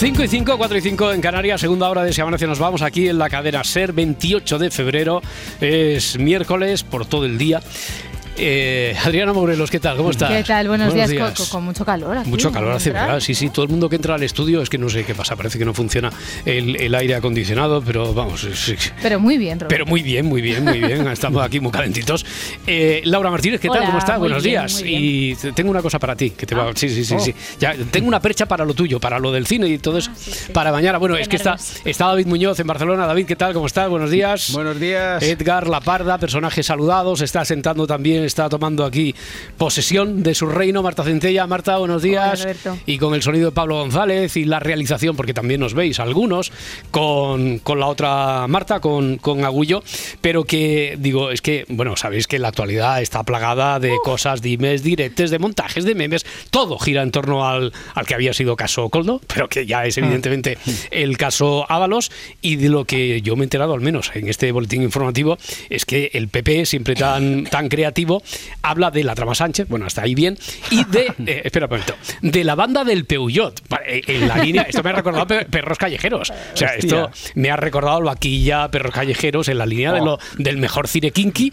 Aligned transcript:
Cinco 0.00 0.22
y 0.22 0.28
5, 0.28 0.56
4 0.56 0.78
y 0.78 0.80
5 0.80 1.12
en 1.12 1.20
Canarias, 1.20 1.60
segunda 1.60 1.90
hora 1.90 2.04
de 2.04 2.22
Amanece 2.22 2.46
nos 2.46 2.60
vamos 2.60 2.82
aquí 2.82 3.08
en 3.08 3.18
la 3.18 3.28
cadena 3.28 3.64
SER, 3.64 3.92
28 3.92 4.60
de 4.60 4.70
febrero, 4.70 5.20
es 5.60 6.16
miércoles 6.20 6.84
por 6.84 7.04
todo 7.04 7.26
el 7.26 7.36
día. 7.36 7.60
Eh, 8.40 8.94
Adriana 9.04 9.32
Morelos, 9.32 9.68
¿qué 9.68 9.80
tal? 9.80 9.96
¿Cómo 9.96 10.10
estás? 10.10 10.30
¿Qué 10.30 10.44
tal? 10.44 10.68
Buenos, 10.68 10.94
días, 10.94 11.12
Con, 11.12 11.32
con- 11.32 11.46
con 11.46 11.64
mucho 11.64 11.84
calor 11.84 12.18
aquí. 12.18 12.30
Mucho 12.30 12.52
calor 12.52 12.72
hace, 12.72 12.92
¿verdad? 12.92 13.18
Sí, 13.18 13.34
sí, 13.34 13.50
todo 13.50 13.64
el 13.64 13.68
mundo 13.70 13.88
que 13.88 13.96
entra 13.96 14.14
al 14.14 14.22
estudio 14.22 14.62
es 14.62 14.68
que 14.70 14.78
no 14.78 14.88
sé 14.88 15.04
qué 15.04 15.12
pasa, 15.14 15.34
parece 15.34 15.58
que 15.58 15.64
no 15.64 15.74
funciona 15.74 16.10
el, 16.44 16.76
el 16.76 16.94
aire 16.94 17.16
acondicionado, 17.16 17.82
pero 17.82 18.14
vamos, 18.14 18.42
sí, 18.42 18.76
sí. 18.76 18.90
Pero 19.02 19.18
muy 19.18 19.38
bien, 19.38 19.58
Roberto. 19.58 19.68
Pero 19.74 19.86
muy 19.86 20.02
bien, 20.02 20.26
muy 20.26 20.40
bien, 20.40 20.62
muy 20.64 20.78
bien. 20.78 21.06
Estamos 21.08 21.42
aquí 21.44 21.58
muy 21.58 21.72
calentitos. 21.72 22.24
Eh, 22.66 23.00
Laura 23.06 23.30
Martínez, 23.30 23.60
¿qué 23.60 23.68
tal? 23.68 23.78
Hola, 23.78 23.86
¿Cómo 23.86 23.98
estás? 23.98 24.18
Buenos 24.20 24.42
bien, 24.44 24.60
días. 24.66 24.82
Y 24.86 25.34
te- 25.34 25.52
tengo 25.52 25.70
una 25.72 25.82
cosa 25.82 25.98
para 25.98 26.14
ti. 26.14 26.30
Que 26.30 26.46
te 26.46 26.54
va, 26.54 26.70
sí, 26.76 26.88
sí, 26.88 27.04
sí, 27.04 27.14
Oh. 27.16 27.20
sí. 27.20 27.34
Ya, 27.58 27.74
tengo 27.90 28.06
una 28.06 28.20
percha 28.20 28.46
para 28.46 28.64
lo 28.64 28.72
tuyo, 28.74 29.00
para 29.00 29.18
lo 29.18 29.32
del 29.32 29.46
cine 29.48 29.66
y 29.68 29.78
todo 29.78 29.98
eso. 29.98 30.12
Para 30.52 30.70
mañana. 30.70 30.98
Bueno, 30.98 31.16
Qué 31.16 31.22
es 31.22 31.28
que 31.28 31.36
está, 31.36 31.56
está 31.84 32.06
David 32.06 32.26
Muñoz 32.26 32.60
en 32.60 32.68
Barcelona. 32.68 33.04
David, 33.06 33.26
¿qué 33.26 33.34
tal? 33.34 33.52
¿Cómo 33.52 33.66
estás? 33.66 33.88
Buenos 33.88 34.10
días. 34.12 34.52
Buenos 34.52 34.78
días. 34.78 35.22
Edgar 35.24 35.66
La 35.66 35.80
Parda, 35.80 36.18
personaje 36.18 36.62
saludado, 36.62 37.16
se 37.16 37.24
está 37.24 37.44
sentando 37.44 37.84
también, 37.86 38.27
está 38.28 38.48
tomando 38.48 38.84
aquí 38.84 39.14
posesión 39.56 40.22
de 40.22 40.34
su 40.34 40.46
reino. 40.46 40.82
Marta 40.82 41.02
Centella, 41.02 41.46
Marta, 41.46 41.78
buenos 41.78 42.02
días. 42.02 42.42
Hola, 42.42 42.78
y 42.86 42.98
con 42.98 43.14
el 43.14 43.22
sonido 43.22 43.46
de 43.46 43.52
Pablo 43.52 43.78
González 43.78 44.36
y 44.36 44.44
la 44.44 44.60
realización, 44.60 45.16
porque 45.16 45.34
también 45.34 45.60
nos 45.60 45.74
veis 45.74 45.98
algunos, 45.98 46.52
con, 46.90 47.58
con 47.58 47.80
la 47.80 47.86
otra 47.86 48.46
Marta, 48.46 48.80
con, 48.80 49.16
con 49.16 49.44
Agullo, 49.44 49.82
pero 50.20 50.44
que 50.44 50.96
digo, 50.98 51.30
es 51.30 51.42
que, 51.42 51.64
bueno, 51.68 51.96
sabéis 51.96 52.26
que 52.26 52.38
la 52.38 52.48
actualidad 52.48 53.02
está 53.02 53.24
plagada 53.24 53.80
de 53.80 53.96
cosas, 54.04 54.42
dimes, 54.42 54.82
diretes, 54.82 55.30
de 55.30 55.38
montajes, 55.38 55.84
de 55.84 55.94
memes, 55.94 56.24
todo 56.50 56.78
gira 56.78 57.02
en 57.02 57.10
torno 57.10 57.48
al, 57.48 57.72
al 57.94 58.06
que 58.06 58.14
había 58.14 58.32
sido 58.34 58.54
caso 58.56 58.88
Coldo, 58.88 59.20
pero 59.26 59.48
que 59.48 59.66
ya 59.66 59.84
es 59.86 59.98
evidentemente 59.98 60.58
el 60.90 61.16
caso 61.16 61.66
Ábalos, 61.68 62.12
y 62.42 62.56
de 62.56 62.68
lo 62.68 62.84
que 62.84 63.22
yo 63.22 63.36
me 63.36 63.42
he 63.42 63.44
enterado, 63.44 63.72
al 63.72 63.80
menos 63.80 64.10
en 64.14 64.28
este 64.28 64.52
boletín 64.52 64.82
informativo, 64.82 65.38
es 65.70 65.84
que 65.84 66.10
el 66.12 66.28
PP, 66.28 66.66
siempre 66.66 66.94
tan, 66.94 67.44
tan 67.44 67.68
creativo, 67.68 68.17
habla 68.62 68.90
de 68.90 69.04
la 69.04 69.14
trama 69.14 69.34
Sánchez, 69.34 69.68
bueno, 69.68 69.86
hasta 69.86 70.02
ahí 70.02 70.14
bien, 70.14 70.36
y 70.70 70.84
de, 70.84 71.12
eh, 71.26 71.42
espera 71.44 71.66
un 71.66 71.70
momento, 71.70 71.94
de 72.22 72.44
la 72.44 72.54
banda 72.54 72.84
del 72.84 73.04
Peugeot, 73.04 73.60
Pa- 73.68 73.80
eh, 73.86 74.02
en 74.06 74.28
la 74.28 74.36
línea, 74.38 74.62
esto 74.62 74.82
me 74.82 74.90
ha 74.90 74.94
recordado 74.94 75.26
pe- 75.26 75.44
perros 75.46 75.78
callejeros, 75.78 76.30
o 76.30 76.56
sea, 76.56 76.74
esto 76.74 77.10
me 77.34 77.50
ha 77.50 77.56
recordado 77.56 78.00
vaquilla, 78.02 78.68
perros 78.70 78.92
callejeros, 78.94 79.48
en 79.48 79.58
la 79.58 79.66
línea 79.66 79.92
de 79.92 80.00
lo, 80.00 80.18
del 80.38 80.56
mejor 80.58 80.88
cine 80.88 81.10
kinky 81.10 81.52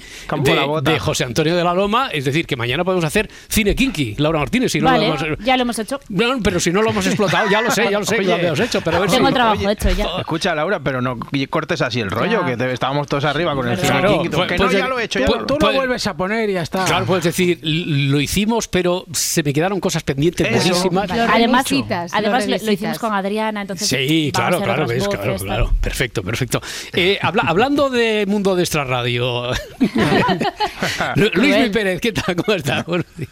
de, 0.84 1.00
José 1.00 1.24
Antonio 1.24 1.56
de 1.56 1.64
la 1.64 1.74
Loma, 1.74 2.10
es 2.12 2.26
decir, 2.26 2.46
que 2.46 2.56
mañana 2.56 2.84
podemos 2.84 3.06
hacer 3.06 3.30
cine 3.50 3.76
kinky, 3.76 4.16
Laura 4.18 4.40
Martínez, 4.40 4.72
si 4.72 4.80
no 4.80 4.86
Vale, 4.90 5.08
lo 5.08 5.16
hemos... 5.16 5.40
ya 5.46 5.56
lo 5.58 5.64
hemos 5.64 5.80
hecho. 5.80 6.00
No, 6.10 6.40
pero 6.44 6.60
si 6.60 6.72
no 6.72 6.82
lo 6.82 6.90
hemos 6.92 7.06
explotado, 7.06 7.50
ya 7.50 7.62
lo 7.62 7.72
sé, 7.72 7.84
ya 7.90 8.00
lo 8.00 8.06
sé 8.06 8.18
que 8.18 8.24
lo 8.24 8.34
habíamos 8.36 8.60
hecho, 8.60 8.82
pero 8.82 8.98
a 8.98 9.00
ver 9.02 9.10
si... 9.10 9.16
Tengo 9.16 9.28
el 9.30 9.34
trabajo 9.34 9.60
Oye, 9.64 9.72
hecho 9.72 9.90
ya. 9.92 10.06
Escucha, 10.20 10.56
Laura, 10.56 10.80
pero 10.80 11.02
no 11.02 11.18
cortes 11.50 11.82
así 11.82 12.00
el 12.00 12.10
rollo, 12.12 12.42
Ya. 12.42 12.46
que 12.46 12.58
te- 12.58 12.72
estábamos 12.74 13.08
todos 13.08 13.26
arriba 13.26 13.54
con 13.56 13.68
el 13.68 13.78
cine 13.78 13.90
Claro, 13.90 14.22
King, 14.22 14.30
pues- 14.32 14.48
que 14.48 14.56
pues 14.56 14.60
no, 14.62 14.72
ya- 14.72 14.80
ya 14.80 14.88
lo 14.88 15.00
he 15.00 15.04
hecho. 15.04 15.20
ya 15.20 15.26
pues- 15.28 15.40
lo- 15.42 15.46
tú 15.46 15.54
lo 15.56 15.60
puede- 15.60 15.76
vuelves 15.78 16.08
a 16.08 16.16
poner 16.18 16.45
y 16.50 16.54
ya 16.54 16.62
está. 16.62 16.86
Claro, 16.86 17.06
puedes 17.06 17.24
decir, 17.24 17.60
lo 17.64 18.20
hicimos, 18.22 18.68
pero 18.68 19.06
se 19.14 19.44
me 19.44 19.54
quedaron 19.54 19.80
cosas 19.80 20.04
pendientes 20.04 20.48
Eso. 20.48 20.58
buenísimas. 20.70 21.10
Lo 21.10 21.24
Además, 21.34 21.70
revisitas, 21.70 22.14
además 22.14 22.48
lo, 22.48 22.72
hicimos 22.72 23.00
con 23.00 23.14
Adriana, 23.14 23.62
entonces. 23.62 23.88
Sí, 23.88 24.32
claro, 24.34 24.62
claro, 24.62 24.88
ves, 24.88 25.06
voces, 25.06 25.20
claro, 25.20 25.36
tal. 25.38 25.46
claro. 25.46 25.74
Perfecto, 25.82 26.24
perfecto. 26.24 26.62
Eh, 26.94 27.18
habla- 27.22 27.44
hablando 27.48 27.90
de 27.90 28.26
Mundo 28.28 28.56
de 28.56 28.64
Extra 28.64 28.84
Radio, 28.84 29.52
Lu- 31.16 31.32
Luis 31.34 31.70
Pérez, 31.72 32.00
¿qué 32.02 32.12
tal? 32.12 32.36
¿Cómo 32.36 32.56
estás? 32.56 32.86
Buenos 32.86 33.06
días. 33.18 33.30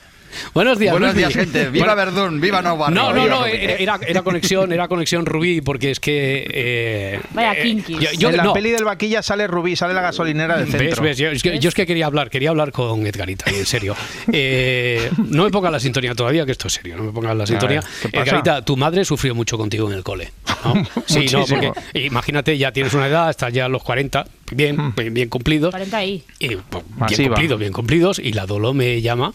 Buenos 0.54 0.80
días, 0.80 0.92
Buenos 0.92 1.16
días, 1.16 1.34
gente. 1.34 1.70
Viva 1.70 1.94
Bueno, 1.94 2.12
Verdún, 2.12 2.42
viva 2.42 2.62
Nova. 2.62 2.90
No, 2.90 3.14
no, 3.14 3.28
no, 3.28 3.46
era, 3.46 3.98
conexión, 4.24 4.72
era 4.72 4.88
conexión 4.88 5.26
Rubí, 5.26 5.62
porque 5.62 5.92
es 5.92 6.00
que. 6.00 6.46
eh, 6.50 7.20
Vaya 7.32 7.54
eh, 7.54 7.84
yo- 8.18 8.30
en 8.30 8.38
la 8.38 8.44
no. 8.44 8.54
peli 8.54 8.72
del 8.72 8.84
vaquilla 8.84 9.22
sale 9.22 9.48
Rubí, 9.48 9.76
sale 9.76 9.94
la 9.94 10.02
gasolinera 10.02 10.58
del 10.58 10.66
¿Ves, 10.68 10.78
centro. 10.78 11.04
ves? 11.04 11.18
Yo, 11.18 11.30
es 11.30 11.44
que, 11.44 11.60
yo 11.60 11.70
es 11.70 11.76
que 11.76 11.86
quería 11.86 12.06
hablar, 12.06 12.30
quería 12.30 12.50
hablar 12.50 12.72
con 12.72 13.06
Edgarita, 13.06 13.46
en 13.52 13.66
serio. 13.66 13.96
Eh, 14.32 15.10
no 15.18 15.44
me 15.44 15.52
pongas 15.52 15.72
la 15.72 15.80
sintonía 15.80 16.16
todavía, 16.16 16.46
que 16.46 16.52
esto 16.54 16.68
es 16.68 16.74
serio, 16.74 16.96
no 16.98 17.04
me 17.04 17.12
pongas 17.12 17.36
la 17.36 17.46
sintonía. 17.46 17.82
ver. 18.12 18.24
Edgarita, 18.26 18.64
tu 18.64 18.78
madre 18.78 19.06
sufrió 19.06 19.36
mucho 19.36 19.58
contigo 19.58 19.90
en 19.92 19.98
el 19.98 20.04
cole. 20.04 20.32
¿no? 20.66 20.74
Sí, 21.06 21.26
no, 21.32 21.46
porque 21.46 21.72
imagínate, 21.94 22.58
ya 22.58 22.72
tienes 22.72 22.94
una 22.94 23.08
edad, 23.08 23.30
estás 23.30 23.54
ya 23.54 23.66
a 23.66 23.70
los 23.70 23.84
40, 23.84 24.26
bien, 24.52 24.94
bien, 24.96 25.14
bien 25.14 25.30
cumplidos. 25.30 25.72
40 25.72 25.98
ahí. 25.98 26.24
Y, 26.40 26.56
pues, 26.56 26.84
bien 27.10 27.30
cumplidos, 27.30 27.60
bien 27.60 27.74
cumplidos. 27.74 28.20
Y 28.20 28.34
la 28.34 28.46
Dolo 28.46 28.74
me 28.74 29.02
llama 29.02 29.34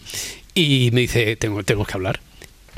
y 0.59 0.91
me 0.91 1.01
dice, 1.01 1.35
tengo, 1.35 1.63
tenemos 1.63 1.87
que 1.87 1.93
hablar. 1.93 2.19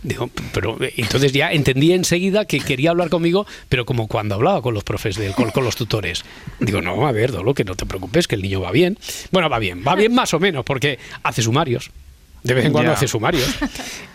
Digo, 0.03 0.31
pero 0.51 0.77
entonces 0.97 1.31
ya 1.31 1.51
entendí 1.51 1.93
enseguida 1.93 2.45
que 2.45 2.59
quería 2.59 2.89
hablar 2.89 3.09
conmigo, 3.09 3.45
pero 3.69 3.85
como 3.85 4.07
cuando 4.07 4.33
hablaba 4.33 4.61
con 4.61 4.73
los 4.73 4.83
profes 4.83 5.15
del 5.15 5.33
col, 5.33 5.51
con 5.51 5.63
los 5.63 5.75
tutores. 5.75 6.25
Digo, 6.59 6.81
no, 6.81 7.05
a 7.07 7.11
ver, 7.11 7.31
Dolo, 7.31 7.53
que 7.53 7.63
no 7.63 7.75
te 7.75 7.85
preocupes, 7.85 8.27
que 8.27 8.35
el 8.35 8.41
niño 8.41 8.61
va 8.61 8.71
bien. 8.71 8.97
Bueno, 9.31 9.47
va 9.47 9.59
bien, 9.59 9.83
va 9.87 9.95
bien 9.95 10.13
más 10.15 10.33
o 10.33 10.39
menos, 10.39 10.65
porque 10.65 10.97
hace 11.21 11.43
sumarios. 11.43 11.91
De 12.41 12.55
vez 12.55 12.65
en 12.65 12.71
cuando 12.71 12.91
hace 12.91 13.07
sumarios. 13.07 13.47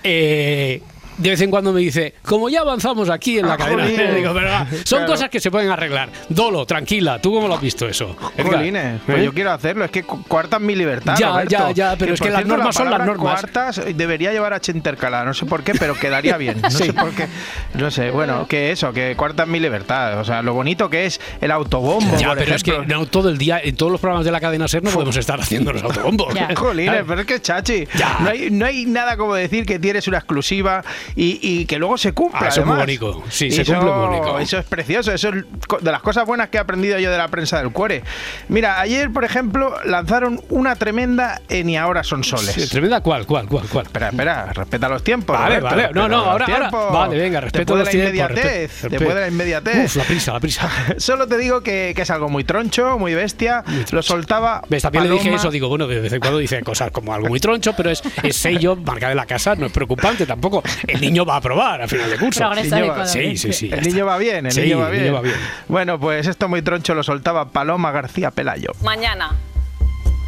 Eh, 0.08 0.82
de 1.18 1.30
vez 1.30 1.40
en 1.40 1.50
cuando 1.50 1.72
me 1.72 1.80
dice, 1.80 2.14
como 2.22 2.48
ya 2.48 2.60
avanzamos 2.60 3.08
aquí 3.10 3.38
en 3.38 3.46
la 3.46 3.54
Ah, 3.54 3.56
cadena, 3.56 3.84
digo, 4.14 4.32
pero 4.34 4.48
va, 4.50 4.66
son 4.84 4.98
Claro. 5.00 5.06
cosas 5.12 5.28
que 5.30 5.40
se 5.40 5.50
pueden 5.50 5.70
arreglar. 5.70 6.10
Dolo, 6.28 6.66
tranquila, 6.66 7.20
¿tú 7.20 7.32
cómo 7.32 7.48
lo 7.48 7.54
has 7.54 7.60
visto 7.60 7.86
eso? 7.88 8.14
Jolines, 8.42 9.00
pues 9.06 9.18
¿Eh? 9.18 9.24
yo 9.24 9.32
quiero 9.32 9.50
hacerlo, 9.52 9.84
es 9.84 9.90
que 9.90 10.02
cuartas 10.02 10.60
mi 10.60 10.74
libertad. 10.74 11.16
Ya, 11.18 11.28
Roberto. 11.30 11.50
ya, 11.50 11.70
ya, 11.70 11.96
pero 11.98 12.14
es 12.14 12.20
que 12.20 12.30
las 12.30 12.44
normas 12.46 12.66
la 12.66 12.72
son 12.72 12.90
las 12.90 13.06
normas. 13.06 13.40
Cuartas 13.40 13.80
debería 13.94 14.32
llevar 14.32 14.52
H 14.52 14.72
intercalada, 14.72 15.24
no 15.24 15.34
sé 15.34 15.46
por 15.46 15.62
qué, 15.62 15.72
pero 15.74 15.94
quedaría 15.94 16.36
bien. 16.38 16.60
No 16.60 16.70
Sí. 16.70 16.84
sé 16.84 16.92
por 16.92 17.10
qué. 17.12 17.26
No 17.74 17.90
sé, 17.90 18.10
bueno, 18.10 18.46
que 18.46 18.70
eso, 18.72 18.92
que 18.92 19.14
cuartas 19.16 19.48
mi 19.48 19.58
libertad. 19.60 20.20
O 20.20 20.24
sea, 20.24 20.42
lo 20.42 20.52
bonito 20.54 20.90
que 20.90 21.06
es 21.06 21.20
el 21.40 21.50
autobombo. 21.50 22.16
Ya, 22.18 22.28
por 22.28 22.38
pero 22.38 22.54
es 22.54 22.62
que 22.62 22.78
no 22.86 23.06
todo 23.06 23.28
el 23.28 23.38
día, 23.38 23.60
en 23.62 23.76
todos 23.76 23.90
los 23.92 24.00
programas 24.00 24.24
de 24.24 24.32
la 24.32 24.40
cadena 24.40 24.68
SER 24.68 24.82
no 24.82 24.90
podemos 24.90 25.16
estar 25.16 25.40
haciendo 25.40 25.72
los 25.72 25.82
autobombos. 25.82 26.34
Jolines, 26.56 27.04
pero 27.06 27.20
es 27.22 27.26
que 27.26 27.40
chachi. 27.40 27.86
Ya. 27.96 28.18
No 28.20 28.30
hay, 28.30 28.50
no 28.50 28.66
hay 28.66 28.84
nada 28.86 29.16
como 29.16 29.34
decir 29.34 29.64
que 29.64 29.78
tienes 29.78 30.06
una 30.08 30.18
exclusiva 30.18 30.82
y, 31.14 31.38
y 31.42 31.66
que 31.66 31.78
luego 31.78 31.96
se 31.98 32.12
cumpla. 32.12 32.40
Ah, 32.42 32.48
eso 32.48 32.60
es 32.60 32.66
muy 32.66 32.76
además. 32.76 32.98
bonito. 33.00 33.24
Sí, 33.30 33.50
se 33.50 33.62
eso, 33.62 33.74
cumple 33.74 33.92
muy 33.92 34.06
bonito. 34.06 34.38
Eso 34.38 34.58
es 34.58 34.64
precioso. 34.64 35.12
Eso 35.12 35.28
es 35.30 35.44
de 35.80 35.92
las 35.92 36.02
cosas 36.02 36.26
buenas 36.26 36.48
que 36.48 36.56
he 36.58 36.60
aprendido 36.60 36.98
yo 36.98 37.10
de 37.10 37.18
la 37.18 37.28
prensa 37.28 37.58
del 37.58 37.70
cuore. 37.72 38.02
Mira, 38.48 38.80
ayer, 38.80 39.10
por 39.12 39.24
ejemplo, 39.24 39.74
lanzaron 39.84 40.40
una 40.50 40.76
tremenda 40.76 41.40
en 41.48 41.68
Y 41.70 41.76
ahora 41.76 42.02
son 42.04 42.24
soles. 42.24 42.52
Sí, 42.52 42.68
tremenda 42.68 43.00
cuál, 43.00 43.26
cuál, 43.26 43.48
cuál, 43.48 43.66
cuál. 43.68 43.86
Espera, 43.86 44.08
espera, 44.08 44.52
respeta 44.52 44.88
los 44.88 45.02
tiempos. 45.04 45.38
Vale, 45.38 45.60
Roberto, 45.60 45.76
vale. 45.76 46.08
No, 46.08 46.38
respeta 46.38 46.58
no, 46.68 46.70
ahora. 46.70 46.90
Vale, 46.90 47.18
venga, 47.18 47.40
de 47.40 47.46
los 47.46 47.52
la 47.52 47.64
tiempos, 47.64 47.94
inmediatez. 47.94 48.82
Después 48.82 49.14
de 49.14 49.20
la 49.20 49.28
inmediatez. 49.28 49.84
Uf, 49.86 49.96
la 49.96 50.04
prisa, 50.04 50.32
la 50.32 50.40
prisa. 50.40 50.70
Solo 50.98 51.26
te 51.26 51.38
digo 51.38 51.62
que, 51.62 51.92
que 51.94 52.02
es 52.02 52.10
algo 52.10 52.28
muy 52.28 52.44
troncho, 52.44 52.98
muy 52.98 53.14
bestia. 53.14 53.64
Lo 53.90 54.02
soltaba. 54.02 54.62
¿Ves? 54.68 54.82
También 54.82 55.04
le 55.04 55.10
dije 55.10 55.34
eso, 55.34 55.50
digo, 55.50 55.68
bueno, 55.68 55.86
de 55.86 56.00
vez 56.00 56.12
en 56.12 56.20
cuando 56.20 56.38
dice 56.38 56.62
cosas 56.62 56.90
como 56.90 57.12
algo 57.12 57.28
muy 57.28 57.40
troncho, 57.40 57.74
pero 57.76 57.90
es, 57.90 58.02
es 58.22 58.36
sello, 58.36 58.76
marca 58.76 59.08
de 59.08 59.14
la 59.14 59.26
casa, 59.26 59.54
no 59.54 59.66
es 59.66 59.72
preocupante 59.72 60.26
tampoco. 60.26 60.62
El 60.96 61.00
niño 61.02 61.24
va 61.24 61.34
a 61.34 61.36
aprobar 61.38 61.82
a 61.82 61.88
final 61.88 62.10
de 62.10 62.18
curso. 62.18 62.40
Progreso 62.40 62.74
Niño 62.76 62.88
va- 62.88 62.94
adecuadamente. 62.96 63.36
Sí, 63.38 63.52
sí, 63.52 63.68
sí. 63.68 63.70
El 63.72 63.82
niño 63.82 64.04
va 64.06 64.18
bien, 64.18 64.46
el 64.46 64.52
Sí, 64.52 64.62
niño 64.62 64.78
va 64.78 64.90
bien. 64.90 65.14
va 65.14 65.20
bien. 65.20 65.36
Bueno, 65.68 65.98
pues 66.00 66.26
esto 66.26 66.48
muy 66.48 66.62
troncho 66.62 66.94
lo 66.94 67.02
soltaba 67.02 67.50
Paloma 67.50 67.90
García 67.92 68.30
Pelayo. 68.30 68.70
Mañana, 68.82 69.36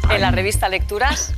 en 0.09 0.21
la 0.21 0.31
revista 0.31 0.69
Lecturas, 0.69 1.33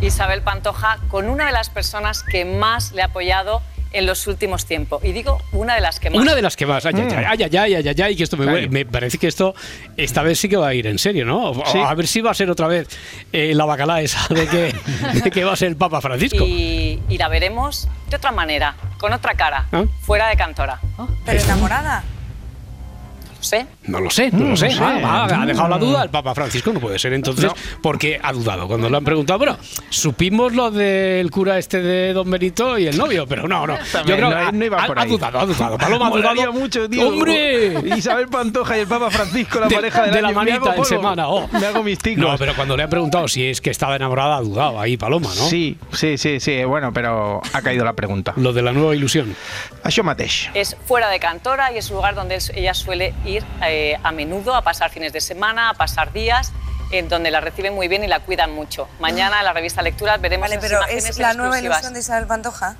Isabel 0.00 0.42
Pantoja 0.42 0.98
con 1.08 1.28
una 1.28 1.46
de 1.46 1.52
las 1.52 1.70
personas 1.70 2.22
que 2.22 2.44
más 2.44 2.92
le 2.92 3.02
ha 3.02 3.06
apoyado 3.06 3.62
en 3.92 4.06
los 4.06 4.26
últimos 4.26 4.66
tiempos. 4.66 5.04
Y 5.04 5.12
digo 5.12 5.38
una 5.52 5.74
de 5.74 5.80
las 5.80 6.00
que 6.00 6.10
más. 6.10 6.20
Una 6.20 6.34
de 6.34 6.42
las 6.42 6.56
que 6.56 6.66
más. 6.66 6.84
Ay, 6.86 6.94
ay, 6.96 7.02
mm. 7.02 7.56
ay, 7.58 7.74
ay, 7.74 7.88
ay, 7.88 8.02
ay, 8.02 8.16
que 8.16 8.22
esto 8.22 8.36
me, 8.36 8.68
me, 8.68 8.84
parece 8.84 9.18
que 9.18 9.28
esto 9.28 9.54
esta 9.96 10.22
vez 10.22 10.38
sí 10.38 10.48
que 10.48 10.56
va 10.56 10.68
a 10.68 10.74
ir 10.74 10.86
en 10.86 10.98
serio, 10.98 11.24
¿no? 11.24 11.52
A 11.64 11.94
ver 11.94 12.06
si 12.06 12.20
va 12.20 12.30
a 12.30 12.34
ser 12.34 12.50
otra 12.50 12.66
vez 12.66 12.88
eh, 13.32 13.54
la 13.54 13.64
bacalá 13.64 14.00
esa 14.00 14.26
de 14.32 14.46
que, 14.46 15.30
que, 15.30 15.44
va 15.44 15.52
a 15.52 15.56
ser 15.56 15.68
el 15.68 15.76
Papa 15.76 16.00
Francisco. 16.00 16.44
Y, 16.46 17.00
la 17.16 17.28
veremos 17.28 17.88
de 18.10 18.16
otra 18.16 18.30
manera, 18.30 18.76
con 18.98 19.12
otra 19.12 19.34
cara, 19.34 19.66
¿Ah? 19.72 19.84
fuera 20.02 20.28
de 20.28 20.36
Cantora. 20.36 20.80
Oh, 20.98 21.08
pero 21.24 21.40
enamorada 21.40 22.04
sé. 23.46 23.66
No 23.84 24.00
lo 24.00 24.10
sé, 24.10 24.30
no, 24.30 24.50
lo 24.50 24.56
sé. 24.56 24.68
Ah, 24.78 25.26
ha 25.30 25.46
dejado 25.46 25.68
la 25.68 25.78
duda 25.78 26.02
el 26.02 26.10
Papa 26.10 26.34
Francisco, 26.34 26.72
no 26.72 26.80
puede 26.80 26.98
ser 26.98 27.12
entonces, 27.14 27.50
porque 27.82 28.20
ha 28.22 28.32
dudado. 28.32 28.68
Cuando 28.68 28.90
lo 28.90 28.96
han 28.98 29.04
preguntado, 29.04 29.38
bueno, 29.38 29.56
supimos 29.88 30.52
lo 30.54 30.70
del 30.70 31.30
cura 31.30 31.58
este 31.58 31.80
de 31.80 32.12
Don 32.12 32.30
Benito 32.30 32.78
y 32.78 32.86
el 32.86 32.98
novio, 32.98 33.26
pero 33.26 33.48
no, 33.48 33.66
no. 33.66 33.78
Yo 34.04 34.16
creo 34.16 34.30
que 34.30 34.52
no, 34.52 34.64
iba 34.64 34.86
por 34.86 34.98
ahí. 34.98 35.06
Ha 35.06 35.08
dudado, 35.08 35.38
ha 35.38 35.46
dudado. 35.46 35.78
Paloma 35.78 36.08
ha 36.08 36.10
dudado. 36.34 36.52
mucho, 36.52 36.88
tío. 36.88 37.08
¡Hombre! 37.08 37.74
Isabel 37.96 38.28
Pantoja 38.28 38.76
y 38.76 38.80
el 38.82 38.86
Papa 38.86 39.10
Francisco, 39.10 39.60
la 39.60 39.68
de, 39.68 39.74
pareja 39.74 40.02
de, 40.02 40.10
de 40.10 40.22
la 40.22 40.32
manita 40.32 40.74
en 40.74 40.84
semana. 40.84 41.28
Oh. 41.28 41.48
Me 41.52 41.66
hago 41.66 41.82
mis 41.82 41.98
ticos. 41.98 42.24
No, 42.24 42.36
pero 42.36 42.54
cuando 42.54 42.76
le 42.76 42.82
han 42.82 42.90
preguntado 42.90 43.28
si 43.28 43.46
es 43.46 43.60
que 43.60 43.70
estaba 43.70 43.96
enamorada, 43.96 44.36
ha 44.36 44.40
dudado 44.40 44.80
ahí, 44.80 44.96
Paloma, 44.96 45.28
¿no? 45.28 45.48
Sí, 45.48 45.78
sí, 45.92 46.18
sí, 46.18 46.40
sí. 46.40 46.64
Bueno, 46.64 46.92
pero 46.92 47.40
ha 47.52 47.62
caído 47.62 47.84
la 47.84 47.94
pregunta. 47.94 48.34
Lo 48.36 48.52
de 48.52 48.62
la 48.62 48.72
nueva 48.72 48.94
ilusión. 48.94 49.34
Això 49.86 50.02
mateix. 50.02 50.50
Es 50.54 50.76
fuera 50.86 51.08
de 51.10 51.20
Cantora 51.20 51.72
y 51.72 51.78
es 51.78 51.90
un 51.90 51.96
lugar 51.96 52.14
donde 52.14 52.38
ella 52.54 52.74
suele 52.74 53.14
ir 53.24 53.35
eh, 53.62 53.98
a 54.02 54.12
menudo 54.12 54.54
a 54.54 54.62
pasar 54.62 54.90
fines 54.90 55.12
de 55.12 55.20
semana, 55.20 55.70
a 55.70 55.74
pasar 55.74 56.12
días 56.12 56.52
en 56.90 57.08
donde 57.08 57.30
la 57.30 57.40
reciben 57.40 57.74
muy 57.74 57.88
bien 57.88 58.04
y 58.04 58.06
la 58.06 58.20
cuidan 58.20 58.52
mucho. 58.52 58.88
Mañana 59.00 59.38
en 59.40 59.44
la 59.44 59.52
revista 59.52 59.82
Lecturas 59.82 60.20
veremos 60.20 60.48
vale, 60.48 60.60
pero 60.60 60.84
¿es 60.86 61.18
la 61.18 61.34
nueva 61.34 61.60
ilusión 61.60 61.94
de 61.94 62.00
Isabel 62.00 62.26
Pantoja? 62.26 62.76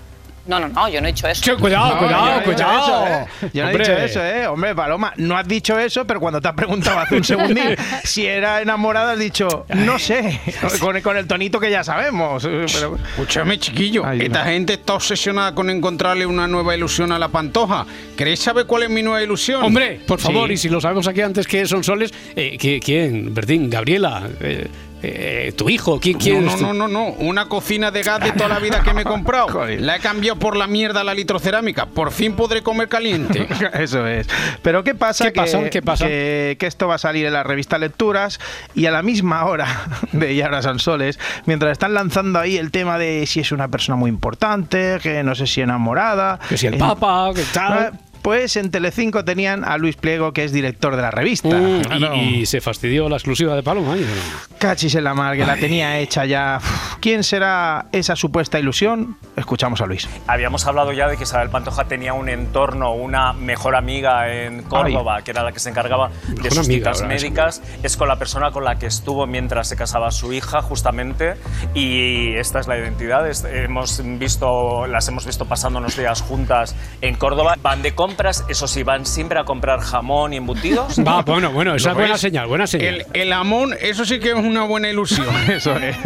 No, 0.47 0.61
no, 0.61 0.69
no, 0.69 0.89
yo 0.89 1.01
no 1.01 1.09
he 1.09 1.13
dicho 1.13 1.27
eso. 1.27 1.43
Che, 1.43 1.55
cuidado, 1.57 1.95
No, 1.95 1.99
cuidado, 1.99 2.25
yo 2.27 2.31
no 2.31 2.37
he 2.37 2.39
dicho 2.39 2.55
cuidado. 2.55 3.07
eso, 3.07 3.07
¿eh? 3.47 3.51
Yo 3.53 3.65
no 3.65 3.71
he 3.71 3.79
dicho 3.79 3.93
eso, 3.93 4.25
¿eh? 4.25 4.47
Hombre, 4.47 4.75
Paloma, 4.75 5.13
no 5.17 5.37
has 5.37 5.49
dicho 5.49 5.79
eso, 5.79 6.07
pero 6.07 6.21
cuando 6.21 6.41
te 6.41 6.49
has 6.49 6.55
preguntado 6.55 7.01
hace 7.01 7.17
un 7.17 7.25
segundín 7.25 7.77
si 8.05 8.27
era 8.27 8.61
enamorada, 8.63 9.13
has 9.13 9.19
dicho, 9.19 9.67
no 9.75 9.99
sé, 9.99 10.41
con, 10.81 11.01
con 11.01 11.17
el 11.17 11.27
tonito 11.27 11.59
que 11.59 11.71
ya 11.71 11.83
sabemos. 11.83 12.45
Pero, 12.45 12.97
Escúchame, 12.97 13.59
chiquillo. 13.59 14.05
Ay, 14.07 14.21
Esta 14.23 14.41
no. 14.45 14.51
gente 14.51 14.75
está 14.75 14.95
obsesionada 14.95 15.55
con 15.55 15.69
encontrarle 15.71 16.27
una 16.27 16.47
nueva 16.47 16.77
ilusión 16.77 17.13
a 17.13 17.19
la 17.19 17.29
pantoja. 17.29 17.85
¿Queréis 18.17 18.41
saber 18.41 18.67
cuál 18.67 18.85
es 18.85 18.91
mi 18.91 19.03
nueva 19.03 19.23
ilusión? 19.23 19.65
Hombre, 19.65 20.01
por 20.07 20.21
favor, 20.21 20.49
Sí. 20.49 20.55
y 20.55 20.57
si 20.59 20.69
lo 20.69 20.81
sabemos 20.81 21.07
aquí 21.09 21.21
antes 21.23 21.47
que 21.47 21.67
son 21.67 21.83
soles, 21.83 22.13
eh, 22.37 22.57
¿qui- 22.59 22.81
¿quién? 22.83 23.35
Bertín, 23.35 23.69
Gabriela, 23.69 24.29
eh, 24.41 24.69
eh, 25.09 25.53
tu 25.53 25.69
hijo, 25.69 26.01
¿quién, 26.01 26.19
quién 26.19 26.45
No, 26.45 26.57
no, 26.57 26.73
no, 26.73 26.73
no, 26.73 26.89
no. 26.89 27.05
Una 27.25 27.47
cocina 27.47 27.91
de 27.91 28.03
gas 28.03 28.21
de 28.21 28.33
toda 28.33 28.49
la 28.49 28.59
vida 28.59 28.83
que 28.83 28.93
me 28.93 29.03
he 29.03 29.05
comprado. 29.05 29.47
La 29.79 29.97
he 29.97 30.01
cambiado 30.01 30.39
por 30.39 30.57
la 30.57 30.67
mierda 30.67 31.01
a 31.01 31.05
la 31.05 31.15
litrocerámica. 31.15 31.87
Por 31.87 32.11
fin 32.13 32.35
podré 32.35 32.63
comer 32.63 32.89
caliente. 32.89 33.47
Eso 33.75 34.07
es. 34.07 34.27
Pero 34.63 34.83
¿qué 34.85 34.95
pasa? 34.95 35.25
¿Qué 35.27 35.33
que, 35.33 35.41
pasa? 35.41 35.71
¿Qué 35.71 35.83
pasa? 35.83 36.07
Que, 36.07 36.57
que 36.59 36.67
esto 36.67 36.89
va 36.89 36.97
a 36.97 36.99
salir 36.99 37.27
en 37.27 37.33
la 37.33 37.43
revista 37.43 37.79
Lecturas 37.79 38.41
y 38.75 38.87
a 38.87 38.91
la 38.91 39.03
misma 39.03 39.45
hora 39.45 39.67
de 40.13 40.33
Y 40.33 40.43
ahora 40.43 40.63
son 40.63 40.79
soles, 40.79 41.19
mientras 41.47 41.73
están 41.73 41.95
lanzando 41.95 42.39
ahí 42.39 42.57
el 42.57 42.71
tema 42.71 42.99
de 42.99 43.27
si 43.27 43.41
es 43.41 43.53
una 43.53 43.69
persona 43.69 43.97
muy 43.97 44.09
importante, 44.11 44.99
que 45.03 45.23
no 45.23 45.35
sé 45.35 45.47
si 45.47 45.61
enamorada. 45.61 46.39
Que 46.49 46.57
si 46.57 46.67
el 46.67 46.75
en- 46.75 46.81
Papa, 46.81 47.31
que 47.35 47.43
tal. 47.53 47.93
Pues 48.27 48.57
en 48.57 48.73
Telecinco 48.73 49.25
tenían 49.25 49.65
a 49.65 49.79
Luis 49.79 49.95
Pliego, 49.95 50.33
que 50.33 50.43
es 50.43 50.51
director 50.51 50.97
de 50.97 51.03
la 51.03 51.13
revista. 51.13 51.57
Mm, 51.57 51.77
y- 51.79 51.83
Claro. 51.83 52.17
y, 52.17 52.45
se 52.47 52.61
fastidió 52.61 53.09
la 53.09 53.15
exclusiva 53.19 53.55
de 53.55 53.63
Paloma. 53.63 53.95
¿eh? 53.97 54.01
¿o 54.03 54.05
no? 54.05 54.57
Cachis 54.59 54.97
en 54.97 55.05
la 55.05 55.15
mar, 55.15 55.37
que 55.37 55.47
la 55.47 55.55
tenía 55.57 56.01
hecha 56.01 56.25
ya. 56.25 56.59
Uf, 56.61 56.97
¿Quién 56.99 57.23
será 57.23 57.87
esa 57.93 58.17
supuesta 58.17 58.59
ilusión? 58.59 59.17
Escuchamos 59.37 59.81
a 59.81 59.87
Luis. 59.87 60.09
Habíamos 60.27 60.67
hablado 60.67 60.93
ya 60.93 61.07
de 61.07 61.17
que 61.17 61.23
Isabel 61.23 61.51
Pantoja 61.51 61.85
tenía 61.85 62.15
un 62.15 62.29
entorno, 62.29 62.95
una 62.95 63.33
mejor 63.33 63.77
amiga 63.77 64.29
en 64.35 64.63
Córdoba, 64.65 65.23
que 65.23 65.31
era 65.31 65.45
la 65.45 65.53
que 65.53 65.61
se 65.61 65.69
encargaba 65.71 66.09
de 66.27 66.35
Mejor 66.35 66.51
sus 66.51 66.67
amiga, 66.67 66.75
citas 66.95 67.03
ahora, 67.03 67.15
médicas. 67.15 67.63
Es 67.85 67.97
con 67.97 68.09
la 68.09 68.17
persona 68.19 68.51
con 68.51 68.65
la 68.65 68.77
que 68.77 68.87
estuvo 68.87 69.25
mientras 69.29 69.69
se 69.69 69.77
casaba 69.77 70.11
su 70.11 70.33
hija, 70.33 70.63
justamente. 70.63 71.35
Y 71.75 72.35
esta 72.35 72.59
es 72.59 72.67
la 72.67 72.77
identidad. 72.77 73.29
Es- 73.29 73.45
hemos 73.45 74.03
visto, 74.19 74.89
las 74.89 75.07
hemos 75.07 75.27
visto 75.27 75.45
pasando 75.45 75.79
unos 75.79 75.97
días 75.97 76.23
juntas 76.23 76.75
en 77.03 77.15
Córdoba. 77.15 77.57
Van 77.63 77.83
de 77.83 77.95
compras, 78.17 78.45
eso 78.49 78.67
sí, 78.67 78.83
van 78.83 79.05
siempre 79.05 79.39
a 79.39 79.45
comprar 79.45 79.81
jamón 79.81 80.33
y 80.33 80.37
embutidos. 80.39 80.99
Va, 81.07 81.21
bueno, 81.27 81.53
bueno, 81.53 81.75
esa 81.75 81.89
¿Lo 81.89 81.93
es 81.93 81.97
buena 81.99 82.13
ves? 82.15 82.21
señal, 82.23 82.47
buena 82.47 82.67
señal. 82.67 83.05
El, 83.13 83.21
el 83.21 83.33
amón, 83.35 83.75
eso 83.79 84.07
sí 84.07 84.19
que 84.21 84.31
es 84.31 84.35
una 84.35 84.63
buena 84.65 84.89
ilusión. 84.89 85.27
Eso 85.51 85.77
es. 85.77 85.97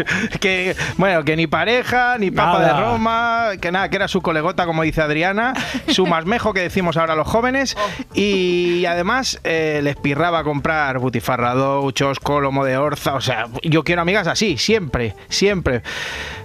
Que, 0.41 0.75
bueno, 0.97 1.25
que 1.25 1.37
ni 1.37 1.47
pareja, 1.47 2.19
ni 2.19 2.33
papa 2.33 2.59
Nada. 2.59 2.75
de 2.75 2.81
Roma, 2.81 3.49
que 3.61 3.71
nada, 3.71 3.89
que 3.91 3.97
era 3.97 4.09
su 4.09 4.23
colegota, 4.23 4.67
como 4.67 4.83
dice 4.83 5.03
Adriana, 5.03 5.53
su 5.89 6.05
masmejo 6.07 6.53
que 6.53 6.61
decimos 6.61 6.97
ahora 6.97 7.15
los 7.15 7.29
jóvenes, 7.29 7.77
y 8.13 8.85
además 8.87 9.39
eh, 9.45 9.81
les 9.85 9.95
pirraba 9.97 10.41
a 10.41 10.45
comprar 10.45 10.99
butifarradou, 10.99 11.93
chosco, 11.93 12.41
lomo 12.41 12.65
de 12.65 12.77
orza, 12.77 13.15
o 13.15 13.21
sea, 13.21 13.47
yo 13.63 13.85
quiero 13.85 14.03
amigas 14.03 14.27
así, 14.27 14.59
siempre, 14.59 15.15
siempre. 15.29 15.83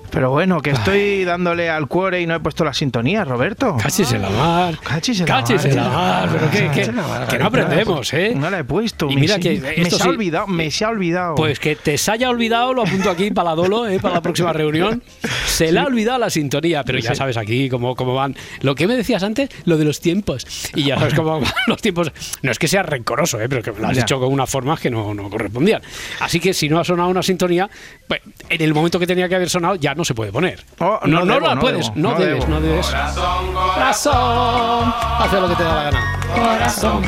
Pero 0.09 0.31
bueno, 0.31 0.61
que 0.61 0.71
estoy 0.71 1.23
dándole 1.25 1.69
al 1.69 1.87
cuore 1.87 2.21
y 2.21 2.27
no 2.27 2.35
he 2.35 2.39
puesto 2.39 2.63
la 2.63 2.73
sintonía, 2.73 3.23
Roberto. 3.25 3.75
Cachis 3.81 4.11
en 4.13 4.21
la 4.21 4.29
mar. 4.29 4.77
Cachis 4.83 5.19
en 5.21 5.25
la 5.27 5.35
Cachis 5.35 5.57
mar. 5.57 5.67
en 5.67 5.75
la 5.75 5.89
mar. 5.89 6.29
Pero 6.31 6.51
que, 6.51 6.57
que- 6.57 6.67
Cachis 6.91 7.29
que 7.29 7.37
no 7.39 7.45
aprendemos, 7.45 8.13
¿eh? 8.13 8.33
No 8.35 8.49
la 8.49 8.59
he 8.59 8.63
puesto. 8.63 9.09
Y 9.09 9.15
mira 9.17 9.39
que 9.39 9.59
me 9.77 9.89
se 9.89 10.03
ha 10.03 10.07
olvidado, 10.09 10.47
me 10.47 10.71
se 10.71 10.85
ha 10.85 10.89
olvidado. 10.89 11.35
Pues 11.35 11.59
que 11.59 11.75
te 11.75 11.97
se 11.97 12.11
haya 12.11 12.29
olvidado, 12.29 12.73
lo 12.73 12.83
apunto 12.83 13.09
aquí 13.09 13.31
para 13.31 13.49
la 13.49 13.55
Dolo, 13.55 13.87
¿eh? 13.87 13.99
para 13.99 14.15
la 14.15 14.21
próxima 14.21 14.53
reunión. 14.53 15.03
Se 15.47 15.71
le 15.71 15.79
ha 15.79 15.83
olvidado 15.85 16.19
la 16.19 16.29
sintonía, 16.29 16.83
pero 16.83 16.99
ya 16.99 17.15
sabes 17.15 17.37
aquí 17.37 17.69
cómo, 17.69 17.95
cómo 17.95 18.13
van. 18.13 18.35
Lo 18.61 18.75
que 18.75 18.87
me 18.87 18.95
decías 18.95 19.23
antes, 19.23 19.49
lo 19.65 19.77
de 19.77 19.85
los 19.85 19.99
tiempos. 19.99 20.45
Y 20.75 20.83
ya 20.83 20.97
sabes 20.97 21.13
cómo 21.13 21.39
van 21.41 21.49
los 21.67 21.81
tiempos. 21.81 22.11
No 22.41 22.51
es 22.51 22.59
que 22.59 22.67
sea 22.67 22.83
rencoroso, 22.83 23.39
¿eh? 23.41 23.49
pero 23.49 23.61
que 23.61 23.71
lo 23.79 23.87
has 23.87 23.95
dicho 23.97 24.19
con 24.19 24.31
unas 24.31 24.49
formas 24.49 24.79
que 24.79 24.89
no, 24.89 25.13
no 25.13 25.29
correspondían. 25.29 25.81
Así 26.19 26.39
que 26.39 26.53
si 26.53 26.69
no 26.69 26.79
ha 26.79 26.83
sonado 26.83 27.09
una 27.09 27.23
sintonía, 27.23 27.69
pues, 28.07 28.21
en 28.49 28.61
el 28.61 28.73
momento 28.73 28.99
que 28.99 29.07
tenía 29.07 29.27
que 29.27 29.35
haber 29.35 29.49
sonado 29.49 29.75
ya 29.75 29.93
no 29.95 30.04
se 30.05 30.13
puede 30.13 30.31
poner. 30.31 30.63
Oh, 30.79 30.99
no, 31.05 31.19
no 31.19 31.25
no 31.25 31.33
debo, 31.33 31.47
la 31.47 31.55
no 31.55 31.61
puedes, 31.61 31.87
debo, 31.87 31.99
no, 31.99 32.11
no 32.11 32.19
debes, 32.19 32.39
debo. 32.45 32.53
no 32.53 32.61
debes. 32.61 32.87
Corazón, 33.73 34.93
haz 35.19 35.33
lo 35.33 35.49
que 35.49 35.55
te 35.55 35.63
da 35.63 35.75
la 35.75 35.83
gana. 35.83 36.19
Corazón 36.33 37.03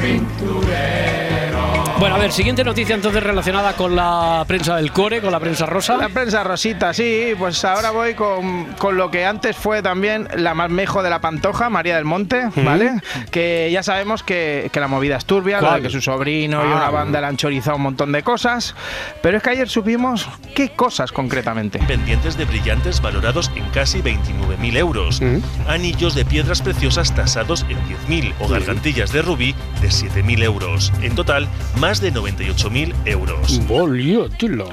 Bueno, 2.00 2.16
a 2.16 2.20
ver, 2.20 2.32
siguiente 2.32 2.64
noticia 2.64 2.94
entonces 2.94 3.24
relacionada 3.24 3.74
con 3.74 3.96
la 3.96 4.46
prensa 4.48 4.76
del 4.76 4.92
core, 4.92 5.20
con 5.20 5.32
la 5.32 5.40
prensa 5.40 5.66
rosa. 5.66 5.98
La 5.98 6.10
prensa 6.10 6.44
rosita, 6.44 6.94
sí, 6.94 7.34
pues 7.40 7.66
ahora 7.66 7.90
voy 7.90 8.14
con, 8.14 8.66
con 8.78 8.98
lo 8.98 9.10
que 9.10 9.26
antes 9.26 9.56
fue 9.58 9.82
también 9.82 10.28
la 10.36 10.54
más 10.54 10.70
mejo 10.70 11.02
de 11.02 11.10
la 11.10 11.22
Pantoja, 11.22 11.70
María 11.72 11.96
del 11.96 12.06
Monte, 12.06 12.50
¿vale? 12.58 13.02
Que 13.32 13.70
ya 13.72 13.82
sabemos 13.82 14.22
que, 14.22 14.70
que 14.72 14.80
la 14.80 14.88
movida 14.88 15.18
es 15.18 15.26
turbia, 15.26 15.60
lo 15.60 15.74
de 15.74 15.82
que 15.82 15.90
su 15.90 16.00
sobrino 16.02 16.64
y 16.64 16.68
Ah. 16.68 16.76
una 16.76 16.90
banda 16.92 17.20
le 17.20 17.28
han 17.28 17.38
chorizado 17.38 17.78
un 17.78 17.84
montón 17.84 18.12
de 18.12 18.22
cosas, 18.22 18.76
pero 19.24 19.38
es 19.38 19.44
que 19.44 19.50
ayer 19.50 19.68
supimos 19.68 20.30
qué 20.54 20.70
cosas 20.70 21.12
concretamente. 21.12 21.80
pendientes 21.80 22.38
de 22.38 22.46
brillantes 22.46 23.02
valorados 23.02 23.52
en 23.56 23.66
casi 23.70 24.04
29.000 24.04 24.78
euros, 24.78 25.20
anillos 25.68 26.14
de 26.14 26.26
piedras 26.26 26.62
preciosas 26.62 27.16
tasados 27.16 27.66
en 27.70 27.78
10.000 28.08 28.34
o 28.40 28.48
gargantillas 28.48 29.12
de 29.12 29.24
rubí 29.24 29.56
de 29.82 29.88
7.000 29.88 30.44
euros. 30.44 30.94
En 31.02 31.16
total, 31.16 31.48
más 31.80 31.87
de 31.96 32.12
98.000 32.12 32.94
euros. 33.06 33.62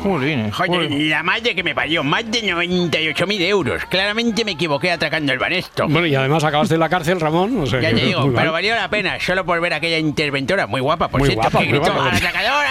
Joder, 0.03 0.91
la 0.91 1.23
madre 1.23 1.55
que 1.55 1.62
me 1.62 1.73
parió, 1.73 2.03
más 2.03 2.29
de 2.29 2.43
98.000 2.43 3.41
euros. 3.43 3.85
Claramente 3.88 4.45
me 4.45 4.50
equivoqué 4.53 4.91
atracando 4.91 5.33
el 5.33 5.38
banesto. 5.38 5.87
Bueno, 5.88 6.09
y 6.09 6.15
además 6.17 6.43
acabaste 6.43 6.75
en 6.75 6.81
la 6.81 6.88
cárcel, 6.88 7.21
Ramón. 7.21 7.57
o 7.61 7.67
sea 7.67 7.81
Ya 7.81 7.91
que 7.91 7.95
te 8.00 8.07
digo, 8.07 8.21
muy 8.27 8.31
mal. 8.31 8.43
pero 8.43 8.53
valió 8.53 8.75
la 8.75 8.91
pena, 8.91 9.21
solo 9.21 9.45
por 9.47 9.61
ver 9.61 9.75
a 9.75 9.77
aquella 9.77 9.99
interventora, 9.99 10.67
muy 10.67 10.81
guapa, 10.81 11.07
por 11.09 11.21
Muy 11.21 11.29
cierto, 11.29 11.43
guapa, 11.43 11.59
que 11.61 11.65
muy 11.71 11.79
gritó, 11.79 11.93
guapa. 11.95 12.11
¡al 12.11 12.17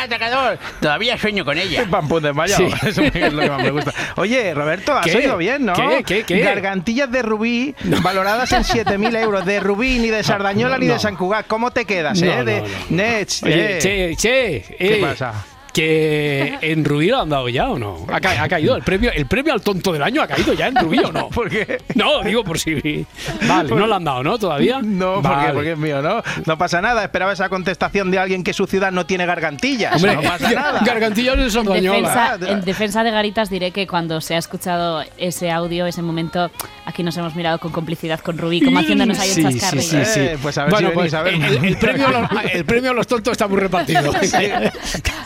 atracador! 0.03 0.59
Todavía 0.81 1.17
sueño 1.17 1.45
con 1.45 1.57
ella. 1.57 1.85
Pam, 1.89 2.09
pum, 2.09 2.21
desmayado. 2.21 2.67
Sí. 2.69 2.75
Eso 2.87 3.01
es 3.01 3.33
lo 3.33 3.41
que 3.41 3.49
más 3.49 3.63
me 3.63 3.71
gusta. 3.71 3.93
Oye, 4.17 4.53
Roberto, 4.53 4.91
has 4.93 5.05
¿Qué? 5.05 5.15
oído 5.19 5.37
bien, 5.37 5.65
¿no? 5.65 5.73
¿Qué? 5.73 6.03
¿Qué? 6.05 6.23
¿Qué? 6.25 6.39
Gargantillas 6.41 7.09
de 7.09 7.21
rubí 7.21 7.73
valoradas 8.01 8.51
en 8.51 8.63
7.000 8.63 9.17
euros. 9.21 9.45
De 9.45 9.61
rubí, 9.61 9.99
ni 9.99 10.09
de 10.09 10.21
Sardañola, 10.23 10.75
no, 10.75 10.79
ni 10.81 10.87
de. 10.87 10.99
San 10.99 11.15
Cugat. 11.15 11.47
¿Cómo 11.47 11.71
te 11.71 11.85
quedas, 11.85 12.21
No, 12.21 12.27
eh? 12.31 12.35
no, 12.37 12.43
de 12.45 12.61
no. 12.61 12.67
Nets, 12.89 13.43
Oye, 13.43 13.77
eh. 13.77 13.79
che, 13.79 14.15
che. 14.17 14.32
¿Qué 14.33 14.97
eh, 14.97 15.01
pasa? 15.01 15.45
Que 15.73 16.59
en 16.61 16.85
Rubí 16.85 17.07
lo 17.07 17.19
han 17.21 17.29
dado 17.29 17.49
ya 17.49 17.67
o 17.69 17.79
no? 17.79 18.05
¿Ha, 18.11 18.21
ca- 18.21 18.43
ha 18.43 18.47
caído 18.47 18.75
el 18.75 18.83
premio, 18.83 19.11
el 19.11 19.25
premio 19.25 19.53
al 19.53 19.61
tonto 19.61 19.91
del 19.91 20.03
año 20.03 20.21
ha 20.21 20.27
caído 20.27 20.53
ya 20.53 20.67
en 20.67 20.75
Rubí 20.75 20.99
o 20.99 21.11
no? 21.11 21.29
¿Por 21.33 21.49
qué? 21.49 21.79
No, 21.95 22.21
digo 22.23 22.43
por 22.43 22.59
si. 22.59 23.05
Vale, 23.47 23.69
no 23.69 23.87
lo 23.87 23.95
han 23.95 24.03
dado, 24.03 24.23
¿no? 24.23 24.37
Todavía. 24.37 24.79
No, 24.83 25.15
porque, 25.15 25.27
Vale. 25.29 25.53
porque 25.53 25.71
es 25.71 25.77
mío, 25.79 26.01
¿no? 26.03 26.21
No 26.45 26.57
pasa 26.59 26.79
nada. 26.79 27.03
Esperaba 27.03 27.33
esa 27.33 27.49
contestación 27.49 28.11
de 28.11 28.19
alguien 28.19 28.43
que 28.43 28.53
su 28.53 28.67
ciudad 28.67 28.91
no 28.91 29.07
tiene 29.07 29.25
gargantillas. 29.25 29.95
Hombre, 29.95 30.15
no 30.15 30.21
pasa 30.21 30.51
nada. 30.55 30.81
Gargantillas 30.85 31.37
de 31.37 31.43
En 31.43 31.51
Sardañola. 31.51 31.97
defensa, 32.37 32.51
en 32.51 32.61
defensa 32.61 33.03
de 33.03 33.09
Garitas 33.11 33.49
diré 33.49 33.71
que 33.71 33.87
cuando 33.87 34.21
se 34.21 34.35
ha 34.35 34.37
escuchado 34.37 35.03
ese 35.17 35.49
audio, 35.49 35.87
ese 35.87 36.03
momento, 36.03 36.51
aquí 36.85 37.01
nos 37.01 37.17
hemos 37.17 37.33
mirado 37.35 37.57
con 37.57 37.71
complicidad 37.71 38.19
con 38.19 38.37
Rubí, 38.37 38.61
como 38.61 38.77
haciéndonos 38.79 39.17
ahí 39.19 39.29
Sí, 39.29 39.43
un 39.43 39.51
sí, 39.53 39.59
sí, 39.59 40.05
sí. 40.05 40.19
Eh, 40.19 40.37
pues 40.39 40.55
a 40.59 40.65
ver 40.65 40.71
bueno, 40.71 40.89
si 40.91 40.95
venís 40.95 41.11
pues 41.11 41.13
a 41.15 41.23
verme. 41.23 41.47
el, 41.47 41.65
el 41.65 41.77
premio 41.77 42.07
a 42.07 42.11
los, 42.11 42.29
el 42.53 42.65
premio 42.65 42.91
a 42.91 42.93
los 42.93 43.07
tontos 43.07 43.31
está 43.31 43.47
muy 43.47 43.59
repartido. 43.59 44.13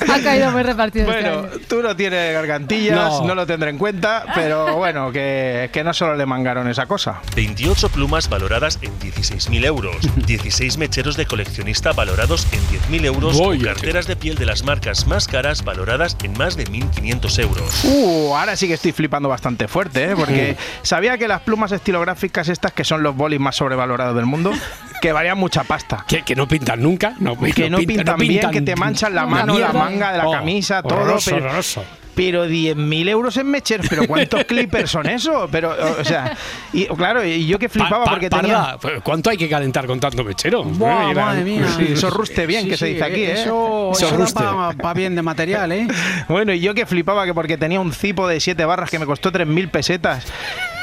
Ha 0.10 0.20
caído 0.22 0.37
muy 0.52 0.64
repartido 0.64 1.12
este 1.12 1.22
Bueno, 1.30 1.40
año. 1.40 1.50
tú 1.68 1.82
no 1.82 1.96
tienes 1.96 2.34
gargantillas, 2.34 2.96
No. 2.96 3.26
no. 3.28 3.36
lo 3.36 3.46
tendré 3.46 3.70
en 3.70 3.78
cuenta, 3.78 4.26
pero 4.36 4.76
bueno, 4.78 5.12
que, 5.12 5.70
que 5.74 5.84
no 5.84 5.94
solo 5.94 6.16
le 6.16 6.26
mangaron 6.26 6.68
esa 6.68 6.86
cosa. 6.86 7.22
28 7.36 7.90
plumas 7.90 8.30
valoradas 8.30 8.80
en 8.82 8.98
16.000 9.00 9.66
euros, 9.66 9.96
16 10.28 10.78
mecheros 10.78 11.18
de 11.18 11.26
coleccionista 11.26 11.92
valorados 11.94 12.48
en 12.52 12.60
10.000 13.02 13.06
euros 13.06 13.38
Voy, 13.38 13.62
o 13.62 13.66
carteras 13.66 14.08
de 14.08 14.16
piel 14.16 14.36
de 14.38 14.46
las 14.46 14.64
marcas 14.64 15.08
más 15.08 15.28
caras 15.28 15.64
valoradas 15.64 16.18
en 16.24 16.34
más 16.38 16.56
de 16.56 16.66
1.500 16.66 17.40
euros. 17.44 17.84
Uh, 17.84 18.36
ahora 18.36 18.56
sí 18.56 18.68
que 18.68 18.74
estoy 18.76 18.92
flipando 18.92 19.30
bastante 19.30 19.68
fuerte, 19.68 20.12
¿eh? 20.12 20.16
porque 20.16 20.56
sabía 20.82 21.18
que 21.18 21.28
las 21.28 21.42
plumas 21.42 21.72
estilográficas 21.72 22.50
estas, 22.50 22.72
que 22.74 22.84
son 22.84 23.04
los 23.04 23.16
bolis 23.16 23.40
más 23.40 23.56
sobrevalorados 23.56 24.16
del 24.16 24.26
mundo, 24.26 24.52
que 25.02 25.12
valían 25.12 25.38
mucha 25.38 25.64
pasta. 25.64 26.04
Que, 26.08 26.24
que 26.24 26.36
no 26.36 26.48
pintan 26.48 26.82
nunca. 26.82 27.14
No, 27.20 27.38
que 27.40 27.70
no, 27.70 27.78
pintan, 27.80 28.18
bien, 28.18 28.50
que 28.52 28.62
te 28.62 28.76
manchan 28.76 29.14
la 29.14 29.26
mano, 29.26 29.58
la 29.58 29.72
manga 29.74 30.12
de 30.12 30.18
la 30.18 30.28
Oh, 30.28 30.32
camisa, 30.32 30.82
todo. 30.82 30.96
horroroso, 30.96 31.32
pero, 31.32 31.46
horroroso. 31.46 31.84
Pero 32.18 32.48
10.000 32.48 33.10
euros 33.10 33.38
en 33.38 33.48
Mechers, 33.52 33.88
pero 33.88 34.08
¿cuántos 34.08 34.44
clippers 34.46 34.90
son 34.90 35.08
eso? 35.08 35.48
Pero, 35.52 35.74
o 36.00 36.04
sea, 36.04 36.36
y 36.74 36.88
claro, 36.88 37.24
y 37.24 37.46
yo 37.46 37.60
que 37.60 37.70
flipaba 37.70 38.00
Pa- 38.00 38.06
pa- 38.06 38.12
porque 38.12 38.30
parda, 38.30 38.42
tenía... 38.42 38.78
pues, 38.82 38.94
¿Cuánto 39.04 39.30
hay 39.30 39.38
que 39.38 39.48
calentar 39.48 39.86
con 39.86 40.00
tanto 40.00 40.24
mechero? 40.24 40.64
Buah, 40.64 41.10
Eh, 41.10 41.12
era- 41.12 41.26
madre 41.26 41.44
mía. 41.44 41.68
Sí, 41.78 41.90
eso 41.92 42.10
ruste 42.10 42.48
bien, 42.48 42.64
Sí, 42.64 42.70
que 42.72 42.78
se 42.78 42.86
dice 42.88 43.04
aquí, 43.04 43.22
¿eh? 43.22 43.34
Eso, 43.44 43.92
Eso 43.94 44.10
ruste. 44.18 44.44
pa 44.82 44.94
bien 44.96 45.16
de 45.16 45.22
material, 45.22 45.72
¿eh? 45.72 45.88
Bueno, 46.28 46.52
y 46.54 46.60
yo 46.60 46.74
que 46.74 46.86
flipaba 46.88 47.24
que 47.26 47.34
porque 47.36 47.58
tenía 47.58 47.80
un 47.80 47.94
cipo 47.94 48.28
de 48.28 48.40
7 48.40 48.66
barras 48.66 48.90
que 48.90 48.98
me 48.98 49.06
costó 49.06 49.32
3.000 49.32 49.70
pesetas. 49.70 50.26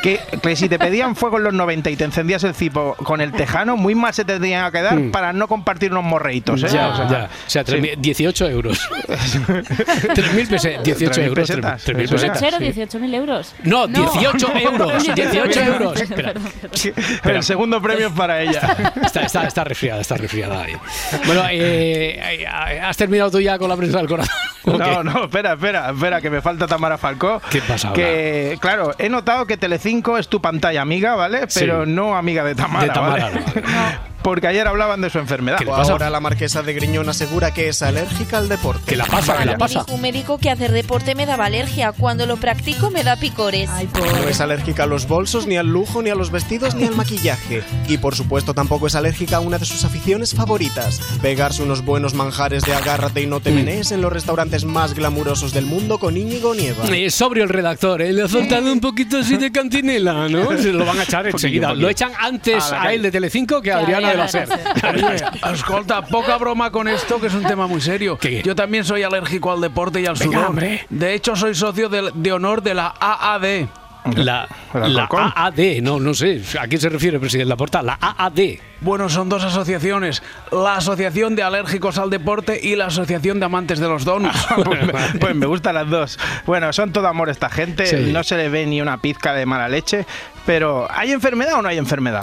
Que, 0.02 0.20
que 0.42 0.54
si 0.54 0.68
te 0.68 0.78
pedían 0.78 1.16
fuego 1.16 1.38
en 1.38 1.44
los 1.44 1.54
90 1.54 1.88
y 1.88 1.96
te 1.96 2.04
encendías 2.04 2.44
el 2.44 2.54
cipo 2.54 2.94
con 3.02 3.22
el 3.22 3.32
tejano, 3.32 3.78
muy 3.78 3.94
mal 3.94 4.12
se 4.12 4.22
te 4.26 4.38
tenía 4.38 4.70
que 4.70 4.82
dar 4.82 4.94
Mm. 4.96 5.10
para 5.12 5.32
no 5.32 5.48
compartir 5.48 5.92
unos 5.92 6.04
morreitos, 6.04 6.62
¿eh? 6.62 6.68
Ya, 6.70 6.88
O 6.90 6.96
sea, 6.96 7.08
ya. 7.08 7.24
O 7.24 7.50
sea, 7.50 7.64
tres 7.64 7.80
sí. 7.80 7.88
mil- 7.88 8.00
18 8.02 8.48
euros. 8.50 8.78
3.000 9.08 10.48
pesetas. 10.48 10.84
18 10.84 11.20
3.000 11.22 11.23
euros. 11.26 11.48
pesetas, 11.48 11.86
3.000 11.86 12.00
eso 12.02 12.14
era. 12.16 12.32
pesetas. 12.32 12.38
Cero, 12.40 12.56
sí. 12.60 12.98
18.000 12.98 13.14
euros. 13.14 13.54
No, 13.64 13.86
18 13.86 14.52
euros. 14.60 15.14
18 15.14 15.60
euros. 15.60 16.04
El 17.24 17.42
segundo 17.42 17.80
premio 17.82 18.06
es 18.08 18.12
para 18.12 18.42
ella. 18.42 18.76
Está, 19.04 19.22
está, 19.22 19.46
está 19.46 19.64
resfriada, 19.64 20.00
está 20.00 20.16
resfriada 20.16 20.62
ahí. 20.62 20.74
Bueno, 21.26 21.42
eh, 21.50 22.46
¿has 22.82 22.96
terminado 22.96 23.30
tú 23.30 23.40
ya 23.40 23.58
con 23.58 23.68
la 23.68 23.76
prensa 23.76 23.98
del 23.98 24.08
corazón? 24.08 24.34
No, 24.64 25.02
no, 25.04 25.24
espera, 25.24 25.52
espera, 25.54 25.90
espera, 25.90 26.20
que 26.20 26.30
me 26.30 26.40
falta 26.40 26.66
Tamara 26.66 26.96
Falcó. 26.96 27.40
¿Qué 27.50 27.60
pasa 27.60 27.88
ahora? 27.88 28.02
Que, 28.02 28.56
claro, 28.60 28.92
he 28.98 29.08
notado 29.10 29.46
que 29.46 29.56
Telecinco 29.58 30.16
es 30.16 30.28
tu 30.28 30.40
pantalla 30.40 30.80
amiga, 30.80 31.14
¿vale? 31.14 31.42
Sí. 31.48 31.60
Pero 31.60 31.84
no 31.84 32.16
amiga 32.16 32.44
de 32.44 32.54
Tamara, 32.54 32.86
De 32.86 32.90
Tamara, 32.90 33.24
¿vale? 33.24 33.40
no, 33.62 34.13
Porque 34.24 34.46
ayer 34.48 34.66
hablaban 34.66 35.02
de 35.02 35.10
su 35.10 35.18
enfermedad. 35.18 35.58
¿Qué 35.58 35.66
le 35.66 35.70
pasa? 35.70 35.92
Ahora 35.92 36.08
la 36.08 36.18
marquesa 36.18 36.62
de 36.62 36.72
Griñón 36.72 37.06
asegura 37.10 37.52
que 37.52 37.68
es 37.68 37.82
alérgica 37.82 38.38
al 38.38 38.48
deporte. 38.48 38.82
¿Qué 38.86 38.96
la 38.96 39.04
pasa? 39.04 39.36
¿Qué 39.36 39.44
la 39.44 39.52
Me 39.52 39.58
pasa? 39.58 39.80
dijo 39.80 39.94
un 39.94 40.00
médico 40.00 40.38
que 40.38 40.50
hacer 40.50 40.72
deporte 40.72 41.14
me 41.14 41.26
daba 41.26 41.44
alergia. 41.44 41.92
Cuando 41.92 42.24
lo 42.24 42.38
practico 42.38 42.90
me 42.90 43.04
da 43.04 43.16
picores. 43.16 43.68
No 43.92 44.26
es 44.28 44.40
alérgica 44.40 44.84
a 44.84 44.86
los 44.86 45.06
bolsos, 45.06 45.46
ni 45.46 45.58
al 45.58 45.66
lujo, 45.66 46.00
ni 46.02 46.08
a 46.08 46.14
los 46.14 46.30
vestidos, 46.30 46.74
ni 46.74 46.84
al 46.86 46.96
maquillaje. 46.96 47.62
Y 47.86 47.98
por 47.98 48.14
supuesto 48.16 48.54
tampoco 48.54 48.86
es 48.86 48.94
alérgica 48.94 49.36
a 49.36 49.40
una 49.40 49.58
de 49.58 49.66
sus 49.66 49.84
aficiones 49.84 50.34
favoritas. 50.34 51.00
Pegarse 51.20 51.62
unos 51.62 51.84
buenos 51.84 52.14
manjares 52.14 52.62
de 52.64 52.72
agárrate 52.74 53.20
y 53.20 53.26
no 53.26 53.40
te 53.40 53.50
Mm. 53.50 53.54
menees 53.56 53.92
en 53.92 54.00
los 54.00 54.10
restaurantes 54.10 54.64
más 54.64 54.94
glamurosos 54.94 55.52
del 55.52 55.66
mundo 55.66 55.98
con 55.98 56.16
Íñigo 56.16 56.54
Nieva. 56.54 56.86
Eh, 56.90 57.10
sobrio 57.10 57.44
el 57.44 57.50
redactor, 57.50 58.00
¿eh? 58.00 58.10
le 58.12 58.22
ha 58.22 58.28
faltado 58.28 58.72
un 58.72 58.80
poquito 58.80 59.18
así 59.18 59.36
de 59.36 59.52
cantinela, 59.52 60.30
¿no? 60.30 60.48
Se 60.58 60.72
lo 60.72 60.86
van 60.86 60.98
a 60.98 61.02
echar 61.02 61.26
enseguida. 61.26 61.74
Lo 61.74 61.90
echan 61.90 62.12
antes 62.18 62.72
A 62.72 62.84
a 62.84 62.94
él 62.94 63.02
de 63.02 63.10
Telecinco 63.10 63.60
que 63.60 63.70
a 63.70 63.80
Adriana 63.80 64.13
la 64.16 64.28
SER. 64.28 64.48
Escolta, 65.52 66.02
poca 66.02 66.36
broma 66.38 66.70
con 66.70 66.88
esto, 66.88 67.20
que 67.20 67.26
es 67.28 67.34
un 67.34 67.44
tema 67.44 67.66
muy 67.66 67.80
serio. 67.80 68.18
¿Qué? 68.18 68.42
Yo 68.42 68.54
también 68.54 68.84
soy 68.84 69.02
alérgico 69.02 69.52
al 69.52 69.60
deporte 69.60 70.00
y 70.00 70.06
al 70.06 70.14
Venga, 70.14 70.32
sudor. 70.38 70.50
hombre. 70.50 70.86
De 70.90 71.14
hecho, 71.14 71.36
soy 71.36 71.54
socio 71.54 71.88
de, 71.88 72.10
de 72.14 72.32
honor 72.32 72.62
de 72.62 72.74
la 72.74 72.94
AAD. 72.98 73.44
La. 74.16 74.46
AAD, 74.74 75.80
no, 75.82 75.98
no 75.98 76.12
sé. 76.12 76.42
¿A 76.60 76.66
quién 76.66 76.80
se 76.80 76.88
refiere, 76.90 77.18
presidente 77.18 77.48
Laporta? 77.48 77.82
La 77.82 77.98
AAD. 78.00 78.38
Bueno, 78.80 79.08
son 79.08 79.28
dos 79.28 79.44
asociaciones. 79.44 80.22
La 80.52 80.76
Asociación 80.76 81.36
de 81.36 81.42
Alérgicos 81.42 81.98
al 81.98 82.10
Deporte 82.10 82.60
y 82.62 82.76
la 82.76 82.86
Asociación 82.86 83.40
de 83.40 83.46
Amantes 83.46 83.78
de 83.78 83.88
los 83.88 84.04
Donuts. 84.04 84.46
pues, 84.64 84.86
me, 84.86 84.92
pues 85.20 85.34
me 85.34 85.46
gustan 85.46 85.74
las 85.74 85.88
dos. 85.88 86.18
Bueno, 86.46 86.72
son 86.72 86.92
todo 86.92 87.06
amor 87.08 87.28
esta 87.30 87.48
gente, 87.48 87.86
Sí. 87.86 88.12
no 88.12 88.22
se 88.24 88.36
le 88.36 88.48
ve 88.48 88.66
ni 88.66 88.80
una 88.80 88.98
pizca 88.98 89.32
de 89.32 89.46
mala 89.46 89.68
leche, 89.68 90.06
pero 90.46 90.86
¿hay 90.90 91.12
enfermedad 91.12 91.54
o 91.58 91.62
no 91.62 91.68
hay 91.68 91.78
enfermedad? 91.78 92.22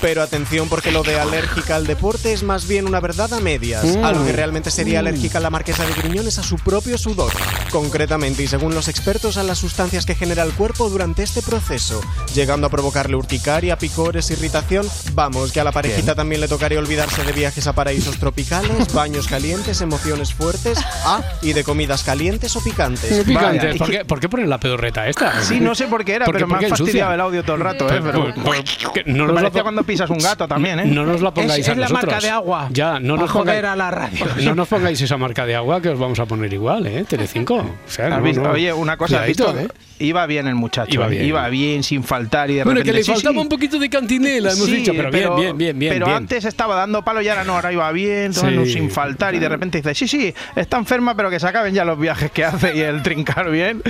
Pero 0.00 0.22
atención 0.22 0.68
porque 0.68 0.92
lo 0.92 1.02
de 1.02 1.18
alérgica 1.18 1.74
al 1.74 1.84
deporte 1.84 2.32
es 2.32 2.44
más 2.44 2.68
bien 2.68 2.86
una 2.86 3.00
verdad 3.00 3.32
a 3.34 3.40
medias. 3.40 3.84
Mm. 3.84 4.04
A 4.04 4.12
lo 4.12 4.24
que 4.24 4.30
realmente 4.30 4.70
sería 4.70 5.00
alérgica 5.00 5.40
la 5.40 5.50
marquesa 5.50 5.84
de 5.84 5.92
Griñón 5.94 6.28
es 6.28 6.38
a 6.38 6.44
su 6.44 6.56
propio 6.56 6.96
sudor. 6.98 7.32
Concretamente 7.72 8.44
y 8.44 8.46
según 8.46 8.74
los 8.76 8.86
expertos 8.86 9.36
a 9.38 9.42
las 9.42 9.58
sustancias 9.58 10.06
que 10.06 10.14
genera 10.14 10.44
el 10.44 10.52
cuerpo 10.52 10.88
durante 10.88 11.24
este 11.24 11.42
proceso, 11.42 12.00
llegando 12.32 12.68
a 12.68 12.70
provocarle 12.70 13.16
urticaria, 13.16 13.76
picores, 13.76 14.30
irritación. 14.30 14.86
Vamos, 15.14 15.50
que 15.50 15.58
a 15.60 15.64
la 15.64 15.72
parejita 15.82 16.14
también 16.16 16.40
le 16.40 16.48
tocaría 16.48 16.78
olvidarse 16.78 17.22
de 17.22 17.32
viajes 17.32 17.66
a 17.68 17.72
paraísos 17.72 18.16
tropicales, 18.18 18.92
baños 18.94 19.28
calientes, 19.28 19.80
emociones 19.80 20.34
fuertes, 20.34 20.76
ah, 21.04 21.22
y 21.40 21.52
de 21.52 21.62
comidas 21.62 22.02
calientes 22.02 22.54
o 22.56 22.60
picantes. 22.64 23.24
Picantes. 23.24 23.76
¿Por, 23.76 23.88
qué, 23.90 24.04
por 24.04 24.18
qué 24.18 24.28
ponen 24.28 24.50
la 24.50 24.58
pedorreta 24.58 25.08
esta? 25.08 25.40
Sí, 25.42 25.60
no 25.60 25.74
sé 25.76 25.86
por 25.86 26.04
qué 26.04 26.14
era, 26.14 26.24
¿Por 26.24 26.34
qué- 26.34 26.38
pero 26.38 26.48
me 26.48 26.58
qué 26.58 26.64
han 26.66 26.70
fastidiado 26.70 27.12
ensucian? 27.12 27.12
el 27.14 27.20
audio 27.20 27.42
todo 27.44 27.56
el 27.56 27.62
rato, 27.62 27.86
¿eh? 27.92 28.00
Pero, 28.02 28.34
Por- 28.34 28.42
por- 28.42 28.92
que 28.92 29.04
no 29.06 29.12
Me 29.12 29.18
nos 29.18 29.28
la 29.34 29.40
parecía 29.42 29.62
cuando 29.62 29.82
pisas 29.84 30.10
un 30.10 30.18
gato 30.18 30.48
también, 30.48 30.80
¿eh? 30.80 30.86
No 30.86 31.06
nos 31.06 31.20
la 31.20 31.32
pongáis 31.32 31.60
Es- 31.62 31.68
a 31.68 31.72
es 31.72 31.78
la 31.78 31.88
nosotros. 31.88 32.12
marca 32.12 32.26
de 32.26 32.30
agua. 32.30 32.68
Ya, 32.72 32.98
no 32.98 33.16
nos 33.16 33.30
joder 33.30 33.62
pongáis, 33.62 33.64
a 33.72 33.76
la 33.76 33.90
radio. 33.90 34.26
No 34.48 34.54
nos 34.56 34.66
pongáis 34.68 35.00
esa 35.00 35.16
marca 35.16 35.46
de 35.46 35.54
agua 35.54 35.80
que 35.80 35.90
os 35.90 35.98
vamos 35.98 36.18
a 36.18 36.26
poner 36.26 36.52
igual, 36.52 36.86
¿eh? 36.86 37.04
Telecinco. 37.08 37.54
O 37.56 37.74
sea, 37.90 38.06
¿Has 38.06 38.18
no, 38.18 38.22
visto? 38.22 38.42
no. 38.42 38.50
Oye, 38.50 38.72
una 38.72 38.96
cosa, 38.96 39.16
¿has 39.22 39.32
Cuidadito, 39.32 39.52
visto? 39.54 39.74
¿eh? 39.74 39.78
Iba 40.00 40.26
bien 40.26 40.46
el 40.46 40.54
muchacho. 40.54 40.90
Iba 40.94 41.12
Iba 41.12 41.48
bien. 41.48 41.72
bien, 41.72 41.82
sin 41.82 42.04
faltar 42.04 42.50
y 42.50 42.54
de 42.54 42.64
Bueno, 42.64 42.78
que 42.80 42.84
repente... 42.92 42.98
le 42.98 43.04
sí, 43.04 43.12
faltaba 43.12 43.32
sí. 43.34 43.38
un 43.40 43.48
poquito 43.48 43.78
de 43.80 43.90
cantinela, 43.90 44.52
hemos 44.52 44.66
Sí, 44.66 44.76
dicho, 44.76 44.92
pero, 44.96 45.10
bien, 45.10 45.34
bien, 45.36 45.58
bien, 45.58 45.67
bien. 45.76 45.92
Pero 45.92 46.06
bien. 46.06 46.16
antes 46.18 46.44
estaba 46.44 46.76
dando 46.76 47.02
palo 47.02 47.20
y 47.22 47.28
ahora 47.28 47.44
no, 47.44 47.54
ahora 47.54 47.72
iba 47.72 47.90
bien, 47.92 48.32
Sí. 48.34 48.66
sin 48.72 48.90
faltar 48.90 49.34
y 49.34 49.38
de 49.38 49.48
repente 49.48 49.78
dice, 49.78 49.94
sí, 49.94 50.06
sí, 50.06 50.32
está 50.54 50.76
enferma, 50.76 51.14
pero 51.16 51.30
que 51.30 51.40
se 51.40 51.46
acaben 51.48 51.74
ya 51.74 51.84
los 51.84 51.98
viajes 51.98 52.30
que 52.30 52.44
hace 52.44 52.76
y 52.76 52.80
el 52.80 53.02
trincar 53.02 53.50
bien. 53.50 53.82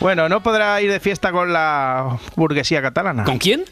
Bueno, 0.00 0.28
no 0.28 0.42
podrá 0.42 0.80
ir 0.82 0.90
de 0.90 1.00
fiesta 1.00 1.32
con 1.32 1.52
la 1.52 2.18
burguesía 2.36 2.82
catalana. 2.82 3.24
¿Con 3.24 3.38
quién? 3.38 3.64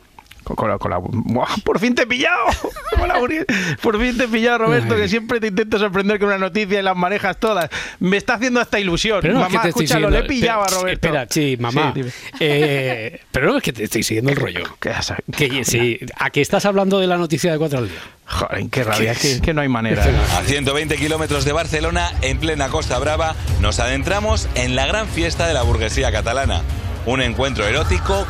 Con, 0.55 0.57
con 0.57 0.69
la, 0.71 0.79
con 0.79 0.91
la- 0.91 0.99
¡Buah! 1.01 1.57
¡Por 1.65 1.79
fin 1.79 1.95
te 1.95 2.03
he 2.03 2.07
pillado! 2.07 2.47
Por 3.83 3.99
fin 4.01 4.17
te 4.17 4.25
he 4.25 4.29
pillado, 4.29 4.59
Roberto, 4.59 4.95
Ay. 4.95 5.03
que 5.03 5.09
siempre 5.09 5.41
te 5.41 5.49
intento 5.49 5.79
sorprender 5.79 6.19
con 6.19 6.29
una 6.29 6.39
noticia 6.39 6.79
y 6.79 6.83
las 6.83 6.97
manejas 6.97 7.37
todas. 7.39 7.69
Me 8.01 8.17
está 8.17 8.35
haciendo 8.35 8.61
hasta 8.61 8.79
ilusión. 8.79 9.21
Pero 9.23 9.35
no 9.35 9.41
es 9.41 9.47
que 9.49 9.53
Mamá, 9.55 9.63
te 9.63 9.69
estoy 9.71 9.85
escúchalo, 9.85 10.11
le 10.11 10.19
he 10.19 10.23
pillado 10.25 10.63
a 10.63 10.65
Espera, 10.67 10.81
Roberto. 10.81 11.07
Espera, 11.09 11.27
sí, 11.29 11.57
mamá. 11.59 11.93
Sí. 11.95 12.03
Eh, 12.41 13.21
pero 13.31 13.47
no 13.47 13.57
es 13.59 13.63
que 13.63 13.73
te 13.73 13.85
estoy 13.85 14.03
siguiendo 14.03 14.31
el 14.31 14.37
rollo. 14.37 14.65
¿Qué 14.81 14.93
Que, 15.37 15.65
sí, 15.65 15.99
¿A 16.17 16.31
qué 16.31 16.41
estás 16.41 16.65
hablando 16.67 16.99
de 16.99 17.07
la 17.07 17.17
noticia 17.17 17.53
de 17.53 17.59
cuatro 17.59 17.79
al 17.79 17.89
día? 17.89 17.99
Joder, 18.27 18.65
qué 18.71 18.85
rabia, 18.85 19.13
es 19.13 19.19
que, 19.19 19.41
que 19.41 19.55
no 19.55 19.61
hay 19.61 19.69
manera. 19.69 20.05
A 20.39 20.43
120 20.43 20.97
kilómetros 20.97 21.45
de 21.45 21.53
Barcelona, 21.53 22.13
en 22.23 22.39
plena 22.39 22.69
Costa 22.69 22.99
Brava, 22.99 23.35
nos 23.61 23.79
adentramos 23.81 24.49
en 24.55 24.75
la 24.77 24.87
gran 24.87 25.07
fiesta 25.09 25.47
de 25.47 25.55
la 25.55 25.63
burguesía 25.63 26.11
catalana. 26.13 26.63
Un 27.05 27.21
encuentro 27.21 27.67
erótico 27.67 28.27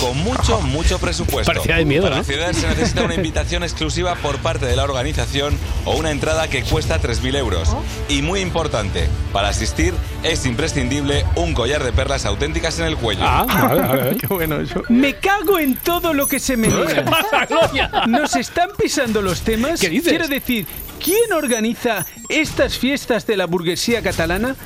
con 0.00 0.16
mucho, 0.18 0.60
mucho 0.62 0.98
presupuesto. 0.98 1.52
Parecía 1.52 1.76
de 1.76 1.84
miedo, 1.84 2.04
Para 2.04 2.16
¿no? 2.16 2.20
acceder 2.22 2.54
se 2.54 2.66
necesita 2.66 3.02
una 3.02 3.14
invitación 3.14 3.62
exclusiva 3.62 4.14
por 4.16 4.38
parte 4.38 4.64
de 4.64 4.74
la 4.74 4.84
organización 4.84 5.58
o 5.84 5.96
una 5.96 6.10
entrada 6.10 6.48
que 6.48 6.62
cuesta 6.62 7.00
3.000 7.00 7.36
euros. 7.36 7.76
Y 8.08 8.22
muy 8.22 8.40
importante, 8.40 9.08
para 9.32 9.48
asistir 9.48 9.92
es 10.22 10.46
imprescindible 10.46 11.26
un 11.36 11.52
collar 11.52 11.84
de 11.84 11.92
perlas 11.92 12.24
auténticas 12.24 12.78
en 12.78 12.86
el 12.86 12.96
cuello. 12.96 13.22
Ah, 13.24 13.44
vale, 13.46 13.80
vale. 13.82 14.16
Qué 14.20 14.26
bueno 14.28 14.60
eso. 14.60 14.82
Me 14.88 15.14
cago 15.16 15.58
en 15.58 15.76
todo 15.76 16.14
lo 16.14 16.26
que 16.26 16.40
se 16.40 16.56
me 16.56 16.68
¿Qué 16.86 17.02
pasa, 17.02 17.44
Gloria? 17.46 17.90
Nos 18.06 18.34
están 18.34 18.70
pisando 18.78 19.20
los 19.20 19.42
temas. 19.42 19.78
¿Qué 19.78 19.90
dices? 19.90 20.08
Quiero 20.08 20.28
decir, 20.28 20.66
¿quién 21.04 21.32
organiza 21.34 22.06
estas 22.28 22.78
fiestas 22.78 23.26
de 23.26 23.36
la 23.36 23.46
burguesía 23.46 24.02
catalana? 24.02 24.56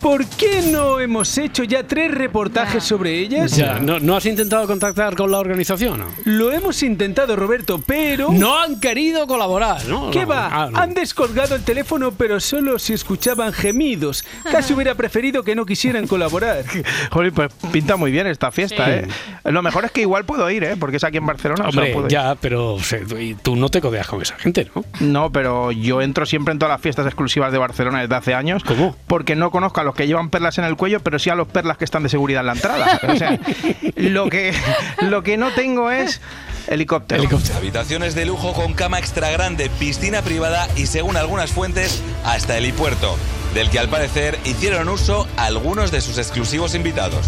¿Por 0.00 0.24
qué 0.26 0.62
no 0.72 0.98
hemos 0.98 1.36
hecho 1.36 1.62
ya 1.62 1.82
tres 1.86 2.10
reportajes 2.10 2.82
sobre 2.82 3.18
ellas? 3.18 3.54
Ya, 3.54 3.78
¿no, 3.80 4.00
¿no 4.00 4.16
has 4.16 4.24
intentado 4.24 4.66
contactar 4.66 5.14
con 5.14 5.30
la 5.30 5.38
organización? 5.38 6.02
Lo 6.24 6.50
hemos 6.52 6.82
intentado, 6.82 7.36
Roberto, 7.36 7.82
pero... 7.86 8.32
No 8.32 8.58
han 8.58 8.80
querido 8.80 9.26
colaborar, 9.26 9.84
¿no? 9.86 10.10
¿Qué 10.10 10.22
No. 10.22 10.28
va? 10.28 10.48
Ah, 10.50 10.68
no. 10.70 10.78
Han 10.78 10.94
descolgado 10.94 11.54
el 11.54 11.62
teléfono, 11.64 12.12
pero 12.12 12.40
solo 12.40 12.78
si 12.78 12.94
escuchaban 12.94 13.52
gemidos. 13.52 14.24
Casi 14.50 14.72
hubiera 14.72 14.94
preferido 14.94 15.42
que 15.42 15.54
no 15.54 15.66
quisieran 15.66 16.06
colaborar. 16.06 16.64
Joder, 17.10 17.32
pues 17.34 17.50
pinta 17.70 17.96
muy 17.96 18.10
bien 18.10 18.26
esta 18.26 18.50
fiesta, 18.50 18.86
Sí. 18.86 18.90
¿eh? 18.92 19.08
Lo 19.52 19.60
mejor 19.62 19.84
es 19.84 19.90
que 19.90 20.00
igual 20.00 20.24
puedo 20.24 20.50
ir, 20.50 20.64
¿eh? 20.64 20.76
Porque 20.78 20.96
es 20.96 21.04
aquí 21.04 21.18
en 21.18 21.26
Barcelona. 21.26 21.68
o 21.68 21.72
sea, 21.72 21.78
Hombre, 21.82 21.92
puedo 21.92 22.06
ir. 22.06 22.12
ya, 22.12 22.36
pero 22.40 22.74
o 22.74 22.80
sea, 22.82 23.00
y 23.18 23.34
tú 23.34 23.54
no 23.54 23.68
te 23.68 23.82
codeas 23.82 24.06
con 24.06 24.22
esa 24.22 24.36
gente, 24.36 24.70
¿no? 24.74 24.82
No, 25.00 25.30
pero 25.30 25.72
yo 25.72 26.00
entro 26.00 26.24
siempre 26.24 26.52
en 26.52 26.58
todas 26.58 26.72
las 26.72 26.80
fiestas 26.80 27.04
exclusivas 27.04 27.52
de 27.52 27.58
Barcelona 27.58 28.00
desde 28.00 28.14
hace 28.14 28.32
años. 28.34 28.64
¿Cómo? 28.64 28.96
Porque 29.06 29.36
no 29.36 29.50
conozco 29.50 29.80
a 29.80 29.84
los 29.84 29.89
que 29.94 30.06
llevan 30.06 30.30
perlas 30.30 30.58
en 30.58 30.64
el 30.64 30.76
cuello, 30.76 31.00
pero 31.00 31.18
sí 31.18 31.30
a 31.30 31.34
los 31.34 31.48
perlas 31.48 31.76
que 31.76 31.84
están 31.84 32.02
de 32.02 32.08
seguridad 32.08 32.40
en 32.40 32.46
la 32.46 32.52
entrada. 32.52 33.00
O 33.08 33.16
sea, 33.16 33.38
lo 33.96 34.28
que, 34.28 34.52
lo 35.00 35.22
que 35.22 35.36
no 35.36 35.50
tengo 35.52 35.90
es 35.90 36.20
helicóptero. 36.66 37.22
Habitaciones 37.56 38.14
de 38.14 38.26
lujo 38.26 38.52
con 38.52 38.74
cama 38.74 38.98
extra 38.98 39.30
grande, 39.30 39.70
piscina 39.78 40.22
privada 40.22 40.68
y 40.76 40.86
según 40.86 41.16
algunas 41.16 41.52
fuentes, 41.52 42.02
hasta 42.24 42.56
helipuerto, 42.56 43.16
del 43.54 43.70
que 43.70 43.78
al 43.78 43.88
parecer 43.88 44.38
hicieron 44.44 44.88
uso 44.88 45.26
algunos 45.36 45.90
de 45.90 46.00
sus 46.00 46.18
exclusivos 46.18 46.74
invitados. 46.74 47.26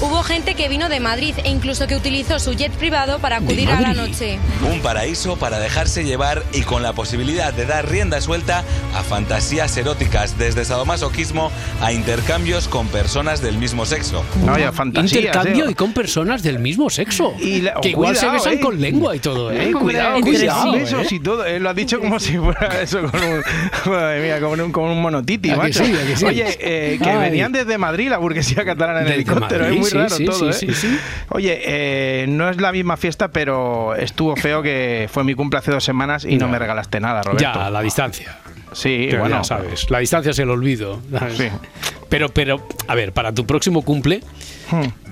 Hubo 0.00 0.22
gente 0.22 0.54
que 0.54 0.68
vino 0.68 0.88
de 0.88 0.98
Madrid 0.98 1.34
e 1.44 1.50
incluso 1.50 1.86
que 1.86 1.94
utilizó 1.94 2.38
su 2.38 2.54
jet 2.54 2.72
privado 2.72 3.18
para 3.18 3.36
acudir 3.36 3.70
a 3.70 3.80
la 3.80 3.92
noche. 3.92 4.38
Un 4.72 4.80
paraíso 4.80 5.36
para 5.36 5.58
dejarse 5.58 6.04
llevar 6.04 6.42
y 6.54 6.62
con 6.62 6.82
la 6.82 6.94
posibilidad 6.94 7.52
de 7.52 7.66
dar 7.66 7.88
rienda 7.88 8.20
suelta 8.22 8.64
a 8.94 9.02
fantasías 9.02 9.76
eróticas, 9.76 10.38
desde 10.38 10.64
sadomasoquismo 10.64 11.50
a 11.82 11.92
intercambios 11.92 12.66
con 12.66 12.88
personas 12.88 13.42
del 13.42 13.58
mismo 13.58 13.84
sexo. 13.84 14.24
Vaya 14.44 14.72
fantasías, 14.72 15.12
Intercambio 15.12 15.66
eh. 15.66 15.72
y 15.72 15.74
con 15.74 15.92
personas 15.92 16.42
del 16.42 16.58
mismo 16.58 16.88
sexo. 16.88 17.34
Y 17.38 17.60
la- 17.60 17.74
que 17.74 17.90
igual 17.90 18.16
se 18.16 18.20
cuidado, 18.26 18.38
besan 18.38 18.52
eh. 18.54 18.60
con 18.60 18.80
lengua 18.80 19.14
y 19.16 19.18
todo, 19.18 19.50
¿eh? 19.52 19.68
Eh, 19.68 19.72
cuidado, 19.72 20.20
cuidado, 20.22 20.72
sí, 20.72 20.78
besos 20.78 21.12
¿eh? 21.12 21.14
y 21.14 21.20
todo. 21.20 21.44
eh, 21.44 21.60
lo 21.60 21.68
has 21.70 21.76
dicho 21.76 22.00
como 22.00 22.18
si 22.18 22.38
fuera 22.38 22.80
eso 22.80 23.02
con 23.02 23.20
un, 23.22 23.42
madre 23.92 24.22
mía, 24.22 24.40
como 24.40 24.52
un, 24.64 24.72
como 24.72 24.92
un 24.92 25.02
monotiti, 25.02 25.50
¿A 25.50 25.54
que 25.56 25.59
macho. 25.62 25.84
sí, 25.84 25.94
sí? 26.16 26.24
Oye, 26.24 26.46
eh, 26.60 26.98
que 27.02 27.08
Ay. 27.10 27.18
venían 27.18 27.52
desde 27.52 27.78
Madrid 27.78 28.08
la 28.08 28.18
burguesía 28.18 28.64
catalana 28.64 29.00
en 29.00 29.04
Desde 29.06 29.16
helicóptero. 29.16 29.64
Madrid, 29.64 29.76
es 29.76 29.80
muy 29.80 29.90
sí, 29.90 29.96
raro 29.96 30.16
sí, 30.16 30.24
todo, 30.24 30.52
sí, 30.52 30.66
¿eh? 30.66 30.74
sí, 30.74 30.88
sí. 30.88 30.98
Oye, 31.30 31.60
eh, 31.64 32.26
no 32.28 32.48
es 32.48 32.60
la 32.60 32.72
misma 32.72 32.96
fiesta, 32.96 33.28
pero 33.28 33.94
estuvo 33.94 34.36
feo 34.36 34.62
que 34.62 35.08
fue 35.12 35.24
mi 35.24 35.34
cumple 35.34 35.58
hace 35.58 35.70
dos 35.70 35.84
semanas 35.84 36.24
y 36.24 36.36
no 36.36 36.48
me 36.48 36.58
regalaste 36.58 37.00
nada, 37.00 37.22
Roberto. 37.22 37.42
Ya, 37.42 37.66
a 37.66 37.70
la 37.70 37.82
distancia. 37.82 38.38
Sí, 38.72 39.08
Pero 39.10 39.22
bueno. 39.22 39.38
ya 39.38 39.44
sabes, 39.44 39.90
la 39.90 39.98
distancia 39.98 40.30
es 40.30 40.38
el 40.38 40.48
olvido. 40.48 41.00
¿sabes? 41.10 41.50
Pero, 42.08 42.28
pero, 42.28 42.66
a 42.86 42.94
ver, 42.94 43.12
para 43.12 43.32
tu 43.32 43.44
próximo 43.46 43.82
cumple, 43.82 44.20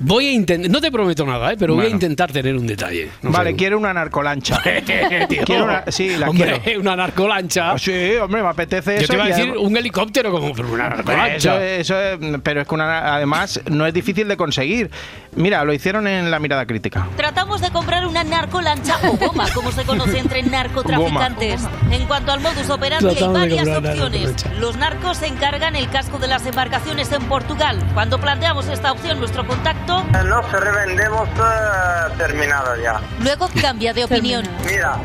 voy 0.00 0.26
a 0.26 0.32
intentar, 0.32 0.70
no 0.70 0.80
te 0.80 0.90
prometo 0.92 1.24
nada, 1.26 1.52
¿eh? 1.52 1.56
pero 1.58 1.74
voy 1.74 1.82
a 1.82 1.88
Hmm. 1.88 1.90
Bueno. 1.92 1.96
intentar 1.96 2.30
tener 2.32 2.54
un 2.56 2.66
detalle. 2.66 3.08
No 3.22 3.30
Vale, 3.30 3.54
quiero 3.56 3.78
una 3.78 3.92
narcolancha. 3.94 4.60
Quiero 5.44 5.64
una, 5.64 5.84
sí, 5.88 6.16
la 6.16 6.28
Hombre, 6.30 6.60
quiero. 6.62 6.80
una 6.80 6.96
narcolancha. 6.96 7.78
Sí, 7.78 8.14
hombre, 8.20 8.42
me 8.42 8.48
apetece 8.48 8.96
eso. 8.96 9.02
Yo 9.02 9.08
te 9.08 9.14
iba 9.14 9.24
a 9.24 9.28
decir 9.28 9.56
un 9.56 9.76
helicóptero 9.76 10.30
como 10.30 10.48
una 10.52 10.88
narcolancha. 10.90 11.36
Eso, 11.36 11.94
eso 11.94 12.00
es- 12.00 12.18
pero 12.42 12.60
es 12.62 12.68
que 12.68 12.74
una- 12.74 13.14
además 13.14 13.60
no 13.70 13.86
es 13.86 13.94
difícil 13.94 14.28
de 14.28 14.36
conseguir. 14.36 14.90
Mira, 15.38 15.62
lo 15.62 15.72
hicieron 15.72 16.08
en 16.08 16.32
la 16.32 16.40
mirada 16.40 16.66
crítica. 16.66 17.06
Tratamos 17.16 17.60
de 17.60 17.70
comprar 17.70 18.04
una 18.08 18.24
narcolancha 18.24 18.96
o 19.08 19.16
goma, 19.16 19.46
como 19.54 19.70
se 19.70 19.84
conoce 19.84 20.18
entre 20.18 20.42
narcotraficantes. 20.42 21.60
En 21.92 22.06
cuanto 22.06 22.32
al 22.32 22.40
modus 22.40 22.68
operandi, 22.68 23.06
hay 23.16 23.32
varias 23.32 23.68
opciones. 23.68 24.46
Los 24.58 24.76
narcos 24.76 25.18
se 25.18 25.28
encargan 25.28 25.76
el 25.76 25.88
casco 25.90 26.18
de 26.18 26.26
las 26.26 26.44
embarcaciones 26.44 27.12
en 27.12 27.22
Portugal. 27.26 27.78
Cuando 27.94 28.18
planteamos 28.20 28.66
esta 28.66 28.90
opción, 28.90 29.20
nuestro 29.20 29.46
contacto 29.46 30.02
No 30.24 30.42
se 30.50 30.58
revendemos 30.58 31.28
eh, 31.28 32.14
terminada 32.18 32.76
ya. 32.82 33.00
luego 33.22 33.48
cambia 33.62 33.94
de 33.94 34.04
opinión. 34.04 34.44
Mira, 34.66 34.96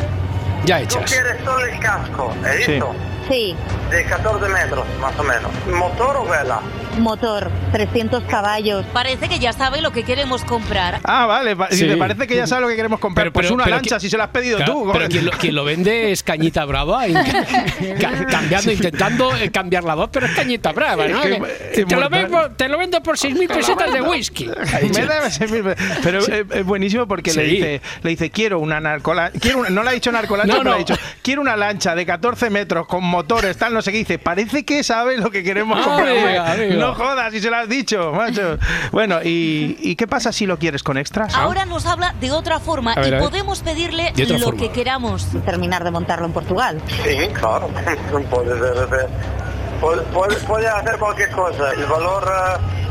Ya 0.65 0.77
tú 0.79 0.97
hechas. 0.97 1.11
quieres 1.11 1.43
solo 1.45 1.63
el 1.63 1.79
casco, 1.79 2.33
¿he 2.43 2.63
Sí. 2.63 2.71
visto? 2.71 2.95
Sí, 3.29 3.55
De 3.91 4.03
14 4.05 4.49
metros, 4.49 4.85
más 4.99 5.17
o 5.19 5.23
menos. 5.23 5.51
¿Motor 5.71 6.17
o 6.17 6.25
vela? 6.25 6.59
Motor, 6.99 7.49
300 7.71 8.23
caballos. 8.23 8.85
Parece 8.93 9.27
que 9.29 9.39
ya 9.39 9.53
sabe 9.53 9.81
lo 9.81 9.91
que 9.91 10.03
queremos 10.03 10.43
comprar. 10.43 10.99
Ah, 11.03 11.25
vale. 11.25 11.55
pa- 11.55 11.69
Sí. 11.71 11.85
Me 11.85 11.97
parece 11.97 12.27
que 12.27 12.35
ya 12.35 12.47
sabes 12.47 12.63
lo 12.63 12.67
que 12.69 12.75
queremos 12.75 12.99
comprar. 12.99 13.25
Pero- 13.25 13.33
pues 13.33 13.45
pero- 13.47 13.55
una 13.55 13.63
pero 13.65 13.75
lancha, 13.77 13.95
que- 13.95 13.99
si 14.01 14.09
se 14.09 14.17
la 14.17 14.25
has 14.25 14.29
pedido 14.29 14.57
Claro, 14.57 14.73
tú. 14.73 14.89
Pero 14.93 15.07
quien 15.09 15.25
lo, 15.25 15.31
quien 15.31 15.55
lo 15.55 15.63
vende 15.63 16.11
es 16.11 16.23
Cañita 16.23 16.65
Brava, 16.65 17.07
y- 17.07 17.13
ca- 17.13 18.25
cambiando, 18.29 18.71
intentando 18.71 19.35
eh, 19.35 19.51
cambiar 19.51 19.83
la 19.83 19.95
voz, 19.95 20.09
pero 20.11 20.25
es 20.25 20.31
Cañita 20.33 20.71
Brava, 20.71 21.07
¿no? 21.07 21.21
Es 21.23 21.29
que- 21.29 21.41
Que- 21.73 21.81
es 21.81 21.87
te, 21.87 21.95
lo 21.95 22.09
vendo, 22.09 22.51
te 22.51 22.67
lo 22.69 22.77
vendo 22.77 23.01
por 23.03 23.17
6.000 23.17 23.47
pesetas 23.47 23.91
de 23.91 24.01
whisky. 24.01 24.47
Me 24.93 25.05
da 25.05 25.21
Pero 26.03 26.19
es, 26.19 26.29
es 26.29 26.65
buenísimo 26.65 27.07
porque 27.07 27.33
le 27.33 27.43
dice, 27.43 27.81
le 28.03 28.09
dice, 28.09 28.29
quiero 28.29 28.59
una 28.59 28.79
narcolancha. 28.79 29.39
Quiero 29.39 29.59
una- 29.59 29.69
no 29.69 29.83
le 29.83 29.89
ha 29.89 29.93
dicho 29.93 30.11
narcolancha, 30.11 30.53
No, 30.53 30.59
pero 30.59 30.69
le 30.71 30.75
ha 30.75 30.79
no. 30.79 30.85
dicho, 30.85 30.95
quiero 31.21 31.41
una 31.41 31.55
lancha 31.55 31.95
de 31.95 32.05
14 32.05 32.49
metros 32.49 32.87
con 32.87 33.03
motores, 33.03 33.57
tal, 33.57 33.73
no 33.73 33.81
sé 33.81 33.91
qué. 33.91 33.97
Dice, 33.99 34.19
parece 34.19 34.63
que 34.65 34.83
sabe 34.83 35.17
lo 35.17 35.31
que 35.31 35.43
queremos 35.43 35.79
comprar. 35.85 36.09
amiga, 36.09 36.43
hombre. 36.51 36.65
amiga. 36.67 36.82
No 36.87 36.95
jodas, 36.95 37.31
si 37.31 37.39
se 37.39 37.49
lo 37.49 37.57
has 37.57 37.69
dicho, 37.69 38.11
macho. 38.13 38.57
Bueno, 38.91 39.19
¿y, 39.23 39.77
y 39.79 39.95
qué 39.95 40.07
pasa 40.07 40.31
si 40.31 40.45
lo 40.45 40.57
quieres 40.57 40.83
con 40.83 40.97
extras? 40.97 41.33
Ahora 41.35 41.65
nos 41.65 41.85
habla 41.85 42.13
de 42.19 42.31
otra 42.31 42.59
forma 42.59 42.95
ver, 42.95 43.15
y 43.15 43.17
podemos 43.19 43.61
pedirle 43.61 44.11
lo 44.39 44.45
forma. 44.47 44.61
que 44.61 44.71
queramos. 44.71 45.27
Terminar 45.45 45.83
de 45.83 45.91
montarlo 45.91 46.25
en 46.25 46.33
Portugal. 46.33 46.81
Sí, 47.03 47.27
claro. 47.33 47.69
puede 48.29 48.59
Puede, 49.81 50.35
puede- 50.47 50.67
hacer 50.67 50.97
cualquier 50.97 51.29
cosa. 51.31 51.71
El 51.73 51.85
valor, 51.87 52.23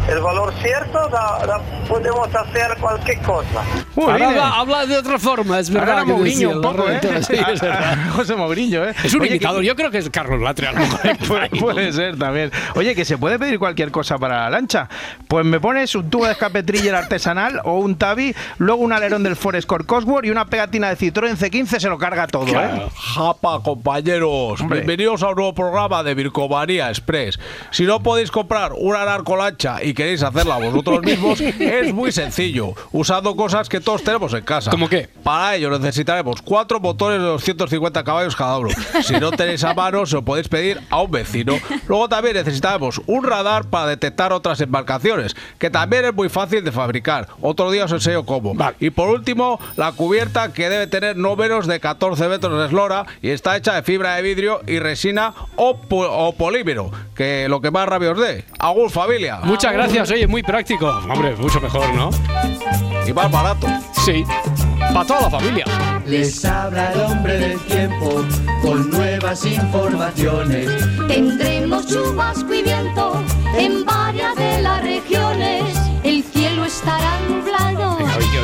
el 0.09 0.21
valor 0.21 0.53
cierto, 0.63 1.09
da- 1.09 1.47
da- 1.47 1.61
podemos 1.89 2.29
hacer 2.35 2.77
cualquier 2.81 3.19
cosa. 3.23 3.63
Ahora 3.97 4.29
habla, 4.29 4.49
habla 4.59 4.87
de 4.87 4.97
otra 4.97 5.19
forma, 5.19 5.59
es 5.61 5.71
verdad. 5.71 5.91
Ahora 5.91 6.05
que 6.05 6.13
Mourinho 6.13 6.31
decía, 6.35 6.49
un 6.49 6.61
poco, 6.63 6.89
¿eh? 6.91 7.01
Sí, 7.23 7.35
es. 7.35 7.61
José 8.17 8.35
Mourinho, 8.35 8.85
¿eh? 8.85 8.95
Es 9.05 9.15
un 9.15 9.21
Oye, 9.21 9.29
que- 9.31 9.35
imitador, 9.37 9.63
yo 9.63 9.77
creo 9.77 9.91
que 9.91 9.99
es 9.99 10.11
Carlos 10.11 10.41
Latre. 10.41 10.69
a 10.69 10.73
lo 10.73 10.79
mejor. 10.81 11.01
Puede, 11.29 11.49
puede 11.51 11.93
ser 11.93 12.19
también. 12.19 12.51
Oye, 12.75 12.95
que 12.95 13.05
se 13.05 13.17
puede 13.19 13.39
pedir 13.39 13.59
cualquier 13.59 13.91
cosa 13.91 14.19
para 14.19 14.41
la 14.45 14.51
lancha. 14.51 14.89
Pues 15.29 15.45
me 15.47 15.61
pones 15.61 15.95
un 15.95 16.11
tubo 16.11 16.27
de 16.27 16.33
escape 16.33 16.63
Triller 16.63 16.95
artesanal 16.95 17.61
o 17.65 17.79
un 17.79 17.97
tabi, 17.97 18.35
luego 18.59 18.83
un 18.83 18.93
alerón 18.93 19.23
del 19.23 19.37
Ford 19.37 19.55
Escort 19.55 19.87
Cosworth 19.87 20.25
y 20.27 20.31
una 20.31 20.47
pegatina 20.47 20.89
de 20.89 20.97
Citroën 20.97 21.37
C15 21.37 21.79
se 21.79 21.89
lo 21.89 21.99
carga 21.99 22.27
todo, 22.27 22.47
¿eh? 22.49 22.87
Japa, 22.97 23.61
compañeros. 23.63 24.61
Hombre. 24.61 24.79
Bienvenidos 24.81 25.23
a 25.23 25.29
un 25.29 25.37
nuevo 25.37 25.55
programa 25.55 26.03
de 26.03 26.15
Vircomanía 26.15 26.89
Express. 26.89 27.39
Si 27.71 27.85
no 27.85 28.03
podéis 28.03 28.31
comprar 28.31 28.73
una 28.77 29.05
narcolancha 29.05 29.83
y 29.83 29.92
queréis 29.95 30.23
hacerla 30.23 30.57
vosotros 30.57 31.03
mismos, 31.05 31.41
es 31.41 31.93
muy 31.93 32.13
sencillo, 32.13 32.75
usando 32.93 33.35
cosas 33.37 33.69
que 33.69 33.81
todos 33.81 34.03
tenemos 34.03 34.33
en 34.35 34.43
casa. 34.45 34.71
¿Cómo 34.71 34.89
qué? 34.89 35.09
Para 35.23 35.57
ello 35.57 35.71
necesitaremos 35.79 36.43
cuatro 36.43 36.81
motores 36.81 37.21
de 37.21 37.27
250 37.27 38.05
caballos 38.05 38.37
cada 38.37 38.59
uno. 38.59 38.71
Si 39.03 39.15
no 39.15 39.31
tenéis 39.31 39.65
a 39.65 39.75
mano, 39.75 40.05
se 40.07 40.17
lo 40.17 40.23
podéis 40.23 40.49
pedir 40.49 40.81
a 40.91 41.01
un 41.03 41.11
vecino. 41.11 41.55
Luego 41.89 42.09
también 42.09 42.37
necesitaremos 42.37 43.01
un 43.07 43.25
radar 43.25 43.65
para 43.67 43.87
detectar 43.87 44.33
otras 44.33 44.61
embarcaciones, 44.61 45.35
que 45.59 45.71
también 45.71 46.05
es 46.05 46.15
muy 46.15 46.29
fácil 46.29 46.65
de 46.65 46.73
fabricar. 46.73 47.29
Otro 47.41 47.71
día 47.71 47.85
os 47.85 47.93
enseño 47.93 48.25
cómo. 48.25 48.55
Y 48.81 48.91
por 48.91 49.09
último, 49.09 49.61
la 49.77 49.93
cubierta 49.93 50.53
que 50.53 50.69
debe 50.69 50.87
tener 50.87 51.17
no 51.17 51.37
menos 51.37 51.67
de 51.67 51.81
14 51.81 52.29
metros 52.29 52.59
de 52.59 52.67
eslora 52.67 53.07
y 53.23 53.31
está 53.31 53.57
hecha 53.57 53.75
de 53.75 53.83
fibra 53.83 54.17
de 54.17 54.23
vidrio 54.23 54.61
y 54.67 54.79
resina 54.79 55.35
o, 55.57 55.77
po- 55.77 56.09
o 56.09 56.33
polímero, 56.33 56.91
que 57.15 57.47
lo 57.49 57.61
que 57.61 57.71
más 57.71 57.89
rabia 57.89 58.13
os 58.13 58.19
dé. 58.21 58.45
Agur 58.59 58.91
familia. 58.91 59.39
Muchas 59.43 59.73
gracias, 59.73 59.82
oye, 59.91 60.27
muy 60.27 60.43
práctico. 60.43 60.89
Hombre, 60.89 61.35
mucho 61.37 61.61
mejor, 61.61 61.93
¿no? 61.95 62.11
Y 63.07 63.13
más 63.13 63.31
barato. 63.31 63.67
Sí, 64.05 64.25
para 64.93 65.07
toda 65.07 65.23
la 65.23 65.31
familia. 65.31 65.65
Les 66.07 66.45
habla 66.45 66.93
el 66.93 67.01
hombre 67.01 67.39
del 67.39 67.61
tiempo 67.61 68.25
con 68.63 68.91
nuevas 68.91 69.45
informaciones. 69.45 70.69
Tendremos 71.09 71.87
chubasco 71.87 72.55
y 72.55 72.63
viento 72.63 73.23
en 73.57 73.85
varias 73.85 74.37
de 74.37 74.63
las 74.63 74.83
regiones. 74.83 75.72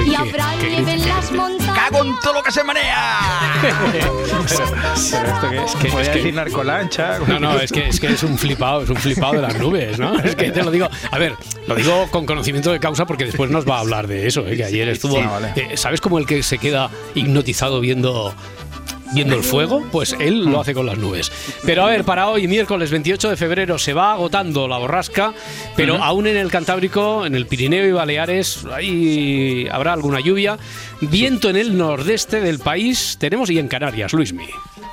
Y 0.09 0.11
¿qué- 0.11 0.17
habrá 0.17 0.55
nieve 0.57 0.93
en 0.93 1.09
las 1.09 1.33
montañas. 1.33 1.75
¡Cago 1.79 2.05
en 2.05 2.15
todo 2.21 2.33
lo 2.35 2.43
que 2.43 2.53
se 2.53 2.65
marea! 2.65 3.19
Pero 3.63 4.25
esto 5.25 5.51
que 5.51 5.57
es 5.65 5.75
que 5.77 5.89
podía 5.91 6.13
decir 6.13 6.35
narcolancha. 6.35 7.19
No, 7.27 7.39
no, 7.39 7.59
es 7.61 7.71
que, 7.73 7.89
es 7.89 8.01
que 8.01 8.09
es 8.09 8.23
un 8.23 8.39
flipado, 8.39 8.83
es 8.83 8.91
un 8.91 8.97
flipado 8.97 9.35
de 9.35 9.43
las 9.43 9.59
nubes, 9.59 9.99
¿no? 9.99 10.19
Es 10.19 10.35
que 10.37 10.51
te 10.51 10.63
lo 10.63 10.71
digo. 10.71 10.89
A 11.11 11.19
ver, 11.19 11.35
lo 11.67 11.75
digo 11.75 12.09
con 12.11 12.27
conocimiento 12.27 12.73
de 12.73 12.81
causa 12.81 13.07
porque 13.07 13.25
después 13.27 13.51
nos 13.51 13.69
va 13.69 13.77
a 13.77 13.81
hablar 13.81 14.07
de 14.07 14.27
eso, 14.27 14.47
¿eh? 14.47 14.57
que 14.57 14.65
ayer 14.65 14.89
estuvo. 14.89 15.17
sí, 15.17 15.25
vale. 15.25 15.53
eh, 15.57 15.77
¿Sabes 15.77 16.01
cómo 16.01 16.19
el 16.19 16.27
que 16.27 16.43
se 16.43 16.59
queda 16.59 16.91
hipnotizado 17.15 17.81
viendo. 17.81 18.35
Viendo 19.13 19.37
el 19.37 19.43
fuego, 19.43 19.85
pues 19.91 20.15
él 20.19 20.45
lo 20.45 20.61
hace 20.61 20.75
con 20.75 20.87
las 20.87 20.99
nubes. 20.99 21.33
Pero 21.65 21.85
a 21.85 21.87
ver, 21.87 22.05
para 22.05 22.29
hoy, 22.29 22.47
miércoles 22.47 22.91
28 22.91 23.31
de 23.31 23.37
febrero, 23.37 23.79
se 23.79 23.95
va 23.95 24.13
agotando 24.13 24.69
la 24.69 24.79
borrasca, 24.79 25.33
pero 25.77 25.95
Ujú. 25.95 26.03
aún 26.05 26.27
en 26.27 26.37
el 26.37 26.51
Cantábrico, 26.51 27.25
en 27.25 27.35
el 27.35 27.47
Pirineo 27.47 27.87
y 27.87 27.93
Baleares, 27.93 28.65
ahí 28.73 29.67
habrá 29.71 29.95
alguna 29.95 30.21
lluvia. 30.21 30.59
Viento 31.01 31.49
en 31.49 31.57
el 31.57 31.77
nordeste 31.79 32.41
del 32.41 32.59
país 32.59 33.17
tenemos 33.19 33.51
y 33.51 33.59
en 33.59 33.69
Canarias, 33.69 34.13
Luismi. 34.13 34.47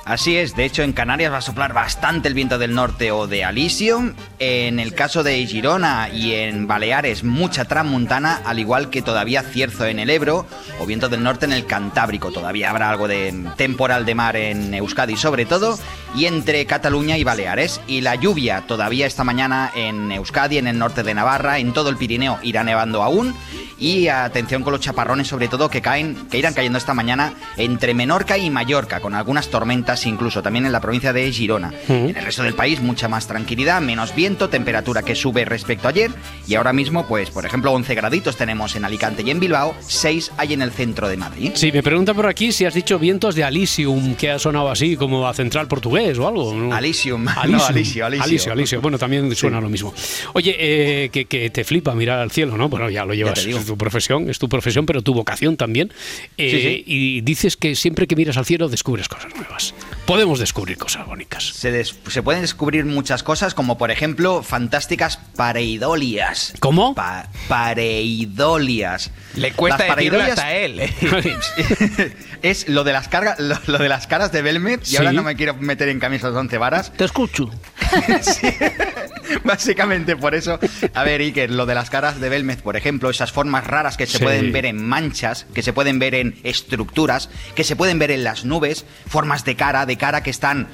Así 0.06 0.36
es, 0.36 0.54
de 0.54 0.64
hecho 0.64 0.84
en 0.84 0.92
Canarias 0.92 1.32
va 1.32 1.38
a 1.38 1.42
soplar 1.42 1.72
bastante 1.72 2.28
el 2.28 2.34
viento 2.34 2.58
del 2.58 2.72
norte 2.76 3.10
o 3.10 3.26
de 3.26 3.42
Alisio. 3.42 4.14
En 4.38 4.78
el 4.78 4.94
caso 4.94 5.24
de 5.24 5.44
Girona 5.46 6.08
y 6.14 6.32
en 6.32 6.68
Baleares, 6.68 7.24
mucha 7.24 7.64
transmontana, 7.64 8.40
al 8.44 8.60
igual 8.60 8.88
que 8.88 9.02
todavía 9.02 9.42
cierzo 9.42 9.84
en 9.84 9.98
el 9.98 10.08
Ebro 10.10 10.46
o 10.78 10.86
viento 10.86 11.08
del 11.08 11.24
norte 11.24 11.46
en 11.46 11.52
el 11.52 11.66
Cantábrico. 11.66 12.30
Todavía 12.30 12.70
habrá 12.70 12.88
algo 12.88 13.08
de 13.08 13.34
temporal 13.56 14.05
de 14.06 14.14
mar 14.14 14.36
en 14.36 14.72
Euskadi 14.72 15.16
sobre 15.16 15.44
todo 15.44 15.78
y 16.14 16.24
entre 16.24 16.64
Cataluña 16.64 17.18
y 17.18 17.24
Baleares. 17.24 17.80
Y 17.86 18.00
la 18.00 18.14
lluvia 18.14 18.62
todavía 18.66 19.06
esta 19.06 19.24
mañana 19.24 19.70
en 19.74 20.10
Euskadi, 20.12 20.58
en 20.58 20.68
el 20.68 20.78
norte 20.78 21.02
de 21.02 21.12
Navarra, 21.12 21.58
en 21.58 21.72
todo 21.72 21.90
el 21.90 21.96
Pirineo 21.96 22.38
irá 22.42 22.64
nevando 22.64 23.02
aún. 23.02 23.34
Y 23.78 24.08
atención 24.08 24.62
con 24.62 24.72
los 24.72 24.80
chaparrones 24.80 25.28
sobre 25.28 25.48
todo 25.48 25.68
que 25.68 25.82
caen, 25.82 26.26
que 26.30 26.38
irán 26.38 26.54
cayendo 26.54 26.78
esta 26.78 26.94
mañana 26.94 27.34
entre 27.56 27.94
Menorca 27.94 28.38
y 28.38 28.50
Mallorca, 28.50 29.00
con 29.00 29.14
algunas 29.14 29.48
tormentas 29.48 30.06
incluso 30.06 30.42
también 30.42 30.66
en 30.66 30.72
la 30.72 30.80
provincia 30.80 31.12
de 31.12 31.30
Girona. 31.30 31.72
En 31.88 32.16
el 32.16 32.24
resto 32.24 32.42
del 32.42 32.54
país 32.54 32.80
mucha 32.80 33.08
más 33.08 33.26
tranquilidad, 33.26 33.80
menos 33.80 34.14
viento, 34.14 34.48
temperatura 34.48 35.02
que 35.02 35.14
sube 35.14 35.44
respecto 35.44 35.88
a 35.88 35.90
ayer 35.90 36.10
y 36.46 36.54
ahora 36.54 36.72
mismo 36.72 37.06
pues 37.06 37.30
por 37.30 37.44
ejemplo 37.44 37.72
11 37.72 37.94
graditos 37.94 38.36
tenemos 38.36 38.76
en 38.76 38.84
Alicante 38.84 39.22
y 39.22 39.30
en 39.30 39.40
Bilbao, 39.40 39.74
6 39.86 40.32
hay 40.36 40.52
en 40.54 40.62
el 40.62 40.72
centro 40.72 41.08
de 41.08 41.16
Madrid. 41.16 41.52
Sí, 41.54 41.72
me 41.72 41.82
pregunta 41.82 42.14
por 42.14 42.26
aquí 42.26 42.52
si 42.52 42.64
has 42.64 42.74
dicho 42.74 42.98
vientos 42.98 43.34
de 43.34 43.44
Alisium, 43.44 44.14
que 44.14 44.30
ha 44.30 44.38
sonado 44.38 44.70
así 44.70 44.96
como 44.96 45.26
a 45.26 45.34
central 45.34 45.68
portugués 45.68 46.18
o 46.18 46.28
algo. 46.28 46.54
¿no? 46.54 46.74
Alisium, 46.74 47.24
no, 47.48 47.64
Alisio, 47.64 48.06
Alisio. 48.06 48.24
Alisio, 48.24 48.52
Alisio. 48.52 48.80
Bueno, 48.80 48.98
también 48.98 49.34
suena 49.34 49.60
lo 49.60 49.68
mismo. 49.68 49.92
Oye, 50.32 50.56
eh, 50.58 51.08
que, 51.10 51.26
que 51.26 51.50
te 51.50 51.64
flipa 51.64 51.94
mirar 51.94 52.20
al 52.20 52.30
cielo, 52.30 52.56
¿no? 52.56 52.68
Bueno, 52.68 52.88
ya 52.90 53.04
lo 53.04 53.14
llevas, 53.14 53.38
es 53.44 53.65
tu 53.66 53.76
profesión, 53.76 54.30
es 54.30 54.38
tu 54.38 54.48
profesión, 54.48 54.86
pero 54.86 55.02
tu 55.02 55.12
vocación 55.14 55.56
también. 55.56 55.92
Eh, 56.38 56.50
Sí, 56.50 56.60
sí. 56.62 56.84
Y 56.86 57.20
dices 57.20 57.56
que 57.56 57.74
siempre 57.76 58.06
que 58.06 58.16
miras 58.16 58.36
al 58.36 58.46
cielo 58.46 58.68
descubres 58.68 59.08
cosas 59.08 59.34
nuevas. 59.34 59.74
Podemos 60.06 60.38
descubrir 60.38 60.78
cosas 60.78 61.04
bonitas. 61.06 61.44
Se, 61.44 61.70
des- 61.72 61.94
se 62.08 62.22
pueden 62.22 62.42
descubrir 62.42 62.84
muchas 62.84 63.22
cosas, 63.22 63.52
como 63.54 63.76
por 63.76 63.90
ejemplo 63.90 64.42
fantásticas 64.42 65.18
pareidolias. 65.36 66.54
¿Cómo? 66.60 66.94
Pa- 66.94 67.28
pareidolias. 67.48 69.10
Le 69.34 69.52
cuesta 69.52 69.84
decirlo 69.84 70.18
pareidolias- 70.18 70.28
hasta 70.38 70.54
él. 70.54 70.80
¿eh? 70.80 70.94
es 72.42 72.68
lo 72.68 72.84
de 72.84 72.92
las 72.92 73.08
cargas, 73.08 73.38
lo, 73.40 73.56
lo 73.66 73.78
de 73.78 73.88
las 73.88 74.06
caras 74.06 74.30
de 74.32 74.42
Belmet, 74.42 74.82
y 74.84 74.86
Sí. 74.90 74.96
ahora 74.98 75.12
no 75.12 75.22
me 75.22 75.34
quiero 75.36 75.54
meter 75.54 75.88
en 75.88 75.98
camisas 75.98 76.32
de 76.32 76.38
once 76.38 76.56
varas. 76.58 76.92
Te 76.92 77.04
escucho. 77.04 77.50
Básicamente 79.44 80.16
por 80.16 80.34
eso. 80.34 80.58
A 80.94 81.02
ver, 81.04 81.20
Iker, 81.20 81.50
lo 81.50 81.66
de 81.66 81.74
las 81.74 81.90
caras 81.90 82.20
de 82.20 82.28
Belmez, 82.28 82.62
por 82.62 82.76
ejemplo, 82.76 83.10
esas 83.10 83.32
formas 83.32 83.66
raras 83.66 83.96
que 83.96 84.06
se 84.06 84.18
Sí. 84.18 84.24
pueden 84.24 84.52
ver 84.52 84.66
en 84.66 84.84
manchas, 84.86 85.46
que 85.54 85.62
se 85.62 85.72
pueden 85.72 85.98
ver 85.98 86.14
en 86.14 86.38
estructuras, 86.44 87.28
que 87.54 87.64
se 87.64 87.76
pueden 87.76 87.98
ver 87.98 88.10
en 88.10 88.24
las 88.24 88.44
nubes, 88.44 88.84
formas 89.08 89.44
de 89.44 89.56
cara, 89.56 89.86
de 89.86 89.96
cara 89.96 90.22
que 90.22 90.30
están. 90.30 90.68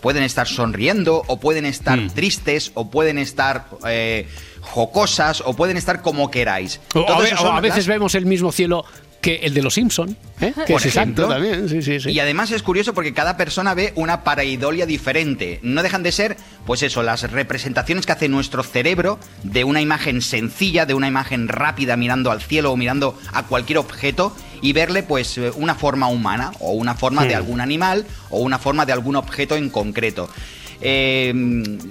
Pueden 0.00 0.22
estar 0.22 0.46
sonriendo, 0.48 1.22
o 1.26 1.38
pueden 1.40 1.66
estar 1.66 1.98
Mm. 1.98 2.10
tristes, 2.10 2.70
o 2.74 2.90
pueden 2.90 3.18
estar 3.18 3.66
eh, 3.86 4.26
jocosas, 4.62 5.42
o 5.44 5.54
pueden 5.54 5.76
estar 5.76 6.00
como 6.02 6.30
queráis. 6.30 6.80
O, 6.94 7.00
a, 7.10 7.18
ve- 7.18 7.26
eso 7.26 7.34
o 7.36 7.46
son 7.48 7.56
a 7.56 7.60
veces 7.60 7.78
las- 7.78 7.86
vemos 7.88 8.14
el 8.14 8.24
mismo 8.26 8.50
cielo 8.52 8.84
que 9.20 9.36
el 9.42 9.54
de 9.54 9.62
los 9.62 9.74
Simpson, 9.74 10.16
¿eh? 10.40 10.52
que 10.66 10.72
por 10.72 10.80
es 10.80 10.86
exacto 10.86 11.28
también. 11.28 11.68
Sí, 11.68 11.82
sí, 11.82 12.00
sí. 12.00 12.10
Y 12.10 12.20
además 12.20 12.50
es 12.50 12.62
curioso 12.62 12.94
porque 12.94 13.12
cada 13.12 13.36
persona 13.36 13.74
ve 13.74 13.92
una 13.96 14.24
pareidolia 14.24 14.86
diferente. 14.86 15.60
No 15.62 15.82
dejan 15.82 16.02
de 16.02 16.12
ser, 16.12 16.36
pues 16.66 16.82
eso, 16.82 17.02
las 17.02 17.30
representaciones 17.30 18.06
que 18.06 18.12
hace 18.12 18.28
nuestro 18.28 18.62
cerebro 18.62 19.18
de 19.42 19.64
una 19.64 19.80
imagen 19.80 20.22
sencilla, 20.22 20.86
de 20.86 20.94
una 20.94 21.08
imagen 21.08 21.48
rápida 21.48 21.96
mirando 21.96 22.30
al 22.30 22.40
cielo 22.40 22.72
o 22.72 22.76
mirando 22.76 23.18
a 23.32 23.44
cualquier 23.44 23.78
objeto 23.78 24.34
y 24.62 24.72
verle 24.72 25.02
pues 25.02 25.38
eh, 25.38 25.50
una 25.56 25.74
forma 25.74 26.08
humana 26.08 26.52
o 26.60 26.72
una 26.72 26.94
forma 26.94 27.24
de 27.24 27.34
Hmm. 27.34 27.36
algún 27.36 27.60
animal 27.60 28.06
o 28.30 28.40
una 28.40 28.58
forma 28.58 28.86
de 28.86 28.92
algún 28.92 29.16
objeto 29.16 29.56
en 29.56 29.70
concreto. 29.70 30.28
Eh, 30.82 31.32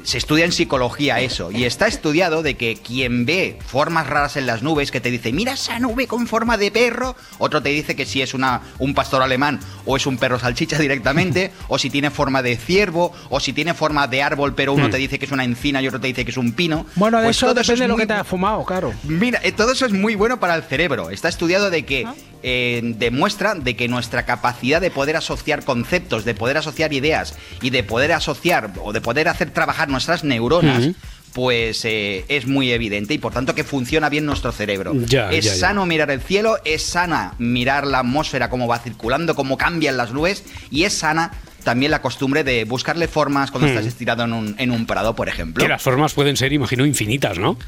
se 0.03 0.17
estudia 0.17 0.45
en 0.45 0.51
psicología 0.51 1.19
eso 1.19 1.51
y 1.51 1.65
está 1.65 1.87
estudiado 1.87 2.41
de 2.41 2.55
que 2.55 2.75
quien 2.75 3.25
ve 3.25 3.57
formas 3.65 4.07
raras 4.07 4.35
en 4.35 4.47
las 4.47 4.63
nubes 4.63 4.89
que 4.91 4.99
te 4.99 5.11
dice 5.11 5.31
mira 5.31 5.53
esa 5.53 5.79
nube 5.79 6.07
con 6.07 6.25
forma 6.25 6.57
de 6.57 6.71
perro 6.71 7.15
otro 7.37 7.61
te 7.61 7.69
dice 7.69 7.95
que 7.95 8.05
si 8.07 8.21
es 8.23 8.33
una, 8.33 8.61
un 8.79 8.95
pastor 8.95 9.21
alemán 9.21 9.59
o 9.85 9.95
es 9.95 10.07
un 10.07 10.17
perro 10.17 10.39
salchicha 10.39 10.79
directamente 10.79 11.51
o 11.67 11.77
si 11.77 11.89
tiene 11.91 12.09
forma 12.09 12.41
de 12.41 12.57
ciervo 12.57 13.13
o 13.29 13.39
si 13.39 13.53
tiene 13.53 13.73
forma 13.75 14.07
de 14.07 14.23
árbol 14.23 14.55
pero 14.55 14.73
uno 14.73 14.87
Hmm. 14.87 14.91
te 14.91 14.97
dice 14.97 15.19
que 15.19 15.25
es 15.25 15.31
una 15.31 15.43
encina 15.43 15.81
y 15.81 15.87
otro 15.87 15.99
te 16.01 16.07
dice 16.07 16.25
que 16.25 16.31
es 16.31 16.37
un 16.37 16.53
pino 16.53 16.85
Bueno, 16.95 17.19
de 17.19 17.25
Pues 17.25 17.37
eso 17.37 17.47
todo 17.47 17.55
depende 17.55 17.73
es 17.73 17.79
de 17.81 17.87
lo 17.87 17.93
muy 17.93 18.01
que 18.03 18.07
te 18.07 18.13
has 18.13 18.27
fumado, 18.27 18.65
claro. 18.65 18.93
Mira, 19.03 19.39
eh, 19.43 19.51
todo 19.51 19.71
eso 19.73 19.85
es 19.85 19.93
muy 19.93 20.15
bueno 20.15 20.39
para 20.39 20.55
el 20.55 20.63
cerebro. 20.63 21.09
Está 21.11 21.29
estudiado 21.29 21.69
de 21.69 21.85
que 21.85 22.07
eh, 22.43 22.81
demuestra 22.97 23.55
de 23.55 23.75
que 23.75 23.87
nuestra 23.87 24.25
capacidad 24.25 24.79
de 24.81 24.91
poder 24.91 25.15
asociar 25.15 25.63
conceptos, 25.65 26.25
de 26.25 26.33
poder 26.33 26.57
asociar 26.57 26.93
ideas 26.93 27.35
y 27.61 27.69
de 27.69 27.83
poder 27.83 28.11
asociar 28.13 28.71
o 28.83 28.93
de 28.93 29.01
poder 29.01 29.27
hacer 29.27 29.51
trabajar 29.51 29.89
nuestras 29.89 30.23
neuronas. 30.23 30.89
Pues 31.33 31.85
eh, 31.85 32.25
es 32.27 32.47
muy 32.47 32.71
evidente 32.71 33.13
y 33.13 33.19
por 33.19 33.31
tanto 33.31 33.53
que 33.53 33.63
funciona 33.63 34.09
bien 34.09 34.25
nuestro 34.25 34.51
cerebro. 34.51 34.93
Ya, 35.05 35.31
es 35.31 35.45
ya, 35.45 35.51
ya. 35.53 35.57
sano 35.59 35.85
mirar 35.85 36.09
el 36.09 36.21
cielo, 36.21 36.57
es 36.65 36.81
sana 36.81 37.35
mirar 37.37 37.85
la 37.85 37.99
atmósfera, 37.99 38.49
cómo 38.49 38.67
va 38.67 38.79
circulando, 38.79 39.35
cómo 39.35 39.55
cambian 39.55 39.95
las 39.95 40.11
nubes 40.11 40.43
y 40.71 40.85
es 40.85 40.93
sana 40.93 41.31
también 41.63 41.91
la 41.91 42.01
costumbre 42.01 42.43
de 42.43 42.63
buscarle 42.65 43.07
formas 43.07 43.51
cuando 43.51 43.67
Hmm. 43.67 43.71
estás 43.71 43.85
estirado 43.85 44.23
en 44.23 44.33
un, 44.33 44.55
en 44.57 44.71
un 44.71 44.87
prado, 44.87 45.15
por 45.15 45.29
ejemplo. 45.29 45.63
Que 45.63 45.69
las 45.69 45.81
formas 45.83 46.13
pueden 46.13 46.35
ser, 46.35 46.51
imagino, 46.51 46.83
infinitas, 46.85 47.37
¿no? 47.37 47.59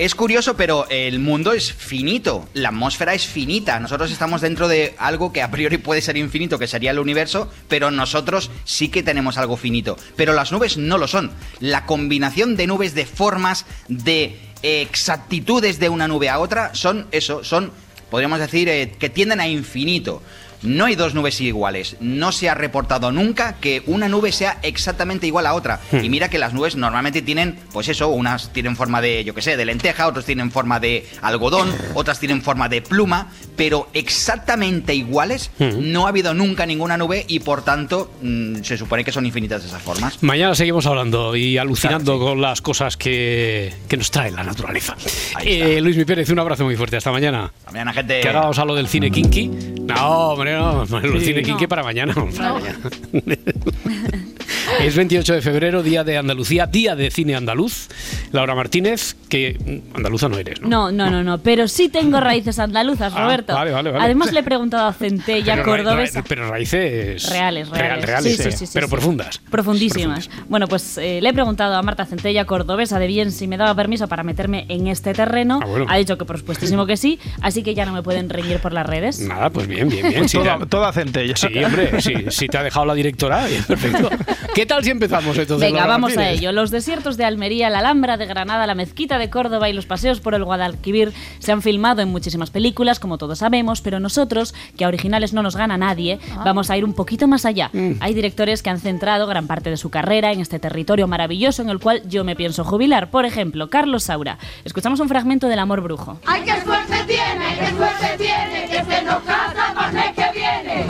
Es 0.00 0.14
curioso, 0.14 0.56
pero 0.56 0.86
el 0.88 1.18
mundo 1.18 1.52
es 1.52 1.74
finito, 1.74 2.48
la 2.54 2.70
atmósfera 2.70 3.12
es 3.12 3.26
finita. 3.26 3.78
Nosotros 3.80 4.10
estamos 4.10 4.40
dentro 4.40 4.66
de 4.66 4.94
algo 4.96 5.30
que 5.30 5.42
a 5.42 5.50
priori 5.50 5.76
puede 5.76 6.00
ser 6.00 6.16
infinito, 6.16 6.58
que 6.58 6.66
sería 6.66 6.92
el 6.92 6.98
universo, 6.98 7.50
pero 7.68 7.90
nosotros 7.90 8.50
sí 8.64 8.88
que 8.88 9.02
tenemos 9.02 9.36
algo 9.36 9.58
finito. 9.58 9.98
Pero 10.16 10.32
las 10.32 10.52
nubes 10.52 10.78
no 10.78 10.96
lo 10.96 11.06
son. 11.06 11.30
La 11.58 11.84
combinación 11.84 12.56
de 12.56 12.66
nubes, 12.66 12.94
de 12.94 13.04
formas, 13.04 13.66
de 13.88 14.38
exactitudes 14.62 15.78
de 15.78 15.90
una 15.90 16.08
nube 16.08 16.30
a 16.30 16.38
otra, 16.38 16.74
son 16.74 17.06
eso, 17.12 17.44
son, 17.44 17.70
podríamos 18.10 18.38
decir, 18.38 18.70
eh, 18.70 18.94
que 18.98 19.10
tienden 19.10 19.40
a 19.40 19.48
infinito. 19.48 20.22
No 20.62 20.84
hay 20.86 20.94
dos 20.94 21.14
nubes 21.14 21.40
iguales. 21.40 21.96
No 22.00 22.32
se 22.32 22.48
ha 22.48 22.54
reportado 22.54 23.12
nunca 23.12 23.56
que 23.60 23.82
una 23.86 24.08
nube 24.08 24.32
sea 24.32 24.58
exactamente 24.62 25.26
igual 25.26 25.46
a 25.46 25.54
otra. 25.54 25.80
Hmm. 25.92 26.04
Y 26.04 26.08
mira 26.08 26.28
que 26.28 26.38
las 26.38 26.52
nubes 26.52 26.76
normalmente 26.76 27.22
tienen, 27.22 27.58
pues 27.72 27.88
eso, 27.88 28.08
unas 28.08 28.52
tienen 28.52 28.76
forma 28.76 29.00
de, 29.00 29.24
yo 29.24 29.34
qué 29.34 29.42
sé, 29.42 29.56
de 29.56 29.64
lenteja, 29.64 30.06
otras 30.06 30.24
tienen 30.24 30.50
forma 30.50 30.80
de 30.80 31.08
algodón, 31.22 31.72
otras 31.94 32.18
tienen 32.20 32.42
forma 32.42 32.68
de 32.68 32.82
pluma, 32.82 33.28
pero 33.56 33.88
exactamente 33.94 34.94
iguales 34.94 35.50
Hmm. 35.58 35.92
no 35.92 36.06
ha 36.06 36.08
habido 36.10 36.32
nunca 36.34 36.66
ninguna 36.66 36.96
nube 36.96 37.24
y 37.28 37.40
por 37.40 37.62
tanto 37.62 38.12
mm, 38.22 38.62
se 38.62 38.76
supone 38.76 39.04
que 39.04 39.12
son 39.12 39.26
infinitas 39.26 39.64
esas 39.64 39.82
formas. 39.82 40.22
Mañana 40.22 40.54
seguimos 40.54 40.86
hablando 40.86 41.36
y 41.36 41.58
alucinando 41.58 42.18
con 42.18 42.40
las 42.40 42.60
cosas 42.62 42.96
que, 42.96 43.72
que 43.88 43.96
nos 43.96 44.10
trae 44.10 44.30
la 44.30 44.42
naturaleza. 44.42 44.96
Eh, 45.44 45.80
Luis 45.80 45.96
Mi 45.96 46.04
Pérez, 46.04 46.30
un 46.30 46.38
abrazo 46.38 46.64
muy 46.64 46.76
fuerte. 46.76 46.96
Hasta 46.96 47.10
mañana. 47.12 47.52
Hasta 47.58 47.70
mañana, 47.72 47.92
gente. 47.92 48.20
Que 48.20 48.28
ahora 48.28 48.40
vamos 48.40 48.58
a 48.58 48.64
lo 48.64 48.74
del 48.74 48.88
cine 48.88 49.10
kinky. 49.10 49.48
No, 49.48 50.30
hombre, 50.30 50.49
no. 50.90 50.98
El 50.98 51.20
Sí. 51.20 51.66
para 51.68 51.82
mañana. 51.82 52.14
para 52.14 52.52
mañana. 53.12 54.29
Es 54.78 54.96
28 54.96 55.34
de 55.34 55.42
febrero, 55.42 55.82
día 55.82 56.04
de 56.04 56.16
Andalucía, 56.16 56.66
día 56.66 56.94
de 56.96 57.10
cine 57.10 57.34
andaluz. 57.34 57.88
Laura 58.32 58.54
Martínez, 58.54 59.14
que 59.28 59.82
andaluza 59.94 60.28
no 60.28 60.38
eres, 60.38 60.60
¿no? 60.62 60.68
No, 60.68 60.92
no, 60.92 61.10
no, 61.10 61.22
no, 61.22 61.38
pero 61.38 61.68
sí 61.68 61.88
tengo 61.88 62.18
raíces 62.20 62.58
andaluzas, 62.58 63.12
Ah, 63.14 63.24
Roberto. 63.24 63.52
vale, 63.54 63.72
vale, 63.72 63.90
vale. 63.90 64.04
Además 64.04 64.32
le 64.32 64.40
he 64.40 64.42
preguntado 64.42 64.86
a 64.88 64.92
Centella 64.92 65.54
Pero 65.56 65.66
ra- 65.66 65.82
Cordobesa. 65.84 66.20
ra- 66.20 66.24
pero 66.26 66.48
raíces. 66.48 67.28
Reales, 67.28 67.68
reales. 67.68 68.04
reales, 68.06 68.36
Sí, 68.36 68.42
sí, 68.42 68.52
sí, 68.52 68.66
sí, 68.66 68.70
pero 68.72 68.86
sí. 68.86 68.90
profundas. 68.90 69.38
Profundísimas. 69.50 70.30
Bueno, 70.48 70.66
pues 70.68 70.96
eh, 70.98 71.20
le 71.20 71.28
he 71.28 71.32
preguntado 71.34 71.74
a 71.74 71.82
Marta 71.82 72.06
Centella 72.06 72.44
Cordobesa 72.46 72.98
de 72.98 73.06
bien 73.06 73.32
si 73.32 73.46
me 73.48 73.56
daba 73.58 73.74
permiso 73.74 74.08
para 74.08 74.22
meterme 74.22 74.64
en 74.68 74.86
este 74.86 75.12
terreno. 75.12 75.60
Ah, 75.62 75.66
bueno. 75.66 75.86
Ha 75.88 75.96
dicho 75.98 76.16
que 76.16 76.24
por 76.24 76.38
supuestísimo 76.38 76.86
que 76.86 76.96
sí, 76.96 77.18
así 77.42 77.62
que 77.62 77.74
ya 77.74 77.84
no 77.84 77.92
me 77.92 78.02
pueden 78.02 78.30
reñir 78.30 78.58
por 78.60 78.72
las 78.72 78.86
redes. 78.86 79.20
Nada, 79.20 79.50
pues 79.50 79.66
bien, 79.66 79.88
bien, 79.88 80.08
bien. 80.08 80.28
Sí, 80.28 80.38
Toda- 80.38 80.64
toda 80.66 80.92
centella. 80.92 81.36
Sí, 81.36 81.48
hombre, 81.62 82.00
sí, 82.00 82.14
si 82.30 82.46
te 82.48 82.56
ha 82.58 82.62
dejado 82.62 82.86
la 82.86 82.94
directora, 82.94 83.46
bien, 83.46 83.62
perfecto. 83.64 84.08
¿Qué 84.60 84.66
tal 84.66 84.84
si 84.84 84.90
empezamos 84.90 85.38
entonces? 85.38 85.66
Venga, 85.66 85.78
Laura 85.78 85.94
vamos 85.94 86.18
a 86.18 86.28
ello. 86.28 86.52
Los 86.52 86.70
desiertos 86.70 87.16
de 87.16 87.24
Almería, 87.24 87.70
la 87.70 87.78
Alhambra 87.78 88.18
de 88.18 88.26
Granada, 88.26 88.66
la 88.66 88.74
mezquita 88.74 89.16
de 89.16 89.30
Córdoba 89.30 89.70
y 89.70 89.72
los 89.72 89.86
paseos 89.86 90.20
por 90.20 90.34
el 90.34 90.44
Guadalquivir 90.44 91.14
se 91.38 91.50
han 91.50 91.62
filmado 91.62 92.02
en 92.02 92.10
muchísimas 92.10 92.50
películas, 92.50 93.00
como 93.00 93.16
todos 93.16 93.38
sabemos, 93.38 93.80
pero 93.80 94.00
nosotros, 94.00 94.54
que 94.76 94.84
a 94.84 94.88
originales 94.88 95.32
no 95.32 95.42
nos 95.42 95.56
gana 95.56 95.78
nadie, 95.78 96.18
vamos 96.44 96.68
a 96.68 96.76
ir 96.76 96.84
un 96.84 96.92
poquito 96.92 97.26
más 97.26 97.46
allá. 97.46 97.70
Hay 98.00 98.12
directores 98.12 98.62
que 98.62 98.68
han 98.68 98.80
centrado 98.80 99.26
gran 99.26 99.46
parte 99.46 99.70
de 99.70 99.78
su 99.78 99.88
carrera 99.88 100.30
en 100.30 100.40
este 100.40 100.58
territorio 100.58 101.08
maravilloso 101.08 101.62
en 101.62 101.70
el 101.70 101.78
cual 101.78 102.02
yo 102.06 102.24
me 102.24 102.36
pienso 102.36 102.62
jubilar. 102.62 103.10
Por 103.10 103.24
ejemplo, 103.24 103.70
Carlos 103.70 104.02
Saura. 104.02 104.36
Escuchamos 104.66 105.00
un 105.00 105.08
fragmento 105.08 105.48
del 105.48 105.60
Amor 105.60 105.80
Brujo. 105.80 106.20
¡Ay, 106.26 106.42
qué 106.44 106.62
suerte 106.62 106.96
tiene, 107.06 107.58
qué 107.58 107.76
suerte 107.78 108.18
tiene, 108.18 108.66
que 108.66 108.84
se 108.84 109.02
nos 109.04 109.22
casa 109.22 109.90
el 110.06 110.14
que 110.14 110.38
viene! 110.38 110.86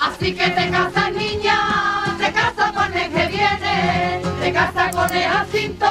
Así 0.00 0.34
que 0.34 0.50
te 0.50 0.70
casas, 0.70 1.12
niña, 1.12 1.81
viene, 4.66 4.70
te 4.70 4.72
casas 4.86 4.94
con 4.94 5.16
el 5.16 5.22
Jacinto, 5.24 5.86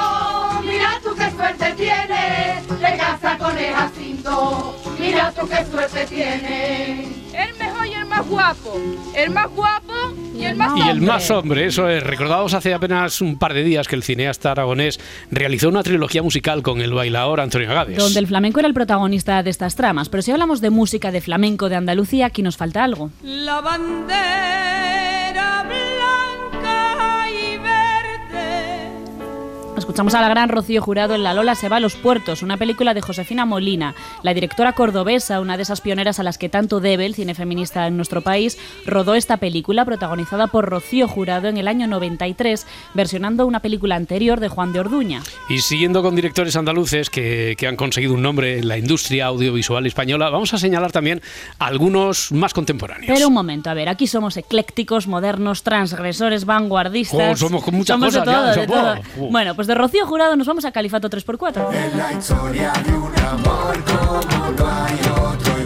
mira 0.64 1.00
tú 1.02 1.10
qué 1.16 1.30
suerte 1.30 1.74
tienes, 1.76 2.66
te 2.66 2.96
casas 2.96 3.38
con 3.38 3.58
el 3.58 3.72
Jacinto, 3.74 4.76
mira 4.98 5.32
tú 5.32 5.46
qué 5.48 5.64
suerte 5.70 6.06
tienes. 6.06 7.08
El 7.32 7.54
mejor 7.58 7.86
y 7.86 7.92
el 7.94 8.04
más 8.04 8.28
guapo. 8.28 8.78
El 9.16 9.30
más 9.30 9.48
guapo 9.50 9.92
y 10.38 10.44
el 10.44 10.54
más 10.54 10.76
Y 10.76 10.82
el 10.82 10.90
hombre. 10.90 11.06
más 11.06 11.30
hombre, 11.30 11.64
eso 11.66 11.88
es. 11.88 12.02
Recordados 12.02 12.52
hace 12.52 12.74
apenas 12.74 13.22
un 13.22 13.38
par 13.38 13.54
de 13.54 13.64
días 13.64 13.88
que 13.88 13.96
el 13.96 14.02
cineasta 14.02 14.50
aragonés 14.50 15.00
realizó 15.30 15.70
una 15.70 15.82
trilogía 15.82 16.22
musical 16.22 16.62
con 16.62 16.82
el 16.82 16.92
bailador 16.92 17.40
Antonio 17.40 17.68
Gades. 17.70 17.96
Donde 17.96 18.20
el 18.20 18.26
flamenco 18.26 18.58
era 18.60 18.68
el 18.68 18.74
protagonista 18.74 19.42
de 19.42 19.48
estas 19.48 19.76
tramas. 19.76 20.10
Pero 20.10 20.20
si 20.22 20.30
hablamos 20.30 20.60
de 20.60 20.68
música 20.68 21.10
de 21.10 21.22
flamenco 21.22 21.70
de 21.70 21.76
Andalucía, 21.76 22.26
aquí 22.26 22.42
nos 22.42 22.58
falta 22.58 22.84
algo. 22.84 23.10
La 23.22 23.62
bandera 23.62 24.02
blanca 25.62 26.21
Escuchamos 29.82 30.14
a 30.14 30.20
la 30.20 30.28
gran 30.28 30.48
Rocío 30.48 30.80
Jurado 30.80 31.16
en 31.16 31.24
La 31.24 31.34
Lola 31.34 31.56
se 31.56 31.68
va 31.68 31.78
a 31.78 31.80
los 31.80 31.96
puertos, 31.96 32.44
una 32.44 32.56
película 32.56 32.94
de 32.94 33.00
Josefina 33.00 33.44
Molina. 33.44 33.96
La 34.22 34.32
directora 34.32 34.74
cordobesa, 34.74 35.40
una 35.40 35.56
de 35.56 35.64
esas 35.64 35.80
pioneras 35.80 36.20
a 36.20 36.22
las 36.22 36.38
que 36.38 36.48
tanto 36.48 36.78
debe 36.78 37.04
el 37.04 37.16
cine 37.16 37.34
feminista 37.34 37.88
en 37.88 37.96
nuestro 37.96 38.20
país, 38.20 38.58
rodó 38.86 39.16
esta 39.16 39.38
película 39.38 39.84
protagonizada 39.84 40.46
por 40.46 40.66
Rocío 40.66 41.08
Jurado 41.08 41.48
en 41.48 41.56
el 41.56 41.66
año 41.66 41.88
93, 41.88 42.64
versionando 42.94 43.44
una 43.44 43.58
película 43.58 43.96
anterior 43.96 44.38
de 44.38 44.46
Juan 44.46 44.72
de 44.72 44.78
Orduña. 44.78 45.20
Y 45.48 45.58
siguiendo 45.58 46.00
con 46.00 46.14
directores 46.14 46.54
andaluces 46.54 47.10
que, 47.10 47.56
que 47.58 47.66
han 47.66 47.74
conseguido 47.74 48.14
un 48.14 48.22
nombre 48.22 48.60
en 48.60 48.68
la 48.68 48.78
industria 48.78 49.26
audiovisual 49.26 49.84
española, 49.84 50.30
vamos 50.30 50.54
a 50.54 50.58
señalar 50.58 50.92
también 50.92 51.20
algunos 51.58 52.30
más 52.30 52.54
contemporáneos. 52.54 53.12
Pero 53.12 53.26
un 53.26 53.34
momento, 53.34 53.68
a 53.68 53.74
ver, 53.74 53.88
aquí 53.88 54.06
somos 54.06 54.36
eclécticos, 54.36 55.08
modernos, 55.08 55.64
transgresores, 55.64 56.44
vanguardistas. 56.44 57.32
Oh, 57.32 57.48
somos 57.48 57.64
con 57.64 57.74
muchas 57.74 57.94
Somos 57.96 58.14
de 58.14 58.20
cosas, 58.20 58.34
todo, 58.36 58.54
ya, 58.54 58.60
de 58.60 58.66
todo. 58.68 59.26
oh. 59.26 59.30
Bueno, 59.32 59.56
pues 59.56 59.71
de 59.72 59.78
Rocío 59.78 60.06
Jurado 60.06 60.36
nos 60.36 60.46
vamos 60.46 60.64
a 60.66 60.72
Califato 60.72 61.08
3x4. 61.08 61.70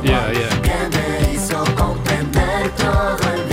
Yeah, 0.03 0.33
yeah. 0.33 0.49
que 0.63 0.79
me 0.97 1.33
hizo 1.33 1.65
comprender 1.75 2.71
todo 2.77 3.33
el 3.35 3.46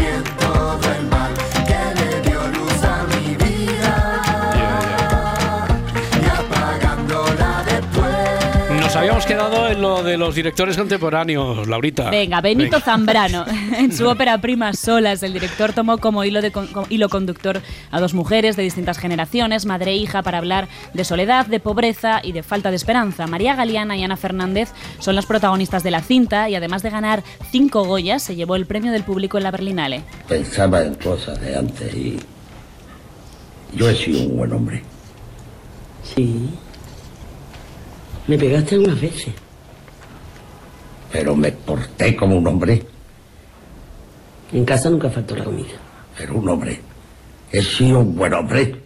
habíamos 9.03 9.25
quedado 9.25 9.67
en 9.67 9.81
lo 9.81 10.01
de 10.01 10.17
los 10.17 10.33
directores 10.33 10.77
contemporáneos, 10.77 11.67
Laurita. 11.67 12.09
Venga, 12.09 12.39
Benito 12.39 12.77
Venga. 12.77 12.79
Zambrano. 12.79 13.45
En 13.73 13.91
su 13.91 14.07
ópera 14.07 14.39
prima 14.39 14.71
Solas, 14.73 15.23
el 15.23 15.33
director 15.33 15.73
tomó 15.73 15.97
como 15.97 16.23
hilo, 16.23 16.41
de 16.41 16.51
como 16.51 16.85
hilo 16.89 17.09
conductor 17.09 17.61
a 17.91 17.99
dos 17.99 18.13
mujeres 18.13 18.55
de 18.55 18.63
distintas 18.63 18.97
generaciones, 18.97 19.65
madre 19.65 19.91
e 19.91 19.95
hija, 19.95 20.21
para 20.21 20.37
hablar 20.37 20.67
de 20.93 21.03
soledad, 21.03 21.47
de 21.47 21.59
pobreza 21.59 22.21
y 22.23 22.31
de 22.31 22.43
falta 22.43 22.69
de 22.69 22.77
esperanza. 22.77 23.27
María 23.27 23.55
Galeana 23.55 23.97
y 23.97 24.03
Ana 24.03 24.15
Fernández 24.15 24.69
son 24.99 25.15
las 25.15 25.25
protagonistas 25.25 25.83
de 25.83 25.91
la 25.91 26.01
cinta 26.01 26.49
y 26.49 26.55
además 26.55 26.81
de 26.83 26.91
ganar 26.91 27.23
cinco 27.51 27.83
Goyas, 27.83 28.23
se 28.23 28.35
llevó 28.35 28.55
el 28.55 28.65
premio 28.65 28.91
del 28.91 29.03
público 29.03 29.37
en 29.37 29.43
la 29.43 29.51
Berlinale. 29.51 30.03
Pensaba 30.27 30.81
en 30.83 30.95
cosas 30.95 31.41
de 31.41 31.57
antes 31.57 31.93
y 31.93 32.19
yo 33.73 33.89
he 33.89 33.95
sido 33.95 34.21
un 34.27 34.37
buen 34.37 34.53
hombre. 34.53 34.83
Sí. 36.15 36.49
Me 38.27 38.37
pegaste 38.37 38.75
algunas 38.75 39.01
veces. 39.01 39.33
Pero 41.11 41.35
me 41.35 41.51
porté 41.51 42.15
como 42.15 42.37
un 42.37 42.47
hombre. 42.47 42.81
En 44.51 44.65
casa 44.65 44.89
nunca 44.89 45.09
faltó 45.09 45.35
la 45.35 45.43
comida. 45.43 45.73
Pero 46.17 46.37
un 46.37 46.47
hombre. 46.49 46.79
He 47.51 47.61
sido 47.61 47.99
un 47.99 48.15
buen 48.15 48.33
hombre. 48.33 48.82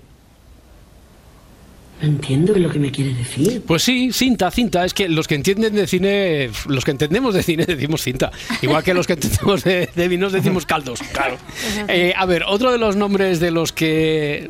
No 2.02 2.08
entiendo 2.08 2.54
qué 2.54 2.60
es 2.60 2.66
lo 2.66 2.72
que 2.72 2.80
me 2.80 2.92
quieres 2.92 3.18
decir. 3.18 3.64
Pues 3.66 3.84
sí, 3.84 4.12
cinta, 4.14 4.52
cinta. 4.52 4.86
Es 4.86 4.94
que 4.94 5.10
los 5.10 5.28
que 5.28 5.36
entienden 5.36 5.74
de 5.74 5.88
cine, 5.88 6.52
los 6.68 6.86
que 6.86 6.92
entendemos 6.92 7.34
de 7.34 7.42
cine 7.44 7.66
decimos 7.68 8.02
cinta. 8.02 8.32
Igual 8.62 8.84
que 8.84 8.94
los 8.94 9.08
que 9.08 9.14
entendemos 9.14 9.64
de, 9.64 9.90
de 9.94 10.08
vinos 10.08 10.32
decimos 10.32 10.66
caldos. 10.66 11.00
Claro. 11.12 11.38
Eh, 11.88 12.14
a 12.16 12.26
ver, 12.26 12.44
otro 12.48 12.72
de 12.72 12.78
los 12.78 12.96
nombres 12.96 13.40
de 13.40 13.52
los 13.52 13.72
que 13.72 14.50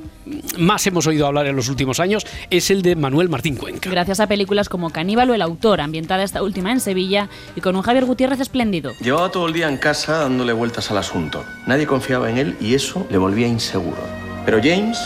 más 0.57 0.85
hemos 0.87 1.07
oído 1.07 1.25
hablar 1.25 1.47
en 1.47 1.55
los 1.55 1.69
últimos 1.69 1.99
años 2.01 2.25
es 2.49 2.69
el 2.69 2.81
de 2.81 2.95
Manuel 2.95 3.29
Martín 3.29 3.55
Cuenca. 3.55 3.89
Gracias 3.89 4.19
a 4.19 4.27
películas 4.27 4.67
como 4.67 4.89
Caníbal 4.89 5.29
o 5.29 5.33
El 5.33 5.41
Autor, 5.41 5.79
ambientada 5.79 6.23
esta 6.23 6.43
última 6.43 6.71
en 6.71 6.81
Sevilla 6.81 7.29
y 7.55 7.61
con 7.61 7.75
un 7.75 7.81
Javier 7.81 8.05
Gutiérrez 8.05 8.41
espléndido. 8.41 8.93
Llevaba 8.99 9.31
todo 9.31 9.47
el 9.47 9.53
día 9.53 9.69
en 9.69 9.77
casa 9.77 10.17
dándole 10.19 10.53
vueltas 10.53 10.91
al 10.91 10.97
asunto. 10.97 11.45
Nadie 11.65 11.85
confiaba 11.85 12.29
en 12.29 12.37
él 12.37 12.55
y 12.59 12.73
eso 12.73 13.07
le 13.09 13.17
volvía 13.17 13.47
inseguro. 13.47 13.97
Pero 14.45 14.59
James 14.61 14.97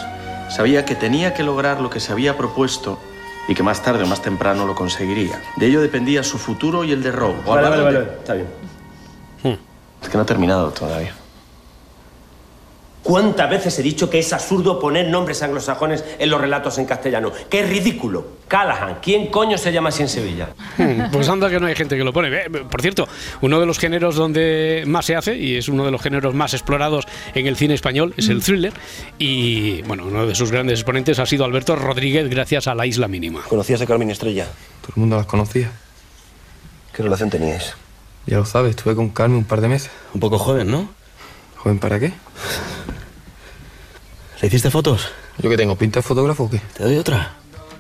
sabía 0.56 0.86
que 0.86 0.96
tenía 0.96 1.34
que 1.34 1.44
lograr 1.44 1.82
lo 1.82 1.90
que 1.90 2.00
se 2.00 2.12
había 2.12 2.38
propuesto 2.38 3.00
y 3.48 3.56
que 3.56 3.64
más 3.64 3.82
tarde 3.82 4.04
o 4.04 4.08
más 4.08 4.22
temprano 4.22 4.66
lo 4.66 4.76
conseguiría. 4.76 5.42
De 5.58 5.66
ello 5.68 5.82
dependía 5.82 6.24
su 6.24 6.38
futuro 6.38 6.84
y 6.84 6.92
el 6.92 7.02
de 7.02 7.12
Rowe. 7.12 7.36
Vale, 7.46 7.70
vale, 7.70 7.84
vale, 7.84 8.00
está 8.20 8.34
bien. 8.34 8.48
Es 10.02 10.10
que 10.10 10.18
no 10.18 10.24
ha 10.24 10.26
terminado 10.26 10.72
todavía. 10.72 11.14
¿Cuántas 13.04 13.50
veces 13.50 13.78
he 13.80 13.82
dicho 13.84 14.10
que 14.10 14.20
es 14.20 14.32
absurdo 14.32 14.80
poner 14.80 15.08
nombres 15.08 15.42
anglosajones 15.42 16.06
en 16.20 16.30
los 16.30 16.40
relatos 16.40 16.78
en 16.78 16.86
castellano? 16.86 17.32
¡Qué 17.50 17.64
ridículo! 17.64 18.26
Callahan, 18.48 19.00
¿quién 19.02 19.28
coño 19.32 19.58
se 19.58 19.72
llama 19.74 19.90
así 19.90 20.04
en 20.04 20.10
Sevilla? 20.10 20.50
Hmm, 20.78 21.10
Pues 21.12 21.28
anda 21.28 21.50
que 21.50 21.60
no 21.60 21.66
hay 21.66 21.76
gente 21.76 21.98
que 21.98 22.04
lo 22.04 22.14
pone. 22.14 22.30
Por 22.50 22.82
cierto, 22.82 23.08
uno 23.42 23.60
de 23.60 23.66
los 23.66 23.80
géneros 23.80 24.16
donde 24.16 24.84
más 24.86 25.06
se 25.06 25.16
hace 25.16 25.36
y 25.36 25.56
es 25.58 25.68
uno 25.68 25.84
de 25.84 25.90
los 25.92 26.00
géneros 26.02 26.36
más 26.36 26.54
explorados 26.54 27.06
en 27.34 27.48
el 27.48 27.56
cine 27.56 27.74
español 27.74 28.14
es 28.18 28.30
el 28.30 28.44
thriller. 28.44 28.74
Y 29.18 29.82
bueno, 29.84 30.06
uno 30.06 30.28
de 30.28 30.36
sus 30.36 30.52
grandes 30.52 30.80
exponentes 30.80 31.18
ha 31.18 31.26
sido 31.26 31.44
Alberto 31.46 31.76
Rodríguez 31.76 32.30
gracias 32.30 32.68
a 32.68 32.76
La 32.76 32.86
Isla 32.86 33.08
Mínima. 33.08 33.42
¿Conocías 33.50 33.82
a 33.82 33.88
Carmen 33.88 34.12
Estrella? 34.12 34.46
Todo 34.82 34.94
el 34.96 35.00
mundo 35.00 35.16
las 35.18 35.26
conocía. 35.26 35.72
¿Qué 36.94 37.02
relación 37.02 37.30
teníais? 37.32 37.74
Ya 38.28 38.38
lo 38.38 38.46
sabes, 38.46 38.72
estuve 38.76 38.96
con 38.96 39.10
Carmen 39.10 39.40
un 39.40 39.46
par 39.46 39.60
de 39.62 39.70
meses. 39.70 39.90
Un 40.14 40.20
poco 40.20 40.38
joven, 40.38 40.70
¿no? 40.70 40.90
¿Joven 41.58 41.80
para 41.80 42.00
qué? 42.00 42.12
¿Le 44.42 44.48
hiciste 44.48 44.72
fotos? 44.72 45.08
¿Yo 45.38 45.52
que 45.52 45.58
tengo 45.58 45.76
pinta 45.76 46.00
de 46.00 46.04
fotógrafo 46.04 46.46
o 46.46 46.50
qué? 46.50 46.60
¿Te 46.76 46.84
doy 46.84 46.98
otra? 46.98 47.36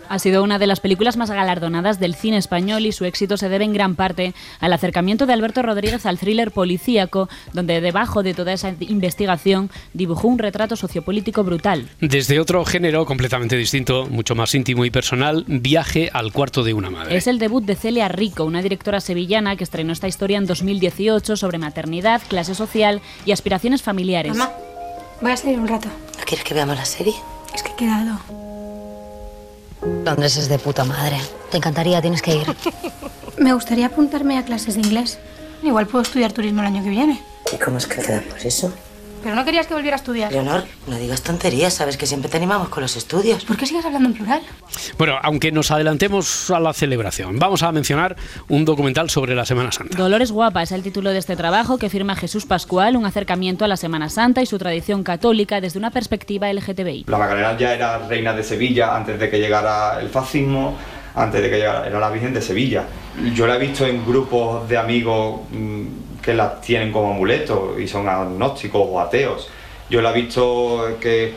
Ha 0.10 0.20
sido 0.20 0.44
una 0.44 0.60
de 0.60 0.68
las 0.68 0.80
películas 0.80 1.18
más 1.18 1.32
galardonadas 1.32 2.00
del 2.00 2.14
cine 2.14 2.38
español 2.38 2.86
y 2.86 2.92
su 2.92 3.06
éxito 3.06 3.38
se 3.38 3.50
debe 3.50 3.64
en 3.64 3.74
gran 3.74 3.96
parte 3.96 4.36
al 4.60 4.74
acercamiento 4.74 5.26
de 5.26 5.34
Alberto 5.34 5.64
Rodríguez 5.64 6.06
al 6.06 6.20
thriller 6.20 6.52
policíaco, 6.52 7.30
donde 7.54 7.82
debajo 7.82 8.22
de 8.22 8.34
toda 8.34 8.54
esa 8.54 8.76
investigación 8.82 9.72
dibujó 9.94 10.28
un 10.28 10.38
retrato 10.38 10.76
sociopolítico 10.76 11.44
brutal. 11.44 11.88
Desde 12.00 12.40
otro 12.40 12.64
género 12.66 13.06
completamente 13.06 13.56
distinto, 13.56 14.06
mucho 14.06 14.36
más 14.36 14.54
íntimo 14.54 14.86
y 14.86 14.92
personal, 14.92 15.46
Viaje 15.48 16.10
al 16.14 16.34
cuarto 16.34 16.62
de 16.62 16.74
una 16.74 16.90
madre. 16.90 17.16
Es 17.16 17.26
el 17.26 17.40
debut 17.40 17.64
de 17.64 17.76
Celia 17.76 18.10
Rico, 18.10 18.44
una 18.44 18.62
directora 18.62 19.00
sevillana 19.00 19.56
que 19.56 19.64
estrenó 19.64 19.94
esta 19.94 20.10
historia 20.10 20.38
en 20.38 20.46
2018 20.46 21.38
sobre 21.38 21.58
maternidad, 21.58 22.22
clase 22.28 22.54
social 22.54 23.02
y 23.26 23.32
aspiraciones 23.32 23.82
familiares. 23.82 24.36
Mamá, 24.36 24.52
voy 25.22 25.32
a 25.32 25.38
salir 25.38 25.60
un 25.60 25.68
rato. 25.68 25.88
¿No 26.18 26.24
quieres 26.26 26.44
que 26.44 26.54
veamos 26.54 26.76
la 26.76 26.86
serie? 26.86 27.14
Es 27.54 27.64
que 27.64 27.72
he 27.72 27.76
quedado. 27.76 28.20
Londres 30.06 30.38
es 30.38 30.50
de 30.50 30.60
puta 30.60 30.84
madre. 30.84 31.18
Te 31.50 31.58
encantaría, 31.58 32.02
tienes 32.02 32.22
que 32.22 32.36
ir. 32.36 32.56
Me 33.38 33.54
gustaría 33.54 33.88
apuntarme 33.88 34.38
a 34.38 34.46
clases 34.46 34.76
de 34.76 34.82
inglés. 34.82 35.20
Igual 35.64 35.88
puedo 35.88 36.04
estudiar 36.04 36.32
turismo 36.32 36.62
el 36.62 36.68
año 36.68 36.84
que 36.84 36.90
viene. 36.90 37.22
¿Y 37.54 37.58
cómo 37.58 37.78
es 37.78 37.88
que 37.88 38.02
queda 38.02 38.22
por 38.22 38.40
eso? 38.40 38.74
Pero 39.24 39.36
no 39.36 39.46
querías 39.46 39.68
que 39.68 39.74
volviera 39.74 39.96
a 39.96 40.00
estudiar. 40.00 40.32
Leonor, 40.32 40.64
no 40.88 40.98
digas 40.98 41.22
tonterías, 41.22 41.74
sabes 41.74 41.98
que 41.98 42.06
siempre 42.06 42.30
te 42.30 42.38
animamos 42.38 42.70
con 42.70 42.82
los 42.82 42.96
estudios. 42.96 43.46
¿Por 43.46 43.58
qué 43.58 43.66
sigues 43.66 43.86
hablando 43.86 44.10
en 44.10 44.16
plural? 44.16 44.42
Bueno, 44.98 45.18
aunque 45.22 45.52
nos 45.52 45.72
adelantemos 45.72 46.50
a 46.50 46.60
la 46.60 46.74
celebración, 46.74 47.38
vamos 47.40 47.64
a 47.64 47.72
mencionar 47.72 48.16
un 48.50 48.66
documental 48.66 49.10
sobre 49.10 49.36
la 49.36 49.46
Semana 49.46 49.72
Santa. 49.72 49.98
Dolores 49.98 50.32
Guapa 50.32 50.64
es 50.64 50.72
el 50.72 50.84
título 50.84 51.12
de 51.12 51.20
este 51.20 51.36
trabajo 51.36 51.78
que 51.78 51.90
firma 51.90 52.16
Jesús 52.16 52.46
Pascual, 52.46 52.96
un 52.96 53.06
acercamiento 53.06 53.66
a 53.66 53.68
la 53.68 53.78
Semana 53.78 54.10
Santa 54.10 54.42
y 54.42 54.46
su 54.46 54.58
tradición 54.58 55.04
católica 55.04 55.62
desde 55.62 55.80
una 55.80 55.92
perspectiva 55.92 56.52
LGTBI. 56.52 57.06
La 57.08 57.18
Macarena 57.18 57.58
ya 57.58 57.74
era 57.74 57.98
reina 58.08 58.34
de 58.34 58.44
Sevilla 58.44 58.96
antes 58.96 59.20
de 59.20 59.30
que 59.30 59.40
llegara 59.40 60.00
el 60.00 60.10
fascismo, 60.10 60.78
antes 61.16 61.42
de 61.42 61.50
que 61.50 61.58
llegara, 61.58 61.88
era 61.88 62.00
la 62.00 62.10
Virgen 62.10 62.34
de 62.34 62.42
Sevilla. 62.42 62.86
Yo 63.34 63.46
la 63.46 63.56
he 63.56 63.60
visto 63.60 63.86
en 63.86 64.06
grupos 64.06 64.68
de 64.68 64.78
amigos 64.78 65.42
mm, 65.52 66.11
que 66.22 66.34
la 66.34 66.60
tienen 66.62 66.92
como 66.92 67.12
amuleto 67.12 67.80
y 67.80 67.88
son 67.88 68.08
agnósticos 68.08 68.82
o 68.90 69.00
ateos. 69.00 69.50
Yo 69.90 70.02
la 70.02 70.12
he 70.12 70.22
visto 70.22 70.98
que, 71.02 71.34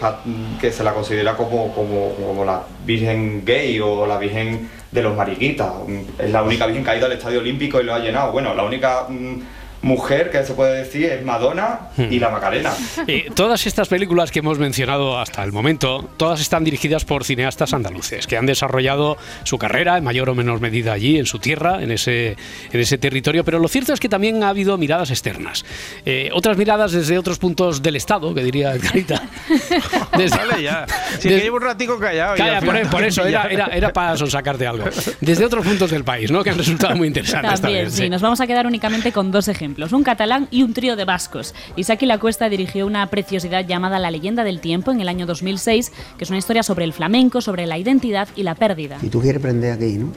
que 0.61 0.71
se 0.71 0.85
la 0.85 0.95
considera 0.95 1.37
como, 1.37 1.75
como, 1.75 2.15
como 2.15 2.45
la 2.45 2.63
Virgen 2.85 3.45
gay 3.45 3.81
o 3.81 4.07
la 4.07 4.17
Virgen 4.17 4.71
de 4.93 5.03
los 5.03 5.17
mariquitas. 5.17 5.73
Es 6.19 6.31
la 6.31 6.43
única 6.43 6.67
Virgen 6.67 6.85
que 6.85 6.91
ha 6.91 6.97
ido 6.97 7.07
al 7.07 7.13
Estadio 7.13 7.41
Olímpico 7.41 7.81
y 7.81 7.85
lo 7.85 7.95
ha 7.95 7.99
llenado. 7.99 8.31
Bueno, 8.31 8.55
la 8.55 8.63
única 8.63 9.07
mm, 9.09 9.41
mujer 9.85 10.31
que 10.31 10.43
se 10.45 10.55
puede 10.55 10.77
decir 10.83 11.05
es 11.05 11.25
Madonna 11.25 11.81
y 11.99 12.19
la 12.19 12.31
Macarena. 12.31 12.73
Eh, 13.07 13.31
todas 13.35 13.67
estas 13.67 13.89
películas 13.89 14.31
que 14.31 14.39
hemos 14.41 14.59
mencionado 14.59 15.19
hasta 15.19 15.45
el 15.45 15.53
momento, 15.53 16.09
todas 16.17 16.41
están 16.41 16.65
dirigidas 16.65 17.05
por 17.05 17.23
cineastas 17.25 17.75
andaluces 17.75 18.27
que 18.27 18.37
han 18.37 18.47
desarrollado 18.47 19.17
su 19.45 19.59
carrera 19.59 19.99
en 19.99 20.05
mayor 20.05 20.31
o 20.31 20.35
menor 20.35 20.61
medida 20.61 20.93
allí, 20.95 21.19
en 21.19 21.27
su 21.27 21.39
tierra, 21.39 21.83
en 21.83 21.91
ese, 21.91 22.37
en 22.73 22.81
ese 22.81 22.97
territorio. 22.99 23.45
Pero 23.45 23.59
lo 23.59 23.69
cierto 23.69 23.93
es 23.93 24.01
que 24.01 24.09
también 24.09 24.43
ha 24.43 24.49
habido 24.49 24.77
miradas 24.79 25.11
externas. 25.11 25.65
Eh, 26.07 26.31
otras 26.33 26.57
miradas 26.57 26.93
desde 26.93 27.19
otros 27.19 27.39
puntos 27.39 27.83
del 27.83 27.97
Estado, 27.97 28.35
que 28.35 28.43
diría 28.43 28.73
Edgarita. 28.75 29.23
Desde- 30.17 30.37
Vale, 30.37 30.63
ya. 30.63 30.87
Si 31.19 31.29
Des- 31.29 31.39
que 31.39 31.45
llevo 31.45 31.57
un 31.57 31.63
ratico 31.63 31.99
callado. 31.99 32.35
y 32.35 32.39
Calla, 32.39 32.59
al 32.59 32.65
por, 32.65 32.75
final 32.77 32.91
por 32.91 33.05
eso, 33.05 33.25
era, 33.25 33.43
era, 33.51 33.67
era 33.67 33.93
para 33.93 34.17
sacarte 34.17 34.67
algo. 34.67 34.85
Desde 35.21 35.45
otros 35.45 35.65
puntos 35.65 35.91
del 35.91 36.05
país, 36.05 36.31
¿no? 36.31 36.43
Que 36.43 36.51
han 36.51 36.59
resultado 36.59 36.97
muy 36.97 37.09
interesantes 37.09 37.61
También, 37.61 37.85
también. 37.87 38.05
sí, 38.05 38.09
nos 38.11 38.23
vamos 38.23 38.41
a 38.41 38.47
quedar 38.47 38.67
únicamente 38.67 39.13
con 39.13 39.31
dos 39.31 39.49
ejemplos, 39.49 39.74
un 39.93 40.03
catalán 40.03 40.49
y 40.51 40.63
un 40.63 40.73
trío 40.73 40.97
de 40.97 41.05
vascos. 41.05 41.55
Isaki 41.77 42.07
Lacuesta 42.07 42.49
dirigió 42.49 42.87
una 42.87 43.07
preciosidad 43.11 43.67
llamada 43.67 43.99
La 43.99 44.11
leyenda 44.11 44.45
del 44.45 44.61
tiempo 44.61 44.91
en 44.93 45.01
el 45.01 45.09
año 45.09 45.27
2006, 45.27 45.93
que 46.17 46.25
es 46.25 46.31
una 46.31 46.39
historia 46.39 46.63
sobre 46.63 46.85
el 46.85 46.93
flamenco, 46.93 47.41
sobre 47.41 47.67
la 47.67 47.77
identidad 47.79 48.29
y 48.37 48.43
la 48.45 48.55
pérdida. 48.55 48.99
Y 49.03 49.09
tú 49.09 49.21
quieres 49.21 49.41
aprender 49.41 49.73
aquí, 49.73 49.99
¿no? 49.99 50.13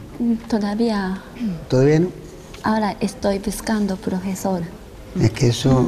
Todavía. 0.48 1.22
¿Todavía 1.70 2.00
no? 2.00 2.10
Ahora 2.64 2.96
estoy 3.00 3.40
buscando 3.40 3.96
profesor. 3.98 4.62
Es 5.20 5.32
que 5.32 5.48
eso... 5.48 5.88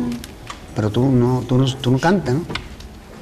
Pero 0.75 0.89
tú 0.91 1.05
no, 1.07 1.43
tú 1.47 1.57
no, 1.57 1.65
tú 1.75 1.91
no 1.91 1.99
cantas, 1.99 2.35
¿no? 2.35 2.43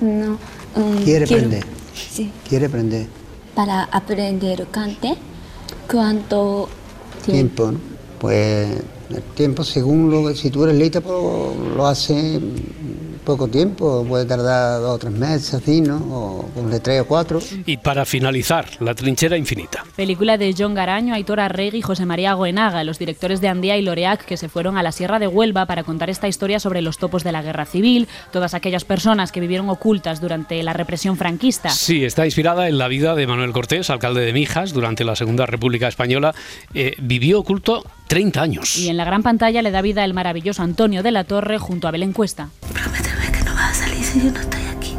No. 0.02 0.34
mm, 0.76 1.04
Quiere 1.04 1.26
quiero- 1.26 1.46
aprender. 1.46 1.66
Sí. 1.94 2.32
Quiere 2.48 2.66
aprender. 2.68 3.08
para 3.56 3.84
aprender 3.86 4.68
cante? 4.72 5.16
¿Cuánto 5.92 6.70
Tiempo, 7.26 7.72
¿no? 7.72 7.80
Pues 8.20 8.68
el 9.10 9.22
tiempo, 9.36 9.64
según 9.64 10.12
lo 10.12 10.34
si 10.36 10.50
tú 10.50 10.64
eres 10.64 10.76
lista, 10.76 11.02
pues 11.02 11.16
lo 11.76 11.88
hace 11.88 12.40
poco 13.28 13.50
tiempo, 13.50 14.06
puede 14.08 14.26
tardar 14.26 14.80
dos 14.80 14.96
o 14.96 14.98
tres 14.98 15.12
meses, 15.12 15.54
así, 15.54 15.82
¿no? 15.82 15.98
O 15.98 16.50
pues, 16.54 16.72
de 16.72 16.80
tres 16.80 17.02
o 17.02 17.06
cuatro. 17.06 17.42
Y 17.66 17.76
para 17.76 18.06
finalizar, 18.06 18.66
La 18.80 18.96
trinchera 18.96 19.36
infinita. 19.36 19.84
Película 19.98 20.38
de 20.38 20.56
John 20.58 20.74
Garaño, 20.74 21.14
Aitor 21.14 21.42
Arregui 21.42 21.80
y 21.80 21.82
José 21.82 22.06
María 22.06 22.34
Goenaga, 22.36 22.86
los 22.86 22.98
directores 22.98 23.42
de 23.42 23.50
Andía 23.50 23.76
y 23.76 23.82
Loreac 23.82 24.24
que 24.24 24.38
se 24.38 24.48
fueron 24.48 24.78
a 24.78 24.84
la 24.84 24.94
Sierra 24.94 25.20
de 25.20 25.28
Huelva 25.28 25.66
para 25.66 25.84
contar 25.84 26.10
esta 26.10 26.30
historia 26.30 26.62
sobre 26.62 26.82
los 26.82 27.00
topos 27.00 27.26
de 27.26 27.34
la 27.34 27.42
guerra 27.42 27.66
civil, 27.66 28.08
todas 28.32 28.54
aquellas 28.54 28.86
personas 28.86 29.34
que 29.34 29.42
vivieron 29.42 29.70
ocultas 29.70 30.22
durante 30.22 30.64
la 30.64 30.72
represión 30.72 31.18
franquista. 31.18 31.70
Sí, 31.70 32.06
está 32.06 32.24
inspirada 32.24 32.70
en 32.70 32.78
la 32.78 32.88
vida 32.88 33.14
de 33.14 33.28
Manuel 33.28 33.52
Cortés, 33.52 33.90
alcalde 33.90 34.22
de 34.22 34.32
Mijas, 34.32 34.72
durante 34.72 35.04
la 35.04 35.18
Segunda 35.18 35.46
República 35.46 35.90
Española. 35.90 36.34
Eh, 36.74 36.96
vivió 37.00 37.42
oculto 37.42 37.84
30 38.08 38.42
años. 38.42 38.78
Y 38.78 38.88
en 38.88 38.96
la 38.96 39.04
gran 39.04 39.22
pantalla 39.22 39.62
le 39.62 39.72
da 39.72 39.82
vida 39.82 40.06
el 40.06 40.14
maravilloso 40.14 40.64
Antonio 40.64 41.04
de 41.04 41.12
la 41.12 41.26
Torre 41.26 41.58
junto 41.58 41.90
a 41.90 41.92
Belén 41.92 42.14
Cuesta. 42.14 42.50
Si 44.20 44.26
yo 44.26 44.32
no 44.32 44.40
estoy 44.40 44.62
aquí. 44.76 44.98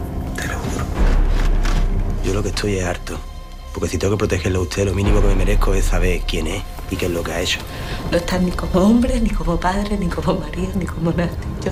Yo 2.25 2.35
lo 2.35 2.43
que 2.43 2.49
estoy 2.51 2.77
es 2.77 2.85
harto. 2.85 3.19
Porque 3.73 3.89
si 3.89 3.99
tengo 3.99 4.15
que 4.15 4.19
protegerlo 4.19 4.61
a 4.61 4.63
usted, 4.63 4.87
lo 4.87 4.95
mínimo 4.95 5.21
que 5.21 5.29
me 5.29 5.35
merezco 5.35 5.75
es 5.75 5.87
saber 5.87 6.23
quién 6.27 6.47
es 6.47 6.63
y 6.91 6.97
qué 6.97 7.07
es 7.07 7.13
lo 7.13 7.23
que 7.23 7.33
ha 7.33 7.41
hecho. 7.41 7.61
No 8.11 8.19
estás 8.19 8.41
ni 8.43 8.51
como 8.51 8.81
hombre, 8.81 9.21
ni 9.21 9.31
como 9.31 9.59
padre, 9.59 9.97
ni 9.99 10.09
como 10.09 10.35
marido, 10.35 10.73
ni 10.75 10.87
como 10.87 11.13
nadie. 11.13 11.31
Yo 11.65 11.71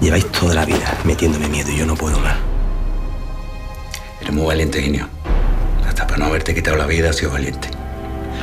Lleváis 0.00 0.30
toda 0.32 0.54
la 0.54 0.64
vida 0.64 0.98
metiéndome 1.04 1.48
miedo 1.48 1.70
y 1.70 1.76
yo 1.76 1.86
no 1.86 1.94
puedo 1.94 2.18
más. 2.20 2.36
Eres 4.20 4.32
muy 4.32 4.46
valiente, 4.46 4.82
Genio. 4.82 5.08
Hasta 5.86 6.06
para 6.06 6.18
no 6.18 6.26
haberte 6.26 6.54
quitado 6.54 6.76
la 6.76 6.86
vida 6.86 7.10
has 7.10 7.16
sido 7.16 7.32
valiente. 7.32 7.79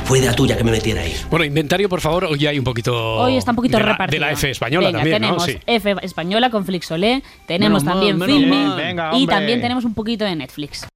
Fue 0.08 0.20
idea 0.20 0.32
tuya 0.32 0.56
que 0.56 0.64
me 0.64 0.70
metiera 0.70 1.02
ahí. 1.02 1.14
Bueno, 1.28 1.44
inventario, 1.44 1.86
por 1.86 2.00
favor, 2.00 2.24
hoy 2.24 2.46
hay 2.46 2.58
un 2.58 2.64
poquito. 2.64 3.16
Hoy 3.16 3.36
está 3.36 3.50
un 3.52 3.56
poquito 3.56 3.76
de 3.76 3.82
la, 3.82 3.92
repartido. 3.92 4.20
De 4.22 4.26
la 4.26 4.32
F 4.32 4.50
española 4.50 4.86
Venga, 4.86 5.00
también, 5.00 5.16
tenemos 5.20 5.46
¿no? 5.46 5.52
Sí. 5.52 5.58
F 5.66 5.96
española 6.00 6.48
con 6.48 6.64
Flixolé, 6.64 7.22
tenemos 7.46 7.84
Menos 7.84 7.94
también 7.94 8.16
mal, 8.16 8.26
menos 8.26 8.40
Filmin 8.40 8.68
mal. 8.68 8.76
Venga, 8.78 9.10
y 9.18 9.26
también 9.26 9.60
tenemos 9.60 9.84
un 9.84 9.92
poquito 9.92 10.24
de 10.24 10.34
Netflix. 10.34 10.86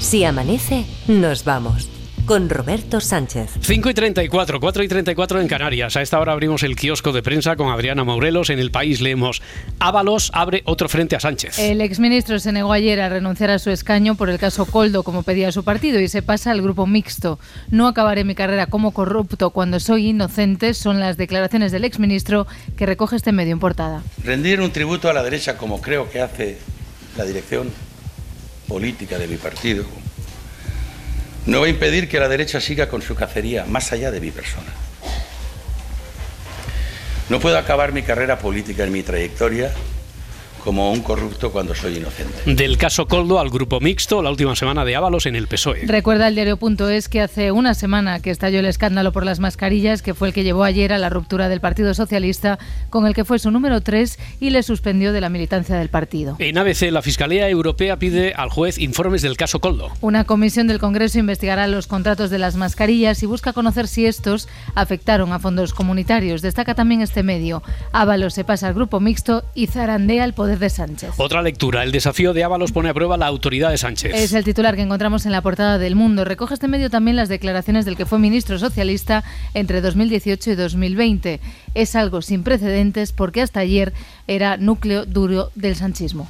Si 0.00 0.24
amanece, 0.24 0.84
nos 1.06 1.44
vamos. 1.44 1.88
Con 2.26 2.50
Roberto 2.50 3.00
Sánchez. 3.00 3.50
5 3.60 3.88
y 3.88 3.94
34, 3.94 4.58
4 4.58 4.82
y 4.82 4.88
34 4.88 5.40
en 5.40 5.46
Canarias. 5.46 5.96
A 5.96 6.02
esta 6.02 6.18
hora 6.18 6.32
abrimos 6.32 6.64
el 6.64 6.74
kiosco 6.74 7.12
de 7.12 7.22
prensa 7.22 7.54
con 7.54 7.68
Adriana 7.68 8.02
Maurelos. 8.02 8.50
En 8.50 8.58
el 8.58 8.72
país 8.72 9.00
leemos: 9.00 9.42
Ábalos 9.78 10.32
abre 10.34 10.62
otro 10.64 10.88
frente 10.88 11.14
a 11.14 11.20
Sánchez. 11.20 11.56
El 11.60 11.80
exministro 11.80 12.40
se 12.40 12.50
negó 12.50 12.72
ayer 12.72 13.00
a 13.00 13.08
renunciar 13.08 13.50
a 13.50 13.60
su 13.60 13.70
escaño 13.70 14.16
por 14.16 14.28
el 14.28 14.40
caso 14.40 14.66
Coldo, 14.66 15.04
como 15.04 15.22
pedía 15.22 15.52
su 15.52 15.62
partido, 15.62 16.00
y 16.00 16.08
se 16.08 16.20
pasa 16.20 16.50
al 16.50 16.62
grupo 16.62 16.84
mixto. 16.88 17.38
No 17.70 17.86
acabaré 17.86 18.24
mi 18.24 18.34
carrera 18.34 18.66
como 18.66 18.90
corrupto 18.90 19.50
cuando 19.50 19.78
soy 19.78 20.08
inocente, 20.08 20.74
son 20.74 20.98
las 20.98 21.16
declaraciones 21.16 21.70
del 21.70 21.84
exministro 21.84 22.48
que 22.76 22.86
recoge 22.86 23.14
este 23.14 23.30
medio 23.30 23.52
en 23.52 23.60
portada. 23.60 24.02
Rendir 24.24 24.60
un 24.60 24.72
tributo 24.72 25.08
a 25.08 25.12
la 25.12 25.22
derecha 25.22 25.56
como 25.56 25.80
creo 25.80 26.10
que 26.10 26.20
hace 26.20 26.58
la 27.16 27.24
dirección 27.24 27.70
política 28.66 29.16
de 29.16 29.28
mi 29.28 29.36
partido 29.36 29.84
no 31.46 31.60
va 31.60 31.66
a 31.66 31.70
impedir 31.70 32.08
que 32.08 32.20
la 32.20 32.28
derecha 32.28 32.60
siga 32.60 32.88
con 32.88 33.02
su 33.02 33.14
cacería 33.14 33.64
más 33.66 33.92
allá 33.92 34.10
de 34.10 34.20
mi 34.20 34.30
persona. 34.30 34.72
No 37.28 37.40
puedo 37.40 37.58
acabar 37.58 37.92
mi 37.92 38.02
carrera 38.02 38.38
política 38.38 38.84
en 38.84 38.92
mi 38.92 39.02
trayectoria 39.02 39.72
como 40.66 40.90
un 40.90 41.00
corrupto 41.00 41.52
cuando 41.52 41.76
soy 41.76 41.98
inocente. 41.98 42.52
Del 42.52 42.76
caso 42.76 43.06
Coldo 43.06 43.38
al 43.38 43.50
grupo 43.50 43.78
mixto, 43.78 44.20
la 44.20 44.30
última 44.30 44.56
semana 44.56 44.84
de 44.84 44.96
Ábalos 44.96 45.26
en 45.26 45.36
el 45.36 45.46
PSOE. 45.46 45.86
Recuerda 45.86 46.26
el 46.26 46.34
diario.es 46.34 47.08
que 47.08 47.20
hace 47.20 47.52
una 47.52 47.74
semana 47.74 48.18
que 48.18 48.32
estalló 48.32 48.58
el 48.58 48.66
escándalo 48.66 49.12
por 49.12 49.24
las 49.24 49.38
mascarillas, 49.38 50.02
que 50.02 50.12
fue 50.12 50.26
el 50.26 50.34
que 50.34 50.42
llevó 50.42 50.64
ayer 50.64 50.92
a 50.92 50.98
la 50.98 51.08
ruptura 51.08 51.48
del 51.48 51.60
Partido 51.60 51.94
Socialista, 51.94 52.58
con 52.90 53.06
el 53.06 53.14
que 53.14 53.24
fue 53.24 53.38
su 53.38 53.52
número 53.52 53.80
3 53.80 54.18
y 54.40 54.50
le 54.50 54.64
suspendió 54.64 55.12
de 55.12 55.20
la 55.20 55.28
militancia 55.28 55.76
del 55.76 55.88
partido. 55.88 56.34
En 56.40 56.58
ABC, 56.58 56.90
la 56.90 57.00
Fiscalía 57.00 57.48
Europea 57.48 57.96
pide 58.00 58.34
al 58.34 58.50
juez 58.50 58.78
informes 58.78 59.22
del 59.22 59.36
caso 59.36 59.60
Coldo. 59.60 59.92
Una 60.00 60.24
comisión 60.24 60.66
del 60.66 60.80
Congreso 60.80 61.20
investigará 61.20 61.68
los 61.68 61.86
contratos 61.86 62.28
de 62.28 62.40
las 62.40 62.56
mascarillas 62.56 63.22
y 63.22 63.26
busca 63.26 63.52
conocer 63.52 63.86
si 63.86 64.04
estos 64.04 64.48
afectaron 64.74 65.32
a 65.32 65.38
fondos 65.38 65.74
comunitarios. 65.74 66.42
Destaca 66.42 66.74
también 66.74 67.02
este 67.02 67.22
medio. 67.22 67.62
Ábalos 67.92 68.34
se 68.34 68.42
pasa 68.42 68.66
al 68.66 68.74
grupo 68.74 68.98
mixto 68.98 69.44
y 69.54 69.68
zarandea 69.68 70.24
el 70.24 70.32
poder 70.32 70.55
de 70.58 70.70
Sánchez. 70.70 71.10
Otra 71.16 71.42
lectura, 71.42 71.82
el 71.82 71.92
desafío 71.92 72.32
de 72.32 72.44
Ábalos 72.44 72.72
pone 72.72 72.88
a 72.88 72.94
prueba 72.94 73.16
la 73.16 73.26
autoridad 73.26 73.70
de 73.70 73.78
Sánchez. 73.78 74.14
Es 74.14 74.32
el 74.32 74.44
titular 74.44 74.76
que 74.76 74.82
encontramos 74.82 75.26
en 75.26 75.32
la 75.32 75.42
portada 75.42 75.78
del 75.78 75.94
Mundo. 75.94 76.24
Recoge 76.24 76.54
este 76.54 76.68
medio 76.68 76.90
también 76.90 77.16
las 77.16 77.28
declaraciones 77.28 77.84
del 77.84 77.96
que 77.96 78.06
fue 78.06 78.18
ministro 78.18 78.58
socialista 78.58 79.24
entre 79.54 79.80
2018 79.80 80.50
y 80.50 80.54
2020. 80.54 81.40
Es 81.74 81.96
algo 81.96 82.22
sin 82.22 82.42
precedentes 82.42 83.12
porque 83.12 83.42
hasta 83.42 83.60
ayer 83.60 83.92
era 84.26 84.56
núcleo 84.56 85.06
duro 85.06 85.50
del 85.54 85.76
sanchismo. 85.76 86.28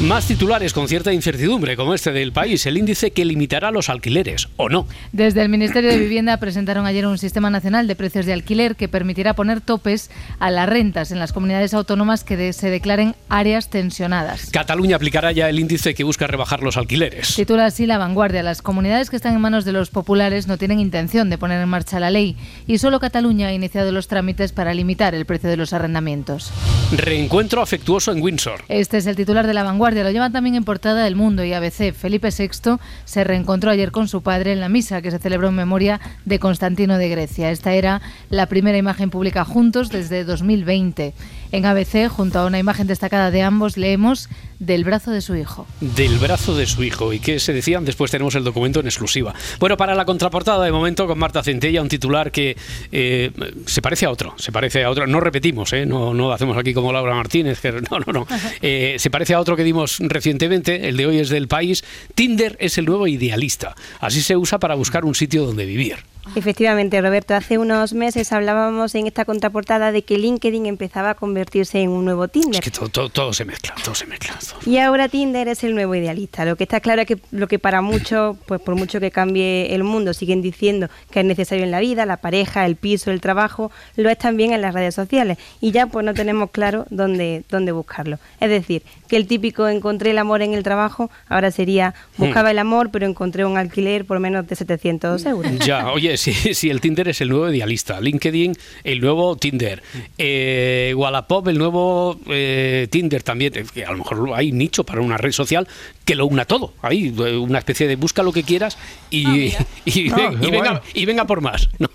Más 0.00 0.26
titulares 0.26 0.72
con 0.72 0.88
cierta 0.88 1.12
incertidumbre, 1.12 1.76
como 1.76 1.92
este 1.92 2.10
del 2.10 2.32
país, 2.32 2.64
el 2.64 2.78
índice 2.78 3.10
que 3.10 3.22
limitará 3.26 3.70
los 3.70 3.90
alquileres, 3.90 4.48
¿o 4.56 4.70
no? 4.70 4.86
Desde 5.12 5.42
el 5.42 5.50
Ministerio 5.50 5.90
de 5.90 5.98
Vivienda 5.98 6.38
presentaron 6.38 6.86
ayer 6.86 7.06
un 7.06 7.18
sistema 7.18 7.50
nacional 7.50 7.86
de 7.86 7.96
precios 7.96 8.24
de 8.24 8.32
alquiler 8.32 8.76
que 8.76 8.88
permitirá 8.88 9.34
poner 9.34 9.60
topes 9.60 10.10
a 10.38 10.50
las 10.50 10.66
rentas 10.70 11.12
en 11.12 11.18
las 11.18 11.34
comunidades 11.34 11.74
autónomas 11.74 12.24
que 12.24 12.38
de- 12.38 12.54
se 12.54 12.70
declaren 12.70 13.14
áreas 13.28 13.68
tensionadas. 13.68 14.48
Cataluña 14.50 14.96
aplicará 14.96 15.32
ya 15.32 15.50
el 15.50 15.58
índice 15.58 15.92
que 15.92 16.02
busca 16.02 16.26
rebajar 16.26 16.62
los 16.62 16.78
alquileres. 16.78 17.34
Titula 17.36 17.66
así 17.66 17.84
La 17.84 17.98
Vanguardia. 17.98 18.42
Las 18.42 18.62
comunidades 18.62 19.10
que 19.10 19.16
están 19.16 19.34
en 19.34 19.40
manos 19.42 19.66
de 19.66 19.72
los 19.72 19.90
populares 19.90 20.46
no 20.46 20.56
tienen 20.56 20.80
intención 20.80 21.28
de 21.28 21.36
poner 21.36 21.60
en 21.60 21.68
marcha 21.68 22.00
la 22.00 22.08
ley 22.10 22.36
y 22.66 22.78
solo 22.78 23.00
Cataluña 23.00 23.48
ha 23.48 23.52
iniciado 23.52 23.92
los 23.92 24.08
trámites 24.08 24.52
para 24.52 24.72
limitar 24.72 25.14
el 25.14 25.26
precio 25.26 25.50
de 25.50 25.58
los 25.58 25.74
arrendamientos. 25.74 26.50
Reencuentro 26.96 27.60
afectuoso 27.60 28.12
en 28.12 28.22
Windsor. 28.22 28.62
Este 28.68 28.96
es 28.96 29.06
el 29.06 29.14
titular 29.14 29.46
de 29.46 29.52
La 29.52 29.62
Vanguardia. 29.62 29.89
Lo 29.90 30.10
llevan 30.10 30.32
también 30.32 30.54
en 30.54 30.64
portada 30.64 31.06
El 31.08 31.16
Mundo 31.16 31.42
y 31.44 31.52
ABC. 31.52 31.92
Felipe 31.92 32.28
VI 32.30 32.76
se 33.04 33.24
reencontró 33.24 33.70
ayer 33.70 33.90
con 33.90 34.06
su 34.06 34.22
padre 34.22 34.52
en 34.52 34.60
la 34.60 34.68
misa 34.68 35.02
que 35.02 35.10
se 35.10 35.18
celebró 35.18 35.48
en 35.48 35.56
memoria 35.56 36.00
de 36.24 36.38
Constantino 36.38 36.96
de 36.96 37.08
Grecia. 37.08 37.50
Esta 37.50 37.72
era 37.72 38.00
la 38.28 38.46
primera 38.46 38.78
imagen 38.78 39.10
pública 39.10 39.44
juntos 39.44 39.88
desde 39.88 40.24
2020. 40.24 41.12
En 41.52 41.66
ABC, 41.66 42.08
junto 42.08 42.38
a 42.38 42.46
una 42.46 42.58
imagen 42.58 42.86
destacada 42.86 43.30
de 43.30 43.42
ambos, 43.42 43.76
leemos 43.76 44.28
del 44.60 44.84
brazo 44.84 45.10
de 45.10 45.20
su 45.20 45.34
hijo. 45.34 45.66
Del 45.80 46.18
brazo 46.18 46.56
de 46.56 46.66
su 46.66 46.84
hijo. 46.84 47.12
¿Y 47.12 47.18
qué 47.18 47.40
se 47.40 47.52
decían? 47.52 47.84
Después 47.84 48.10
tenemos 48.10 48.34
el 48.34 48.44
documento 48.44 48.78
en 48.78 48.86
exclusiva. 48.86 49.34
Bueno, 49.58 49.76
para 49.76 49.94
la 49.94 50.04
contraportada 50.04 50.64
de 50.64 50.70
momento 50.70 51.06
con 51.06 51.18
Marta 51.18 51.42
Centella, 51.42 51.82
un 51.82 51.88
titular 51.88 52.30
que 52.30 52.56
eh, 52.92 53.32
se 53.66 53.82
parece 53.82 54.06
a 54.06 54.10
otro. 54.10 54.34
Se 54.38 54.52
parece 54.52 54.84
a 54.84 54.90
otro. 54.90 55.06
No 55.06 55.18
repetimos, 55.18 55.72
¿eh? 55.72 55.86
no, 55.86 56.14
no 56.14 56.30
hacemos 56.30 56.56
aquí 56.56 56.72
como 56.72 56.92
Laura 56.92 57.14
Martínez. 57.14 57.58
Que, 57.60 57.72
no, 57.90 57.98
no, 58.06 58.12
no. 58.12 58.26
Eh, 58.62 58.96
se 58.98 59.10
parece 59.10 59.34
a 59.34 59.40
otro 59.40 59.56
que 59.56 59.64
dimos 59.64 59.98
recientemente. 60.00 60.88
El 60.88 60.96
de 60.96 61.06
hoy 61.06 61.18
es 61.18 61.30
del 61.30 61.48
país. 61.48 61.82
Tinder 62.14 62.56
es 62.60 62.78
el 62.78 62.84
nuevo 62.84 63.06
idealista. 63.06 63.74
Así 63.98 64.20
se 64.20 64.36
usa 64.36 64.58
para 64.58 64.74
buscar 64.74 65.04
un 65.04 65.14
sitio 65.14 65.46
donde 65.46 65.64
vivir. 65.64 65.96
Efectivamente, 66.36 67.00
Roberto, 67.00 67.34
hace 67.34 67.58
unos 67.58 67.92
meses 67.92 68.32
hablábamos 68.32 68.94
en 68.94 69.06
esta 69.06 69.24
contraportada 69.24 69.92
de 69.92 70.02
que 70.02 70.16
LinkedIn 70.16 70.66
empezaba 70.66 71.10
a 71.10 71.14
convertirse 71.14 71.80
en 71.80 71.90
un 71.90 72.04
nuevo 72.04 72.28
Tinder. 72.28 72.56
Es 72.56 72.60
que 72.60 72.70
todo, 72.70 72.88
todo, 72.88 73.08
todo 73.08 73.32
se 73.32 73.44
mezcla, 73.44 73.74
todo 73.82 73.94
se 73.94 74.06
mezcla. 74.06 74.38
Y 74.64 74.78
ahora 74.78 75.08
Tinder 75.08 75.48
es 75.48 75.64
el 75.64 75.74
nuevo 75.74 75.94
idealista. 75.94 76.44
Lo 76.44 76.56
que 76.56 76.64
está 76.64 76.80
claro 76.80 77.02
es 77.02 77.08
que 77.08 77.18
lo 77.30 77.48
que 77.48 77.58
para 77.58 77.80
muchos, 77.80 78.36
pues 78.46 78.60
por 78.60 78.76
mucho 78.76 79.00
que 79.00 79.10
cambie 79.10 79.74
el 79.74 79.82
mundo, 79.82 80.14
siguen 80.14 80.40
diciendo 80.42 80.88
que 81.10 81.20
es 81.20 81.26
necesario 81.26 81.64
en 81.64 81.70
la 81.70 81.80
vida, 81.80 82.06
la 82.06 82.18
pareja, 82.18 82.64
el 82.66 82.76
piso, 82.76 83.10
el 83.10 83.20
trabajo, 83.20 83.70
lo 83.96 84.08
es 84.08 84.18
también 84.18 84.52
en 84.52 84.60
las 84.60 84.74
redes 84.74 84.94
sociales. 84.94 85.38
Y 85.60 85.72
ya 85.72 85.86
pues 85.86 86.04
no 86.04 86.14
tenemos 86.14 86.50
claro 86.50 86.86
dónde, 86.90 87.44
dónde 87.48 87.72
buscarlo. 87.72 88.18
Es 88.38 88.50
decir, 88.50 88.82
que 89.08 89.16
el 89.16 89.26
típico 89.26 89.68
encontré 89.68 90.10
el 90.12 90.18
amor 90.18 90.42
en 90.42 90.54
el 90.54 90.62
trabajo, 90.62 91.10
ahora 91.28 91.50
sería 91.50 91.94
buscaba 92.16 92.50
el 92.50 92.58
amor, 92.58 92.90
pero 92.90 93.06
encontré 93.06 93.44
un 93.44 93.56
alquiler 93.56 94.04
por 94.04 94.20
menos 94.20 94.46
de 94.46 94.54
700 94.54 95.24
euros. 95.26 95.58
Ya, 95.60 95.90
oye, 95.92 96.16
si, 96.32 96.54
si 96.54 96.70
el 96.70 96.80
Tinder 96.80 97.08
es 97.08 97.20
el 97.20 97.28
nuevo 97.30 97.50
idealista, 97.50 98.00
LinkedIn 98.00 98.54
el 98.84 99.00
nuevo 99.00 99.36
Tinder, 99.36 99.82
eh, 100.18 100.92
Wallapop 100.96 101.48
el 101.48 101.58
nuevo 101.58 102.18
eh, 102.28 102.86
Tinder 102.90 103.22
también, 103.22 103.52
que 103.72 103.84
a 103.84 103.92
lo 103.92 103.98
mejor 103.98 104.30
hay 104.34 104.52
nicho 104.52 104.84
para 104.84 105.00
una 105.00 105.16
red 105.16 105.32
social 105.32 105.66
que 106.04 106.14
lo 106.14 106.26
una 106.26 106.44
todo, 106.44 106.74
hay 106.82 107.08
eh, 107.18 107.36
una 107.36 107.58
especie 107.58 107.86
de 107.88 107.96
busca 107.96 108.22
lo 108.22 108.32
que 108.32 108.42
quieras 108.42 108.76
y, 109.10 109.52
y, 109.84 110.10
Ah, 110.10 110.16
ven- 110.16 110.44
y 110.44 110.50
venga, 110.50 110.82
y 110.94 111.04
venga 111.06 111.26
por 111.26 111.40
más. 111.40 111.68
¿no? 111.78 111.88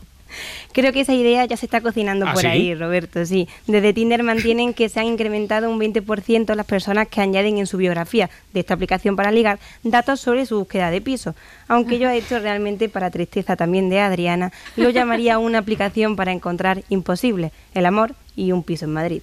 Creo 0.76 0.92
que 0.92 1.00
esa 1.00 1.14
idea 1.14 1.46
ya 1.46 1.56
se 1.56 1.66
está 1.68 1.80
cocinando 1.80 2.28
¿Ah, 2.28 2.34
por 2.34 2.42
sí? 2.42 2.48
ahí, 2.48 2.76
Roberto, 2.76 3.26
sí. 3.26 3.48
Desde 3.66 3.94
Tinder 3.94 4.24
mantienen 4.24 4.74
que 4.74 4.90
se 4.90 5.00
han 5.00 5.06
incrementado 5.06 5.70
un 5.70 5.80
20% 5.80 6.54
las 6.54 6.66
personas 6.66 7.08
que 7.08 7.22
añaden 7.22 7.58
en 7.60 7.66
su 7.66 7.78
biografía 7.78 8.30
de 8.54 8.60
esta 8.60 8.74
aplicación 8.74 9.16
para 9.16 9.32
ligar 9.32 9.58
datos 9.84 10.20
sobre 10.20 10.46
su 10.46 10.60
búsqueda 10.60 10.92
de 10.92 11.00
piso. 11.00 11.34
Aunque 11.70 11.98
yo 11.98 12.10
esto 12.10 12.40
realmente, 12.40 12.90
para 12.90 13.10
tristeza 13.10 13.56
también 13.56 13.90
de 13.90 14.02
Adriana, 14.02 14.52
lo 14.76 14.90
llamaría 14.90 15.40
una 15.40 15.60
aplicación 15.60 16.18
para 16.18 16.34
encontrar 16.34 16.84
imposible, 16.90 17.54
el 17.74 17.86
amor 17.86 18.14
y 18.36 18.52
un 18.52 18.62
piso 18.62 18.84
en 18.84 18.92
Madrid. 18.92 19.22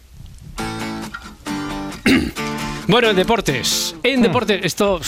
Bueno, 2.89 3.11
en 3.11 3.17
deportes, 3.17 3.95
en 4.03 4.23
deportes, 4.23 4.65
esto 4.65 5.01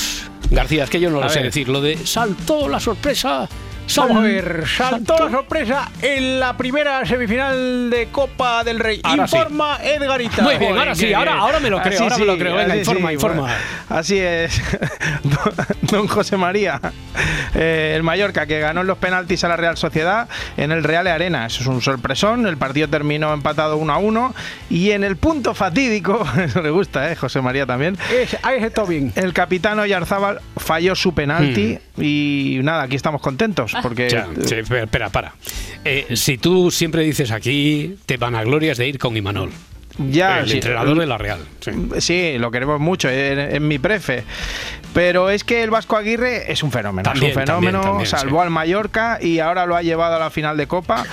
García, 0.50 0.84
es 0.84 0.90
que 0.90 1.00
yo 1.00 1.10
no 1.10 1.20
lo 1.20 1.24
A 1.24 1.28
sé 1.28 1.40
ver. 1.40 1.46
decir. 1.46 1.68
Lo 1.68 1.80
de 1.80 1.96
saltó 2.06 2.68
la 2.68 2.78
sorpresa. 2.78 3.48
Vamos 3.96 4.16
a 4.16 4.20
ver, 4.20 4.64
saltó 4.66 5.16
la 5.18 5.30
sorpresa 5.30 5.90
en 6.02 6.40
la 6.40 6.56
primera 6.56 7.04
semifinal 7.06 7.90
de 7.90 8.08
Copa 8.10 8.64
del 8.64 8.78
Rey. 8.80 9.00
Ahora 9.04 9.28
sí. 9.28 9.36
informa 9.36 9.78
Edgarita. 9.82 10.42
Muy 10.42 10.56
bien, 10.58 10.76
ahora 10.76 10.94
sí, 10.94 11.12
ahora- 11.12 11.38
ahora 11.38 11.60
me 11.60 11.70
lo 11.70 11.80
creo, 11.80 11.92
Así 11.94 12.02
ahora 12.02 12.18
me 12.18 12.24
lo 12.24 12.38
creo. 12.38 12.56
Venga, 12.56 12.76
informa, 12.76 13.08
sí, 13.08 13.14
informa. 13.14 13.40
bueno, 13.42 13.56
así 13.90 14.18
es. 14.18 14.60
Don 15.82 16.08
José 16.08 16.36
María, 16.36 16.80
eh, 17.54 17.92
el 17.94 18.02
Mallorca, 18.02 18.46
que 18.46 18.58
ganó 18.58 18.80
en 18.80 18.86
los 18.86 18.98
penaltis 18.98 19.44
a 19.44 19.48
la 19.48 19.56
Real 19.56 19.76
Sociedad 19.76 20.28
en 20.56 20.72
el 20.72 20.82
Real 20.82 21.06
Arena. 21.06 21.46
Eso 21.46 21.60
es 21.60 21.66
un 21.66 21.80
sorpresón. 21.82 22.46
El 22.46 22.56
partido 22.56 22.88
terminó 22.88 23.32
empatado 23.32 23.76
1 23.76 23.92
a 23.92 23.98
1. 23.98 24.34
Y 24.70 24.90
en 24.90 25.04
el 25.04 25.16
punto 25.16 25.54
fatídico, 25.54 26.26
eso 26.42 26.62
le 26.62 26.70
gusta, 26.70 27.12
¿eh? 27.12 27.16
José 27.16 27.40
María 27.42 27.66
también. 27.66 27.96
ahí 28.42 28.62
está 28.64 28.84
bien. 28.84 29.12
El 29.14 29.32
capitán 29.32 29.78
Oyarzábal 29.78 30.40
falló 30.56 30.94
su 30.94 31.14
penalti. 31.14 31.78
Y 31.96 32.58
nada, 32.62 32.82
aquí 32.82 32.96
estamos 32.96 33.20
contentos. 33.20 33.73
Porque 33.82 34.08
Ya, 34.08 34.28
sí, 34.44 34.56
espera, 34.56 35.08
para. 35.10 35.34
Eh, 35.84 36.06
si 36.14 36.38
tú 36.38 36.70
siempre 36.70 37.02
dices 37.02 37.30
aquí, 37.30 37.96
te 38.06 38.16
vanaglorias 38.16 38.78
de 38.78 38.88
ir 38.88 38.98
con 38.98 39.16
Imanol. 39.16 39.50
Ya, 39.98 40.40
el 40.40 40.48
sí. 40.48 40.54
entrenador 40.54 40.98
de 40.98 41.06
la 41.06 41.18
Real. 41.18 41.40
Sí. 41.60 41.70
Sí, 41.98 42.38
lo 42.38 42.50
queremos 42.50 42.80
mucho, 42.80 43.08
es, 43.08 43.60
mi 43.60 43.78
prefe. 43.78 44.24
Pero 44.92 45.30
es 45.30 45.44
que 45.44 45.62
el 45.62 45.70
Vasco 45.70 45.96
Aguirre 45.96 46.50
es 46.50 46.62
un 46.62 46.72
fenómeno. 46.72 47.04
También, 47.04 47.30
es 47.30 47.36
un 47.36 47.42
fenómeno, 47.42 47.80
también, 47.80 47.90
también, 47.90 48.10
salvó 48.10 48.42
al 48.42 48.50
Mallorca 48.50 49.18
y 49.20 49.38
ahora 49.38 49.66
lo 49.66 49.76
ha 49.76 49.82
llevado 49.82 50.16
a 50.16 50.18
la 50.18 50.30
final 50.30 50.56
de 50.56 50.66
Copa 50.66 51.04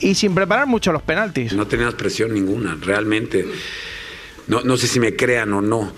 y 0.00 0.14
sin 0.14 0.34
preparar 0.34 0.66
mucho 0.66 0.92
los 0.92 1.02
penaltis. 1.02 1.52
No 1.52 1.66
teníamos 1.66 1.94
presión 1.94 2.32
ninguna, 2.34 2.76
realmente. 2.80 3.46
No, 4.46 4.62
no 4.62 4.76
sé 4.76 4.86
si 4.86 5.00
me 5.00 5.14
crean 5.14 5.52
o 5.52 5.60
no, 5.60 5.92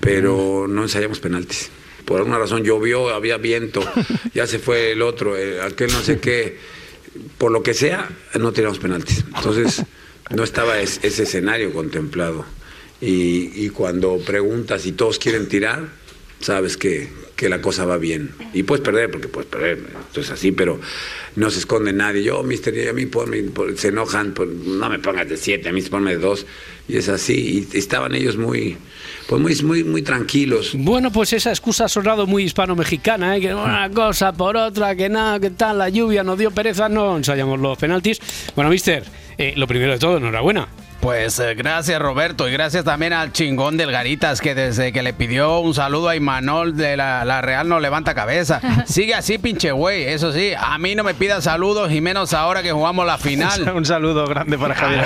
pero 0.00 0.66
no 0.68 0.82
ensayamos 0.82 1.20
penaltis. 1.20 1.70
Por 2.06 2.18
alguna 2.20 2.38
razón 2.38 2.64
llovió, 2.64 3.10
había 3.10 3.36
viento, 3.36 3.82
ya 4.34 4.46
se 4.46 4.58
fue 4.58 4.92
el 4.92 5.02
otro, 5.02 5.36
eh, 5.36 5.60
aquel 5.60 5.92
no 5.92 6.00
sé 6.02 6.18
qué. 6.18 6.56
Por 7.36 7.50
lo 7.52 7.62
que 7.62 7.74
sea, 7.74 8.08
no 8.38 8.52
teníamos 8.52 8.78
penaltis. 8.78 9.24
Entonces, 9.36 9.82
no 10.30 10.42
estaba 10.44 10.80
es- 10.80 11.00
ese 11.02 11.24
escenario 11.24 11.72
contemplado. 11.72 12.44
Y, 13.00 13.50
y 13.54 13.68
cuando 13.70 14.18
preguntas 14.18 14.86
y 14.86 14.92
todos 14.92 15.18
quieren 15.18 15.48
tirar, 15.48 15.88
sabes 16.40 16.76
que, 16.78 17.08
que 17.36 17.48
la 17.50 17.60
cosa 17.60 17.84
va 17.84 17.98
bien. 17.98 18.30
Y 18.54 18.62
puedes 18.62 18.82
perder, 18.84 19.10
porque 19.10 19.28
puedes 19.28 19.48
perder, 19.50 19.78
esto 20.08 20.20
es 20.22 20.30
así, 20.30 20.52
pero 20.52 20.80
no 21.36 21.50
se 21.50 21.58
esconde 21.58 21.92
nadie. 21.92 22.22
Yo, 22.22 22.42
mister, 22.42 22.74
y 22.74 22.88
a 22.88 22.92
mí 22.94 23.04
ponme- 23.06 23.50
por- 23.50 23.76
se 23.76 23.88
enojan, 23.88 24.32
por- 24.32 24.48
no 24.48 24.88
me 24.88 24.98
pongas 24.98 25.28
de 25.28 25.36
siete, 25.36 25.68
a 25.68 25.72
mí 25.72 25.82
ponme 25.82 26.12
de 26.12 26.18
dos. 26.18 26.46
Y 26.88 26.96
es 26.96 27.08
así. 27.08 27.68
Y 27.72 27.76
estaban 27.78 28.14
ellos 28.14 28.36
muy, 28.36 28.76
pues 29.28 29.42
muy, 29.42 29.54
muy, 29.62 29.84
muy 29.84 30.02
tranquilos. 30.02 30.70
Bueno, 30.74 31.12
pues 31.12 31.32
esa 31.34 31.50
excusa 31.50 31.84
ha 31.86 31.88
sonado 31.88 32.26
muy 32.26 32.44
hispano-mexicana, 32.44 33.36
¿eh? 33.36 33.40
que 33.40 33.54
una 33.54 33.90
cosa 33.90 34.32
por 34.32 34.56
otra, 34.56 34.94
que 34.96 35.08
nada, 35.08 35.38
que 35.40 35.50
tal, 35.50 35.78
la 35.78 35.88
lluvia 35.88 36.22
nos 36.22 36.38
dio 36.38 36.50
pereza, 36.52 36.88
no 36.88 37.16
ensayamos 37.16 37.58
los 37.60 37.76
penaltis. 37.76 38.18
Bueno, 38.54 38.70
mister, 38.70 39.04
eh, 39.36 39.52
lo 39.56 39.66
primero 39.66 39.92
de 39.92 39.98
todo, 39.98 40.16
enhorabuena. 40.16 40.68
Pues 41.00 41.38
eh, 41.38 41.54
gracias 41.54 42.00
Roberto 42.00 42.48
y 42.48 42.52
gracias 42.52 42.84
también 42.84 43.12
al 43.12 43.32
chingón 43.32 43.76
del 43.76 43.92
Garitas 43.92 44.40
que 44.40 44.54
desde 44.54 44.92
que 44.92 45.02
le 45.02 45.12
pidió 45.12 45.60
un 45.60 45.72
saludo 45.72 46.08
a 46.08 46.16
Imanol 46.16 46.76
de 46.76 46.96
la, 46.96 47.24
la 47.24 47.40
Real 47.42 47.68
no 47.68 47.78
levanta 47.78 48.14
cabeza. 48.14 48.60
Sigue 48.86 49.14
así 49.14 49.38
pinche 49.38 49.70
güey, 49.72 50.04
eso 50.04 50.32
sí, 50.32 50.52
a 50.58 50.78
mí 50.78 50.94
no 50.94 51.04
me 51.04 51.14
pidas 51.14 51.44
saludos 51.44 51.92
y 51.92 52.00
menos 52.00 52.34
ahora 52.34 52.62
que 52.62 52.72
jugamos 52.72 53.06
la 53.06 53.18
final. 53.18 53.68
Un 53.76 53.84
saludo 53.84 54.26
grande 54.26 54.58
para 54.58 54.74
Javier. 54.74 55.04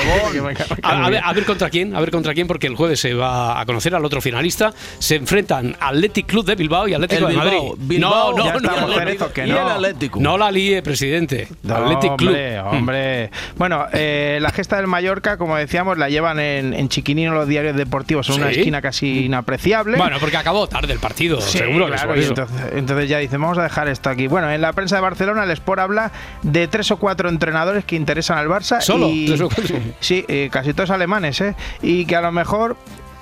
A, 0.83 1.07
a 1.07 1.11
ver, 1.11 1.21
a 1.23 1.33
ver 1.33 1.45
contra 1.45 1.69
quién, 1.69 1.95
a 1.95 2.01
ver 2.01 2.11
contra 2.11 2.33
quién, 2.35 2.47
porque 2.47 2.67
el 2.67 2.77
jueves 2.77 3.01
se 3.01 3.13
va 3.15 3.61
a 3.61 3.67
conocer 3.67 3.95
al 3.95 4.05
otro 4.05 4.21
finalista. 4.21 4.73
Se 4.99 5.17
enfrentan 5.17 5.77
Athletic 5.81 6.27
Club 6.27 6.47
de 6.47 6.55
Bilbao 6.55 6.89
y 6.89 6.95
Atlético 6.95 7.29
El 7.29 7.35
de 7.35 7.41
Bilbao, 7.41 7.67
Madrid. 7.67 7.87
Bilbao, 7.87 8.37
no, 8.37 8.45
ya 8.45 8.53
no, 8.55 8.61
no, 8.61 8.87
no, 8.87 8.95
Cerezo, 8.95 9.33
que 9.33 9.47
y 9.47 9.51
el 9.51 9.57
no. 9.57 9.69
Atlético. 9.71 10.21
no 10.21 10.39
la 10.39 10.51
líe, 10.51 10.83
presidente. 10.83 11.49
No, 11.63 11.75
Athletic 11.75 12.17
Club. 12.17 12.29
hombre, 12.31 12.61
hombre. 12.61 13.31
Bueno, 13.57 13.87
eh, 13.93 14.39
la 14.41 14.51
gesta 14.51 14.77
del 14.77 14.87
Mallorca, 14.87 15.37
como 15.37 15.57
decíamos, 15.81 15.99
la 15.99 16.09
llevan 16.09 16.39
en, 16.39 16.75
en 16.75 16.89
chiquinino 16.89 17.33
los 17.35 17.49
diarios 17.49 17.75
deportivos, 17.77 18.29
en 18.29 18.37
una 18.37 18.51
esquina 18.51 18.81
casi 18.83 19.25
inapreciable. 19.27 19.97
Bueno, 19.97 20.17
porque 20.21 20.37
acabó 20.37 20.67
tarde 20.67 20.93
el 20.93 20.99
partido, 20.99 21.41
Sí, 21.41 21.59
seguro 21.59 21.87
que 21.87 21.93
claro, 21.93 22.15
entonces, 22.15 22.57
entonces 22.75 23.09
ya 23.09 23.19
dicen, 23.19 23.41
vamos 23.41 23.59
a 23.59 23.63
dejar 23.63 23.89
esto 23.89 24.11
aquí. 24.11 24.27
Bueno, 24.27 24.51
en 24.51 24.61
la 24.61 24.73
prensa 24.73 24.97
de 24.97 25.03
Barcelona 25.03 25.45
el 25.45 25.51
Sport 25.53 25.81
habla 25.81 26.13
de 26.43 26.69
tres 26.69 26.91
o 26.91 26.97
cuatro 26.99 27.29
entrenadores 27.29 27.85
que 27.85 27.97
interesan 27.97 28.39
al 28.39 28.49
Barça. 28.49 28.81
¿Solo? 28.81 29.09
y- 29.09 29.27
¿Tres 29.27 29.41
o 29.41 29.49
cuatro? 29.49 29.77
Sí, 30.01 30.25
eh, 30.29 30.49
casi 30.53 30.73
todos 30.75 30.91
alemanes, 30.91 31.41
¿eh? 31.41 31.55
Y 31.83 32.05
que 32.05 32.17
a 32.17 32.21
lo 32.21 32.33
mejor, 32.33 32.77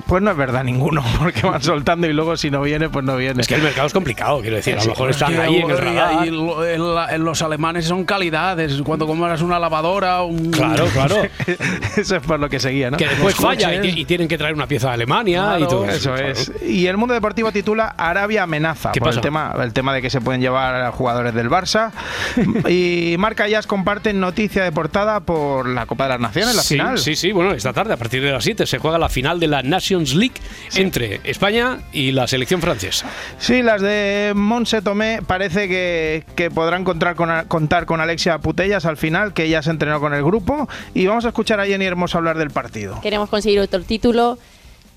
pues 0.09 0.23
no 0.23 0.31
es 0.33 0.37
verdad 0.37 0.65
ninguno, 0.65 1.05
porque 1.19 1.43
van 1.47 1.63
soltando 1.63 2.07
y 2.09 2.13
luego 2.13 2.37
si 2.37 2.51
no 2.51 2.61
viene, 2.63 2.89
pues 2.89 3.05
no 3.05 3.15
viene. 3.17 3.41
Es 3.43 3.47
que 3.47 3.55
el 3.55 3.63
mercado 3.63 3.87
es 3.87 3.93
complicado, 3.93 4.41
quiero 4.41 4.57
decir, 4.57 4.73
a 4.75 4.77
lo 4.79 4.83
Sí, 4.83 4.89
mejor 4.89 5.11
es 5.11 5.17
están 5.17 5.39
ahí 5.39 5.57
en 5.59 5.71
el 5.71 5.79
radar. 5.79 6.27
y 6.27 6.31
lo- 6.31 6.67
en 6.67 6.95
la- 6.95 7.15
en 7.15 7.25
los 7.25 7.43
alemanes 7.43 7.85
son 7.87 8.05
calidades. 8.05 8.81
Cuando 8.83 9.07
compras 9.07 9.43
una 9.43 9.59
lavadora, 9.59 10.23
un. 10.23 10.51
Claro, 10.51 10.87
claro. 10.87 11.23
Eso 11.97 12.17
es 12.17 12.23
por 12.23 12.41
lo 12.41 12.49
que 12.49 12.59
seguía, 12.59 12.91
¿no? 12.91 12.97
Que 12.97 13.07
después 13.07 13.35
Los 13.37 13.45
falla 13.45 13.75
y, 13.85 14.05
tienen 14.07 14.27
que 14.29 14.39
traer 14.39 14.55
una 14.55 14.67
pieza 14.67 14.89
de 14.89 14.95
Alemania 14.95 15.43
y 15.57 15.59
Claro, 15.59 15.69
todo 15.69 15.85
eso 15.89 16.15
claro. 16.15 16.29
es. 16.29 16.53
Y 16.67 16.87
el 16.87 16.97
mundo 16.97 17.13
deportivo 17.15 17.53
titula 17.53 17.95
Arabia 17.97 18.45
amenaza 18.45 18.93
¿Qué 18.93 19.01
por 19.01 19.09
pasa? 19.11 19.19
el 19.19 19.23
tema, 19.23 19.55
el 19.63 19.73
tema 19.73 19.93
de 19.93 20.01
que 20.03 20.09
se 20.11 20.21
pueden 20.21 20.41
llevar 20.41 20.75
a 20.77 20.91
jugadores 20.93 21.35
del 21.35 21.51
Barça. 21.51 21.91
y 22.69 23.17
Marca 23.19 23.47
Jazz 23.49 23.67
comparten 23.67 24.21
noticia 24.21 24.65
de 24.65 24.73
portada 24.73 25.21
por 25.21 25.69
la 25.69 25.87
Copa 25.87 26.05
de 26.05 26.11
las 26.11 26.21
Naciones, 26.21 26.55
la 26.57 26.63
sí, 26.63 26.75
final. 26.75 26.99
Sí, 26.99 27.17
sí, 27.17 27.33
bueno, 27.33 27.53
esta 27.53 27.73
tarde 27.73 27.93
a 27.95 27.97
partir 27.97 28.23
de 28.23 28.33
las 28.33 28.45
7 28.45 28.67
se 28.67 28.79
juega 28.79 28.99
la 28.99 29.09
final 29.09 29.39
de 29.41 29.47
la 29.49 29.63
Nations 29.99 30.15
League 30.15 30.35
entre 30.75 31.21
España 31.25 31.79
y 31.93 32.13
la 32.13 32.27
selección 32.27 32.61
francesa. 32.61 33.07
Sí, 33.39 33.63
las 33.63 33.81
de 33.83 34.33
Monse 34.35 34.83
Tomé 34.83 35.21
parece 35.27 35.69
que, 35.69 36.25
que 36.35 36.51
podrán 36.51 36.85
contar 36.85 37.15
con, 37.15 37.31
contar 37.49 37.87
con 37.87 38.01
Alexia 38.01 38.39
Putellas 38.39 38.85
al 38.85 38.97
final, 38.97 39.33
que 39.33 39.49
ya 39.49 39.63
se 39.63 39.71
entrenó 39.71 40.01
con 40.01 40.15
el 40.15 40.23
grupo. 40.23 40.69
Y 40.95 41.07
vamos 41.07 41.25
a 41.25 41.29
escuchar 41.29 41.61
a 41.61 41.67
Jenny 41.67 41.85
Hermoso 41.85 42.19
hablar 42.19 42.39
del 42.39 42.51
partido. 42.51 43.01
Queremos 43.01 43.29
conseguir 43.29 43.61
otro 43.61 43.83
título, 43.83 44.39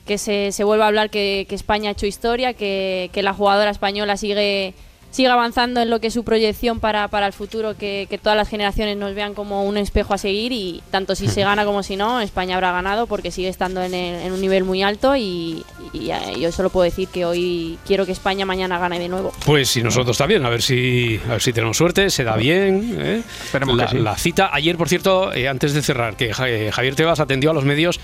que 0.06 0.18
se, 0.18 0.52
se 0.52 0.64
vuelva 0.64 0.86
a 0.86 0.88
hablar 0.88 1.10
que, 1.10 1.46
que 1.48 1.56
España 1.56 1.90
ha 1.90 1.94
hecho 1.94 2.06
historia, 2.06 2.54
que, 2.54 3.10
que 3.14 3.24
la 3.24 3.34
jugadora 3.34 3.72
española 3.72 4.18
sigue, 4.18 4.74
sigue 5.12 5.28
avanzando 5.30 5.82
en 5.82 5.90
lo 5.90 6.00
que 6.00 6.08
es 6.08 6.14
su 6.14 6.24
proyección 6.24 6.80
para, 6.80 7.08
para 7.10 7.28
el 7.28 7.34
futuro, 7.34 7.76
que, 7.78 8.08
que 8.10 8.18
todas 8.18 8.36
las 8.38 8.50
generaciones 8.50 8.98
nos 8.98 9.14
vean 9.14 9.34
como 9.34 9.64
un 9.66 9.78
espejo 9.78 10.14
a 10.14 10.18
seguir 10.18 10.52
y 10.52 10.82
tanto 10.90 11.16
si 11.16 11.28
se 11.28 11.42
gana 11.42 11.66
como 11.66 11.84
si 11.84 11.96
no, 11.98 12.22
España 12.22 12.56
habrá 12.56 12.72
ganado 12.72 13.08
porque 13.08 13.30
sigue 13.30 13.50
estando 13.50 13.84
en, 13.84 13.94
el- 13.94 14.22
en 14.22 14.32
un 14.32 14.42
nivel 14.42 14.64
muy 14.64 14.82
alto 14.84 15.16
y, 15.16 15.64
y, 15.94 16.10
eh, 16.12 16.40
yo 16.40 16.52
solo 16.52 16.70
puedo 16.70 16.86
decir 16.86 17.08
que 17.10 17.26
hoy 17.26 17.78
quiero 17.86 18.06
que 18.06 18.14
España 18.14 18.46
mañana 18.46 18.80
gane 18.80 19.00
de 19.00 19.10
nuevo. 19.10 19.32
Pues 19.46 19.70
si 19.70 19.84
nosotros 19.84 20.18
también, 20.18 20.46
a 20.46 20.50
ver 20.50 20.62
si, 20.62 21.20
a 21.28 21.34
ver 21.34 21.42
si 21.42 21.52
tenemos 21.54 21.76
suerte, 21.78 22.10
se 22.10 22.24
da 22.24 22.38
bien. 22.38 22.96
¿eh? 23.00 23.22
Esperemos 23.44 23.76
la, 23.76 23.86
que 23.88 23.92
sí. 23.92 24.00
la 24.00 24.18
cita, 24.18 24.50
ayer 24.54 24.78
por 24.78 24.88
cierto, 24.90 25.34
eh, 25.34 25.48
antes 25.50 25.74
de 25.74 25.82
cerrar, 25.82 26.16
que 26.16 26.34
Ja- 26.34 26.46
Javier 26.72 26.96
Tebas 26.96 27.20
atendió 27.20 27.52
a 27.52 27.54
los 27.54 27.66
medios, 27.66 28.00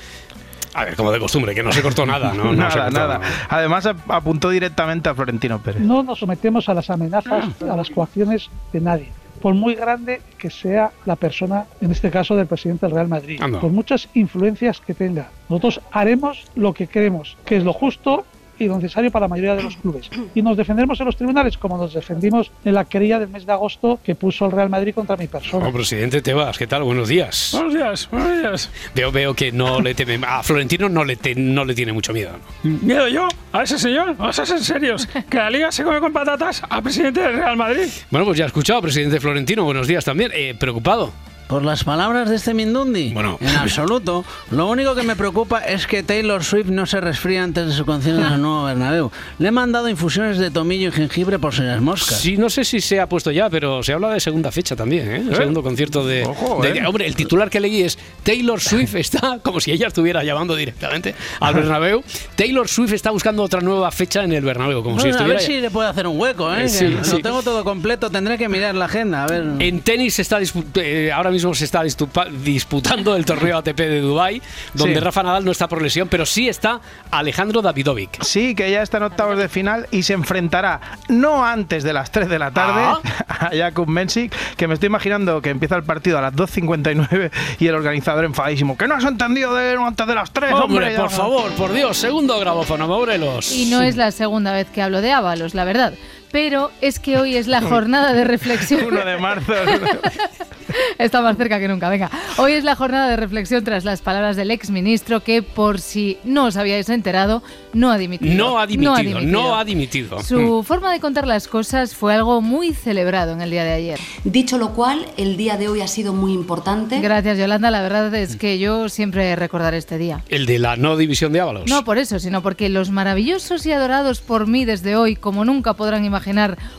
a 0.78 0.86
ver, 0.86 0.95
como 0.95 1.11
de 1.11 1.19
costumbre, 1.19 1.53
que 1.55 1.63
no 1.63 1.71
se 1.71 1.82
cortó 1.82 2.05
nada, 2.05 2.34
¿no? 2.34 2.43
No 2.45 2.53
nada, 2.53 2.84
cortó 2.86 2.91
nada. 2.99 3.21
Además 3.49 3.86
ap- 3.88 4.09
apuntó 4.11 4.49
directamente 4.49 5.09
a 5.09 5.15
Florentino 5.15 5.59
Pérez. 5.59 5.82
No 5.82 6.03
nos 6.03 6.19
sometemos 6.19 6.69
a 6.69 6.73
las 6.73 6.89
amenazas, 6.89 7.45
a 7.63 7.75
las 7.75 7.89
coacciones 7.89 8.49
de 8.71 8.80
nadie. 8.82 9.11
Por 9.41 9.53
muy 9.53 9.75
grande 9.75 10.21
que 10.38 10.49
sea 10.49 10.91
la 11.05 11.15
persona, 11.15 11.65
en 11.82 11.91
este 11.91 12.09
caso 12.09 12.36
del 12.36 12.47
presidente 12.47 12.86
del 12.88 12.95
Real 12.95 13.07
Madrid, 13.07 13.39
Anda. 13.41 13.59
por 13.59 13.71
muchas 13.71 14.07
influencias 14.15 14.80
que 14.82 14.93
tenga, 14.95 15.30
nosotros 15.49 15.80
haremos 15.91 16.45
lo 16.55 16.73
que 16.73 16.88
queremos, 16.88 17.38
que 17.45 17.57
es 17.57 17.63
lo 17.63 17.71
justo 17.73 18.25
y 18.60 18.66
lo 18.68 18.76
necesario 18.78 19.12
para 19.12 19.26
la 19.26 19.28
mayoría 19.30 19.55
de 19.55 19.64
los 19.64 19.78
clubes. 19.78 20.10
Y 20.36 20.41
nos 20.41 20.58
defenderemos 20.58 20.99
en 20.99 21.05
los 21.05 21.16
tribunales 21.16 21.58
como 21.58 21.78
nos 21.78 21.93
defendimos 21.93 22.51
en 22.66 22.74
la 22.74 22.86
querella 22.86 23.20
del 23.20 23.30
mes 23.30 23.45
de 23.45 23.51
agosto 23.51 23.99
que 24.03 24.16
puso 24.16 24.45
el 24.45 24.51
Real 24.51 24.70
Madrid 24.70 24.93
contra 24.93 25.16
mi 25.18 25.28
persona. 25.28 25.68
Oh, 25.68 25.72
presidente 25.74 26.22
Tebas, 26.22 26.58
¿qué 26.58 26.68
tal? 26.68 26.84
Buenos 26.84 27.08
días. 27.08 27.49
Buenos 27.53 27.74
días, 27.74 28.10
buenos 28.12 28.38
días. 28.41 28.72
Veo, 28.95 29.12
veo 29.12 29.34
que 29.34 29.51
no 29.51 29.82
le 29.82 29.93
teme, 29.95 30.20
a 30.28 30.43
Florentino 30.43 30.89
no 30.89 31.03
le, 31.03 31.16
te- 31.16 31.36
no 31.36 31.66
le 31.66 31.74
tiene 31.76 31.93
mucho 31.93 32.14
miedo. 32.14 32.32
¿no? 32.64 32.78
¿Miedo 32.82 33.08
yo? 33.08 33.28
¿A 33.53 33.64
ese 33.64 33.78
señor? 33.80 34.16
¿Vamos 34.18 34.38
a 34.39 34.45
ser 34.45 34.60
serios? 34.64 35.08
¿Que 35.30 35.38
la 35.38 35.49
liga 35.49 35.72
se 35.72 35.84
come 35.84 35.99
con 35.99 36.12
patatas 36.14 36.62
al 36.70 36.84
presidente 36.84 37.22
del 37.22 37.34
Real 37.36 37.58
Madrid? 37.58 37.88
Bueno, 38.10 38.26
pues 38.26 38.38
ya 38.38 38.45
he 38.45 38.47
escuchado, 38.47 38.82
presidente 38.82 39.20
Florentino, 39.20 39.64
buenos 39.64 39.88
días 39.88 40.03
también. 40.05 40.32
Eh, 40.34 40.55
¿Preocupado? 40.60 41.12
Por 41.48 41.64
las 41.64 41.84
palabras 41.86 42.30
de 42.30 42.36
este 42.36 42.54
Mindundi. 42.54 43.14
Bueno. 43.14 43.38
En 43.39 43.48
absoluto. 43.56 44.26
Lo 44.52 44.68
único 44.68 44.95
que 44.95 45.04
me 45.04 45.16
preocupa 45.16 45.60
es 45.60 45.88
que 45.88 46.04
Taylor 46.04 46.43
Swift 46.43 46.68
no 46.68 46.86
se 46.86 47.00
resfríe 47.00 47.39
antes 47.39 47.68
de 47.68 47.74
su 47.74 47.86
concierto 47.86 48.26
en 48.26 48.34
el 48.34 48.41
nuevo 48.41 48.66
Bernabéu. 48.66 49.12
Le 49.39 49.48
he 49.48 49.52
mandado 49.52 49.88
infusiones 49.88 50.38
de 50.39 50.52
tomillo 50.52 50.89
y 50.89 50.91
jengibre 50.91 51.39
por 51.39 51.54
si 51.56 51.62
las 51.62 51.80
moscas. 51.82 52.20
Sí, 52.20 52.36
no 52.36 52.50
sé 52.50 52.66
si 52.66 52.82
se 52.82 53.00
ha 53.00 53.08
puesto 53.08 53.32
ya, 53.32 53.50
pero 53.50 53.82
se 53.82 53.93
habla 53.93 54.10
de 54.10 54.20
segunda 54.20 54.52
fecha 54.52 54.76
también, 54.76 55.10
¿eh? 55.10 55.16
El 55.28 55.32
¿Eh? 55.32 55.36
segundo 55.38 55.64
concierto 55.64 56.06
de, 56.06 56.26
Ojo, 56.26 56.62
de- 56.62 56.80
¿eh? 56.80 56.84
Hombre, 56.86 57.08
el 57.08 57.16
titular 57.16 57.50
que 57.50 57.62
leí 57.62 57.82
es 57.82 57.98
Taylor 58.24 58.60
Swift 58.60 58.95
está, 58.95 59.39
como 59.41 59.62
si 59.62 59.72
ella 59.72 59.88
estuviera 59.88 60.26
llamando 60.26 60.54
directamente 60.54 61.16
al 61.39 61.54
Bernabéu. 61.54 62.04
Taylor 62.36 62.68
Swift 62.68 62.91
está 62.91 63.12
buscando 63.12 63.41
otra 63.43 63.62
nueva 63.62 63.89
fecha 63.91 64.22
en 64.26 64.34
el 64.34 64.43
Bernabéu, 64.43 64.84
como 64.84 64.98
si 65.00 65.04
Bueno, 65.04 65.16
a 65.16 65.18
estuviera... 65.20 65.39
ver 65.39 65.48
si 65.48 65.62
le 65.62 65.70
puedo 65.72 65.88
hacer 65.88 66.08
un 66.08 66.20
hueco, 66.20 66.54
¿eh? 66.54 66.66
Eh, 66.66 66.70
sí, 66.70 66.86
Que 66.88 67.04
sí. 67.06 67.12
Lo 67.14 67.20
tengo 67.20 67.41
todo 67.41 67.64
completo, 67.64 68.10
tendré 68.10 68.38
que 68.38 68.50
mirar 68.50 68.76
la 68.76 68.86
agenda. 68.86 69.24
A 69.24 69.28
ver. 69.28 69.45
En 69.60 69.80
tenis 69.80 70.16
se 70.16 70.24
está 70.24 70.39
eh, 70.76 71.12
ahora 71.14 71.30
mismo 71.32 71.37
mismo 71.38 71.54
se 71.56 71.66
está 71.66 71.84
disputando 71.84 73.16
el 73.16 73.26
torneo 73.26 73.58
ATP 73.60 73.78
de 73.78 74.02
Dubai, 74.02 74.42
donde 74.74 74.96
Sí. 74.96 75.00
Rafa 75.00 75.24
Nadal 75.24 75.46
no 75.46 75.52
está 75.52 75.68
por 75.68 75.82
lesión, 75.82 76.08
pero 76.08 76.26
sí 76.26 76.50
está 76.50 76.80
Alejandro 77.12 77.62
Davidovic. 77.62 78.24
Sí, 78.24 78.56
que 78.56 78.70
ya 78.72 78.82
está 78.82 78.98
en 78.98 79.04
octavos 79.04 79.38
de 79.38 79.48
final 79.50 79.88
y 79.92 80.04
se 80.04 80.14
enfrentará 80.14 80.80
no 81.10 81.46
antes 81.46 81.84
de 81.84 81.94
las 81.94 82.12
3 82.12 82.28
de 82.30 82.40
la 82.40 82.52
tarde 82.52 82.82
Ah. 82.84 83.00
a 83.28 83.50
Jakub 83.56 83.88
Mensik, 83.88 84.34
que 84.56 84.68
me 84.68 84.74
estoy 84.74 84.88
imaginando 84.88 85.42
que 85.42 85.50
empieza 85.50 85.76
el 85.76 85.84
partido 85.84 86.18
a 86.18 86.22
las 86.22 86.34
2.59 86.34 87.32
y 87.60 87.68
el 87.68 87.76
organizador 87.76 88.26
enfadísimo. 88.26 88.78
¿Que 88.78 88.88
no 88.88 88.96
has 88.96 89.04
entendido 89.06 89.54
de 89.56 89.76
no 89.76 89.86
antes 89.88 90.08
de 90.08 90.16
las 90.16 90.32
3, 90.32 90.52
hombre? 90.54 90.64
Hombre, 90.88 90.96
por 90.96 91.04
no". 91.06 91.10
favor, 91.10 91.52
por 91.52 91.72
Dios, 91.74 91.98
segundo 91.98 92.40
grabófono, 92.40 92.88
Morelos. 92.88 93.52
Y 93.52 93.66
no 93.70 93.82
es 93.82 93.96
la 93.96 94.12
segunda 94.12 94.54
vez 94.54 94.68
que 94.70 94.82
hablo 94.82 95.02
de 95.02 95.12
Ábalos, 95.12 95.54
la 95.54 95.64
verdad. 95.66 95.94
Pero 96.32 96.71
es 96.82 96.99
que 96.99 97.17
hoy 97.17 97.36
es 97.36 97.47
la 97.47 97.61
jornada 97.61 98.13
de 98.13 98.23
reflexión. 98.23 98.86
1 98.88 99.05
de 99.05 99.17
marzo. 99.17 99.53
Está 100.97 101.21
más 101.21 101.38
cerca 101.38 101.59
que 101.59 101.67
nunca, 101.67 101.89
venga. 101.89 102.09
Hoy 102.38 102.53
es 102.53 102.63
la 102.63 102.75
jornada 102.75 103.09
de 103.09 103.15
reflexión 103.15 103.63
tras 103.63 103.86
las 103.86 104.01
palabras 104.01 104.36
del 104.36 104.51
exministro 104.51 105.21
que, 105.21 105.41
por 105.41 105.80
si 105.80 106.17
no 106.23 106.45
os 106.45 106.57
habíais 106.57 106.89
enterado, 106.89 107.41
no 107.73 107.91
ha 107.91 107.97
dimitido. 107.97 108.34
No 108.36 108.59
ha 108.59 108.67
dimitido, 108.67 109.21
no 109.21 109.55
ha 109.57 109.63
dimitido. 109.63 110.21
Su 110.23 110.63
forma 110.63 110.91
de 110.91 110.99
contar 110.99 111.28
las 111.28 111.47
cosas 111.47 111.95
fue 111.95 112.13
algo 112.13 112.41
muy 112.41 112.73
celebrado 112.73 113.32
en 113.34 113.41
el 113.41 113.51
día 113.51 113.63
de 113.63 113.73
ayer. 113.73 113.99
Dicho 114.23 114.57
lo 114.57 114.73
cual, 114.73 115.05
el 115.17 115.38
día 115.38 115.57
de 115.57 115.67
hoy 115.67 115.82
ha 115.82 115.88
sido 115.88 116.13
muy 116.13 116.34
importante. 116.34 116.99
Gracias, 116.99 117.38
Yolanda. 117.38 117.71
La 117.71 117.82
verdad 117.82 118.13
es 118.15 118.36
que 118.36 118.59
yo 118.59 118.89
siempre 118.89 119.36
recordaré 119.36 119.78
este 119.78 119.97
día. 119.97 120.23
El 120.30 120.45
de 120.45 120.59
la 120.59 120.75
no 120.75 120.97
división 120.97 121.32
de 121.32 121.39
Ábalos. 121.39 121.69
No 121.69 121.84
por 121.84 121.97
eso, 121.97 122.19
sino 122.19 122.41
porque 122.41 122.69
los 122.69 122.89
maravillosos 122.89 123.65
y 123.65 123.71
adorados 123.71 124.21
por 124.21 124.47
mí 124.47 124.65
desde 124.65 124.95
hoy, 124.95 125.15
como 125.15 125.45
nunca 125.45 125.73
podrán 125.73 126.03
imaginar, 126.05 126.17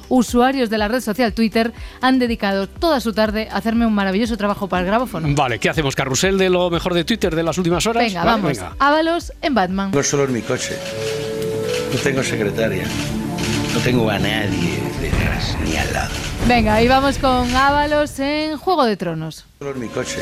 usuarios 0.08 0.70
de 0.70 0.78
la 0.78 0.88
red 0.88 1.00
social 1.00 1.32
Twitter, 1.32 1.72
han 2.00 2.18
dedicado 2.18 2.66
toda 2.68 3.00
su 3.00 3.12
tarde 3.12 3.48
a 3.50 3.56
hacerme 3.56 3.86
un 3.86 3.94
maravilloso 3.94 4.36
trabajo 4.36 4.68
para 4.68 4.80
el 4.82 4.86
grabófono. 4.86 5.28
Vale, 5.34 5.58
¿qué 5.58 5.68
hacemos? 5.68 5.94
¿Carrusel 5.94 6.38
de 6.38 6.50
lo 6.50 6.70
mejor 6.70 6.94
de 6.94 7.04
Twitter 7.04 7.34
de 7.34 7.42
las 7.42 7.58
últimas 7.58 7.86
horas? 7.86 8.04
Venga, 8.04 8.24
Vale, 8.24 8.30
vamos. 8.42 8.52
venga. 8.58 8.76
Ábalos 8.78 9.32
en 9.42 9.54
Batman. 9.54 9.90
Tengo 9.90 10.02
solo 10.04 10.24
en 10.24 10.32
mi 10.32 10.42
coche. 10.42 10.76
No 11.92 11.98
tengo 12.00 12.22
secretaria. 12.22 12.84
No 13.74 13.80
tengo 13.80 14.10
a 14.10 14.18
nadie 14.18 14.78
detrás 15.00 15.56
ni 15.64 15.76
al 15.76 15.92
lado. 15.92 16.10
Venga, 16.46 16.82
y 16.82 16.88
vamos 16.88 17.18
con 17.18 17.54
Ábalos 17.54 18.18
en 18.20 18.56
Juego 18.56 18.84
de 18.84 18.96
Tronos. 18.96 19.44
Solo 19.58 19.72
en 19.72 19.80
mi 19.80 19.88
coche. 19.88 20.20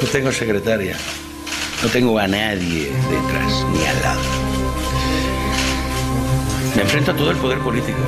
No 0.00 0.08
tengo 0.08 0.32
secretaria. 0.32 0.96
No 1.82 1.88
tengo 1.88 2.18
a 2.18 2.26
nadie 2.28 2.90
detrás 3.10 3.64
ni 3.72 3.84
al 3.86 4.02
lado. 4.02 4.49
Me 6.80 6.84
enfrento 6.84 7.10
a 7.10 7.14
todo 7.14 7.30
el 7.30 7.36
poder 7.36 7.58
político. 7.58 7.98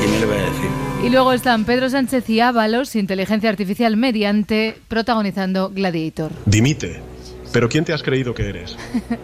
¿Quién 0.00 0.10
me 0.10 0.20
lo 0.20 0.28
va 0.28 0.36
a 0.36 0.38
decir? 0.38 0.70
Y 1.04 1.10
luego 1.10 1.34
están 1.34 1.66
Pedro 1.66 1.90
Sánchez 1.90 2.30
y 2.30 2.40
Ábalos, 2.40 2.96
inteligencia 2.96 3.50
artificial 3.50 3.94
mediante, 3.98 4.78
protagonizando 4.88 5.68
Gladiator. 5.68 6.30
Dimite. 6.46 7.02
¿Pero 7.52 7.68
quién 7.68 7.84
te 7.84 7.92
has 7.92 8.02
creído 8.02 8.32
que 8.32 8.48
eres? 8.48 8.74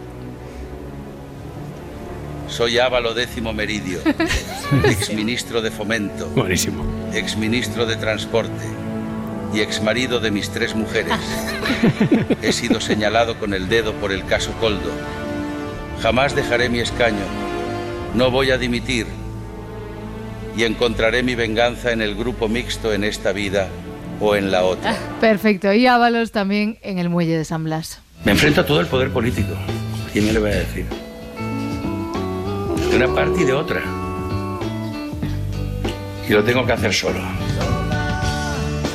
Soy 2.47 2.77
Ávalo 2.77 3.15
décimo 3.15 3.51
Meridio, 3.51 3.97
exministro 4.83 5.63
de 5.63 5.71
Fomento, 5.71 6.27
Buenísimo. 6.35 6.85
exministro 7.15 7.87
de 7.87 7.95
Transporte 7.95 8.63
y 9.55 9.61
exmarido 9.61 10.19
de 10.19 10.29
mis 10.29 10.51
tres 10.51 10.75
mujeres. 10.75 11.13
He 12.43 12.53
sido 12.53 12.79
señalado 12.79 13.39
con 13.39 13.55
el 13.55 13.69
dedo 13.69 13.93
por 13.93 14.11
el 14.11 14.23
caso 14.25 14.51
Coldo. 14.59 14.91
Jamás 16.03 16.35
dejaré 16.35 16.69
mi 16.69 16.79
escaño. 16.79 17.25
No 18.15 18.29
voy 18.29 18.51
a 18.51 18.57
dimitir. 18.57 19.07
Y 20.55 20.63
encontraré 20.63 21.23
mi 21.23 21.33
venganza 21.33 21.91
en 21.91 22.01
el 22.01 22.15
grupo 22.15 22.47
mixto 22.47 22.93
en 22.93 23.03
esta 23.03 23.31
vida 23.31 23.67
o 24.19 24.35
en 24.35 24.51
la 24.51 24.63
otra. 24.63 24.95
Perfecto, 25.19 25.73
y 25.73 25.87
Ábalos 25.87 26.31
también 26.31 26.77
en 26.83 26.99
el 26.99 27.09
muelle 27.09 27.35
de 27.37 27.43
San 27.43 27.63
Blas. 27.63 27.99
Me 28.23 28.33
enfrento 28.33 28.61
a 28.61 28.65
todo 28.65 28.79
el 28.79 28.87
poder 28.87 29.09
político. 29.09 29.53
¿Quién 30.11 30.27
me 30.27 30.33
lo 30.33 30.43
va 30.43 30.49
a 30.49 30.51
decir? 30.51 30.85
De 32.91 32.95
una 32.95 33.13
parte 33.13 33.41
y 33.41 33.45
de 33.45 33.53
otra. 33.53 33.81
Y 36.29 36.33
lo 36.33 36.43
tengo 36.43 36.65
que 36.65 36.71
hacer 36.73 36.93
solo. 36.93 37.19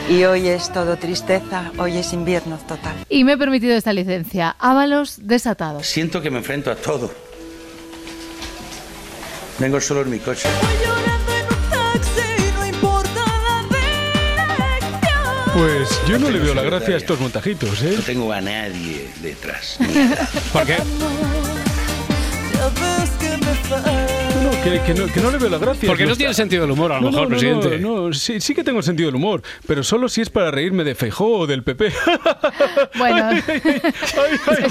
Y 0.09 0.25
hoy 0.25 0.49
es 0.49 0.73
todo 0.73 0.97
tristeza, 0.97 1.71
hoy 1.77 1.99
es 1.99 2.13
invierno 2.13 2.57
total. 2.67 2.95
Y 3.11 3.25
me 3.25 3.33
he 3.33 3.37
permitido 3.37 3.77
esta 3.77 3.93
licencia. 3.93 4.57
Ábalos 4.59 5.27
desatados. 5.27 5.87
Siento 5.87 6.23
que 6.23 6.31
me 6.31 6.39
enfrento 6.39 6.71
a 6.71 6.77
todo. 6.77 7.11
Vengo 9.59 9.81
solo 9.81 10.03
en 10.03 10.11
mi 10.11 10.19
coche. 10.19 10.49
Pues 15.55 15.89
yo 16.07 16.19
no 16.19 16.31
le 16.31 16.39
veo 16.39 16.55
la 16.55 16.63
gracia 16.63 16.95
a 16.95 16.99
estos 16.99 17.19
montajitos, 17.19 17.83
¿eh? 17.83 17.95
No 17.97 18.03
tengo 18.03 18.33
a 18.33 18.41
nadie 18.41 19.11
detrás. 19.21 19.79
¿Por 20.53 20.65
qué? 20.65 20.77
Que, 24.69 24.81
que 24.83 24.95
no, 24.95 25.07
que 25.13 25.21
no 25.21 25.31
le 25.31 25.39
veo 25.39 25.49
la 25.49 25.59
gracia. 25.59 25.87
Porque 25.89 26.05
no 26.05 26.11
está- 26.13 26.19
tiene 26.19 26.35
sentido 26.35 26.63
del 26.63 26.73
humor, 26.73 26.93
a 26.93 26.97
lo 26.97 27.03
No, 27.03 27.11
mejor, 27.11 27.23
no, 27.25 27.29
presidente. 27.31 27.79
No, 27.79 28.13
sí, 28.13 28.41
sí 28.41 28.55
que 28.55 28.63
tengo 28.63 28.83
sentido 28.83 29.09
del 29.09 29.15
humor, 29.17 29.43
pero 29.67 29.83
solo 29.83 30.09
si 30.09 30.21
es 30.21 30.29
para 30.31 30.51
reírme 30.51 30.85
de 30.85 30.95
Feijó 30.95 31.39
o 31.39 31.47
del 31.47 31.63
PP. 31.63 31.93
Bueno, 32.99 33.31
es 33.33 33.43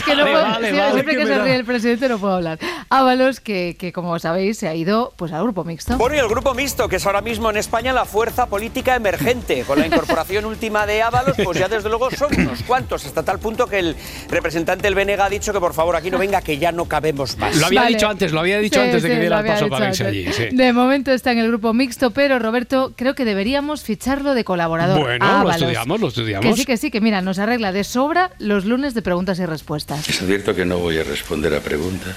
que 0.03 0.15
no 0.15 0.23
Vale, 0.23 0.31
puedo, 0.31 0.41
vale, 0.43 0.69
sí, 0.71 0.77
vale, 0.77 0.93
siempre 0.93 1.15
que 1.17 1.25
se 1.25 1.29
da. 1.37 1.43
ríe 1.43 1.55
el 1.55 1.65
presidente 1.65 2.09
no 2.09 2.17
puedo 2.19 2.35
hablar. 2.35 2.59
Ábalos, 2.89 3.39
que, 3.39 3.75
que 3.79 3.91
como 3.93 4.17
sabéis 4.19 4.57
se 4.57 4.67
ha 4.67 4.75
ido 4.75 5.13
pues 5.17 5.31
al 5.31 5.43
grupo 5.43 5.63
mixto. 5.63 5.97
Bueno, 5.97 6.15
y 6.15 6.19
el 6.19 6.27
grupo 6.27 6.53
mixto, 6.53 6.87
que 6.89 6.97
es 6.97 7.05
ahora 7.05 7.21
mismo 7.21 7.49
en 7.49 7.57
España 7.57 7.93
la 7.93 8.05
fuerza 8.05 8.47
política 8.47 8.95
emergente. 8.95 9.63
Con 9.65 9.79
la 9.79 9.87
incorporación 9.87 10.45
última 10.45 10.85
de 10.85 11.01
Ábalos, 11.01 11.35
pues 11.43 11.57
ya 11.57 11.67
desde 11.67 11.89
luego 11.89 12.09
son 12.11 12.33
unos 12.39 12.63
cuantos, 12.63 13.05
hasta 13.05 13.23
tal 13.23 13.39
punto 13.39 13.67
que 13.67 13.79
el 13.79 13.95
representante 14.29 14.83
del 14.83 14.95
Benega 14.95 15.25
ha 15.25 15.29
dicho 15.29 15.53
que 15.53 15.59
por 15.59 15.73
favor 15.73 15.95
aquí 15.95 16.11
no 16.11 16.17
venga, 16.17 16.41
que 16.41 16.57
ya 16.57 16.71
no 16.71 16.85
cabemos 16.85 17.37
más. 17.37 17.55
Lo 17.57 17.67
había 17.67 17.81
Vale. 17.81 17.95
dicho 17.95 18.07
antes, 18.07 18.31
lo 18.31 18.39
había 18.39 18.59
dicho 18.59 18.79
Sí, 18.79 18.85
antes 18.85 19.03
de 19.03 19.09
sí, 19.09 19.15
que 19.15 19.19
diera 19.21 19.39
el 19.39 19.45
paso 19.45 19.69
para 19.69 19.86
allí. 19.87 20.27
sí. 20.33 20.47
De 20.51 20.73
momento 20.73 21.11
está 21.11 21.31
en 21.31 21.39
el 21.39 21.47
grupo 21.47 21.73
mixto, 21.73 22.11
pero 22.11 22.39
Roberto, 22.39 22.93
creo 22.95 23.15
que 23.15 23.25
deberíamos 23.25 23.83
ficharlo 23.83 24.33
de 24.33 24.43
colaborador. 24.43 24.99
Bueno, 25.01 25.25
a 25.25 25.43
lo 25.43 25.51
estudiamos, 25.51 25.99
lo 25.99 26.07
estudiamos. 26.09 26.45
Que 26.45 26.55
sí, 26.55 26.65
que 26.65 26.77
sí, 26.77 26.91
que 26.91 27.01
mira, 27.01 27.21
nos 27.21 27.39
arregla 27.39 27.71
de 27.71 27.83
sobra 27.83 28.31
los 28.39 28.65
lunes 28.65 28.93
de 28.93 29.01
preguntas 29.01 29.39
y 29.39 29.45
respuestas. 29.45 30.07
Les 30.07 30.21
advierto 30.21 30.55
que 30.55 30.65
no 30.65 30.77
voy 30.79 30.97
a 30.97 31.03
responder 31.03 31.53
a 31.55 31.59
preguntas. 31.59 32.15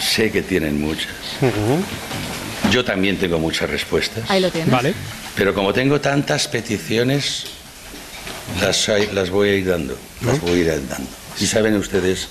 Sé 0.00 0.30
que 0.30 0.42
tienen 0.42 0.80
muchas. 0.80 1.08
Yo 2.70 2.84
también 2.84 3.16
tengo 3.16 3.38
muchas 3.38 3.68
respuestas. 3.70 4.30
Ahí 4.30 4.40
lo 4.40 4.50
tienes. 4.50 4.70
Vale. 4.70 4.94
Pero 5.34 5.54
como 5.54 5.72
tengo 5.72 6.00
tantas 6.00 6.46
peticiones, 6.48 7.46
las, 8.60 8.88
hay- 8.88 9.08
las 9.12 9.30
voy 9.30 9.48
a 9.48 9.54
ir 9.56 9.66
dando. 9.68 9.96
Las 10.24 10.40
voy 10.40 10.52
a 10.52 10.56
ir 10.56 10.66
dando. 10.66 11.10
Y 11.40 11.46
saben 11.46 11.74
ustedes 11.76 12.28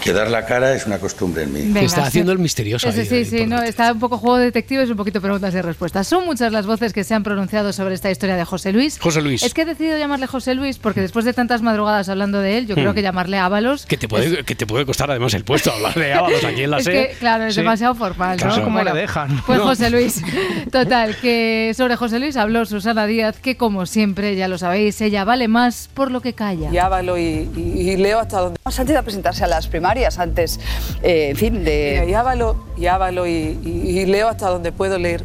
que 0.00 0.12
dar 0.12 0.30
la 0.30 0.46
cara 0.46 0.74
es 0.74 0.86
una 0.86 0.98
costumbre 0.98 1.44
en 1.44 1.52
mí. 1.52 1.60
Venga, 1.62 1.80
está 1.82 2.02
sí. 2.02 2.08
haciendo 2.08 2.32
el 2.32 2.38
misterioso 2.38 2.88
ahí, 2.88 3.04
sí, 3.06 3.14
ahí, 3.14 3.24
sí, 3.24 3.46
no, 3.46 3.62
está 3.62 3.92
un 3.92 3.98
poco 4.00 4.18
juego 4.18 4.38
de 4.38 4.44
detectives, 4.46 4.88
un 4.90 4.96
poquito 4.96 5.20
preguntas 5.20 5.54
y 5.54 5.60
respuestas. 5.60 6.06
Son 6.06 6.24
muchas 6.24 6.52
las 6.52 6.66
voces 6.66 6.92
que 6.92 7.04
se 7.04 7.14
han 7.14 7.22
pronunciado 7.22 7.72
sobre 7.72 7.94
esta 7.94 8.10
historia 8.10 8.36
de 8.36 8.44
José 8.44 8.72
Luis. 8.72 8.98
José 8.98 9.20
Luis. 9.22 9.42
Es 9.42 9.54
que 9.54 9.62
he 9.62 9.64
decidido 9.64 9.98
llamarle 9.98 10.26
José 10.26 10.54
Luis 10.54 10.78
porque 10.78 11.00
después 11.00 11.24
de 11.24 11.32
tantas 11.32 11.62
madrugadas 11.62 12.08
hablando 12.08 12.40
de 12.40 12.58
él, 12.58 12.66
yo 12.66 12.74
creo 12.74 12.92
Hmm. 12.92 12.94
que 12.94 13.02
llamarle 13.02 13.38
Ábalos 13.38 13.86
Que 13.86 13.96
te, 13.96 14.08
puede, 14.08 14.44
que 14.44 14.54
te 14.54 14.66
puede 14.66 14.86
costar 14.86 15.10
además 15.10 15.34
el 15.34 15.44
puesto 15.44 15.72
hablar 15.72 15.94
de 15.94 16.12
Ábalos 16.12 16.42
aquí 16.44 16.62
en 16.62 16.70
la 16.70 16.78
es 16.80 16.84
SER. 16.84 17.08
que, 17.08 17.14
claro, 17.18 17.44
es 17.44 17.54
Sí. 17.54 17.60
demasiado 17.60 17.94
formal, 17.94 18.36
¿no? 18.38 18.46
Claro. 18.46 18.62
¿Cómo 18.64 18.76
Bueno, 18.76 18.94
le 18.94 19.00
dejan? 19.00 19.42
Pues 19.46 19.58
No. 19.58 19.64
José 19.66 19.90
Luis. 19.90 20.22
Total, 20.72 21.16
que 21.16 21.72
sobre 21.76 21.96
José 21.96 22.18
Luis 22.18 22.36
habló 22.36 22.64
Susana 22.64 23.06
Díaz, 23.06 23.38
que 23.38 23.56
como 23.56 23.86
siempre, 23.86 24.36
ya 24.36 24.48
lo 24.48 24.58
sabéis, 24.58 25.00
ella 25.00 25.24
vale 25.24 25.48
más 25.48 25.88
por 25.94 26.10
lo 26.10 26.20
que 26.20 26.32
calla. 26.32 26.70
Y 26.72 26.78
Ávalo 26.78 27.18
y, 27.18 27.48
y- 27.56 27.90
y 27.90 27.96
Leo 27.96 28.20
hasta 28.20 28.40
donde... 28.40 28.58
Antes 28.64 28.86
de 28.96 29.02
presentarse 29.02 29.44
a 29.44 29.46
las 29.46 29.66
primarias, 29.68 29.89
antes, 30.18 30.60
eh, 31.02 31.30
en 31.30 31.36
fin, 31.36 31.64
de... 31.64 32.06
Y 32.08 32.14
Ávalo, 32.14 32.56
y, 32.76 32.86
Ávalo 32.86 33.26
y, 33.26 33.58
y- 33.64 33.98
y 34.00 34.06
Leo 34.06 34.28
hasta 34.28 34.48
donde 34.48 34.72
puedo 34.72 34.98
leer. 34.98 35.24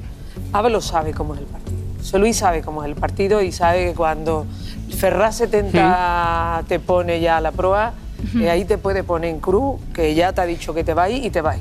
Ávalo 0.53 0.81
sabe 0.81 1.13
cómo 1.13 1.33
es 1.35 1.41
el 1.41 1.45
partido. 1.47 1.77
José 1.99 2.19
Luis 2.19 2.37
sabe 2.37 2.61
cómo 2.61 2.83
es 2.83 2.89
el 2.89 2.95
partido 2.95 3.41
y 3.41 3.51
sabe 3.51 3.87
que 3.87 3.93
cuando 3.93 4.45
Ferraz 4.97 5.35
70 5.37 6.63
te 6.67 6.79
pone 6.79 7.19
ya 7.19 7.37
a 7.37 7.41
la 7.41 7.51
proa, 7.51 7.93
eh, 8.39 8.49
ahí 8.49 8.65
te 8.65 8.77
puede 8.77 9.03
poner 9.03 9.29
en 9.31 9.39
cruz, 9.39 9.79
que 9.93 10.13
ya 10.15 10.33
te 10.33 10.41
ha 10.41 10.45
dicho 10.45 10.73
que 10.73 10.83
te 10.83 10.93
va 10.93 11.09
y 11.09 11.29
te 11.29 11.41
va. 11.41 11.55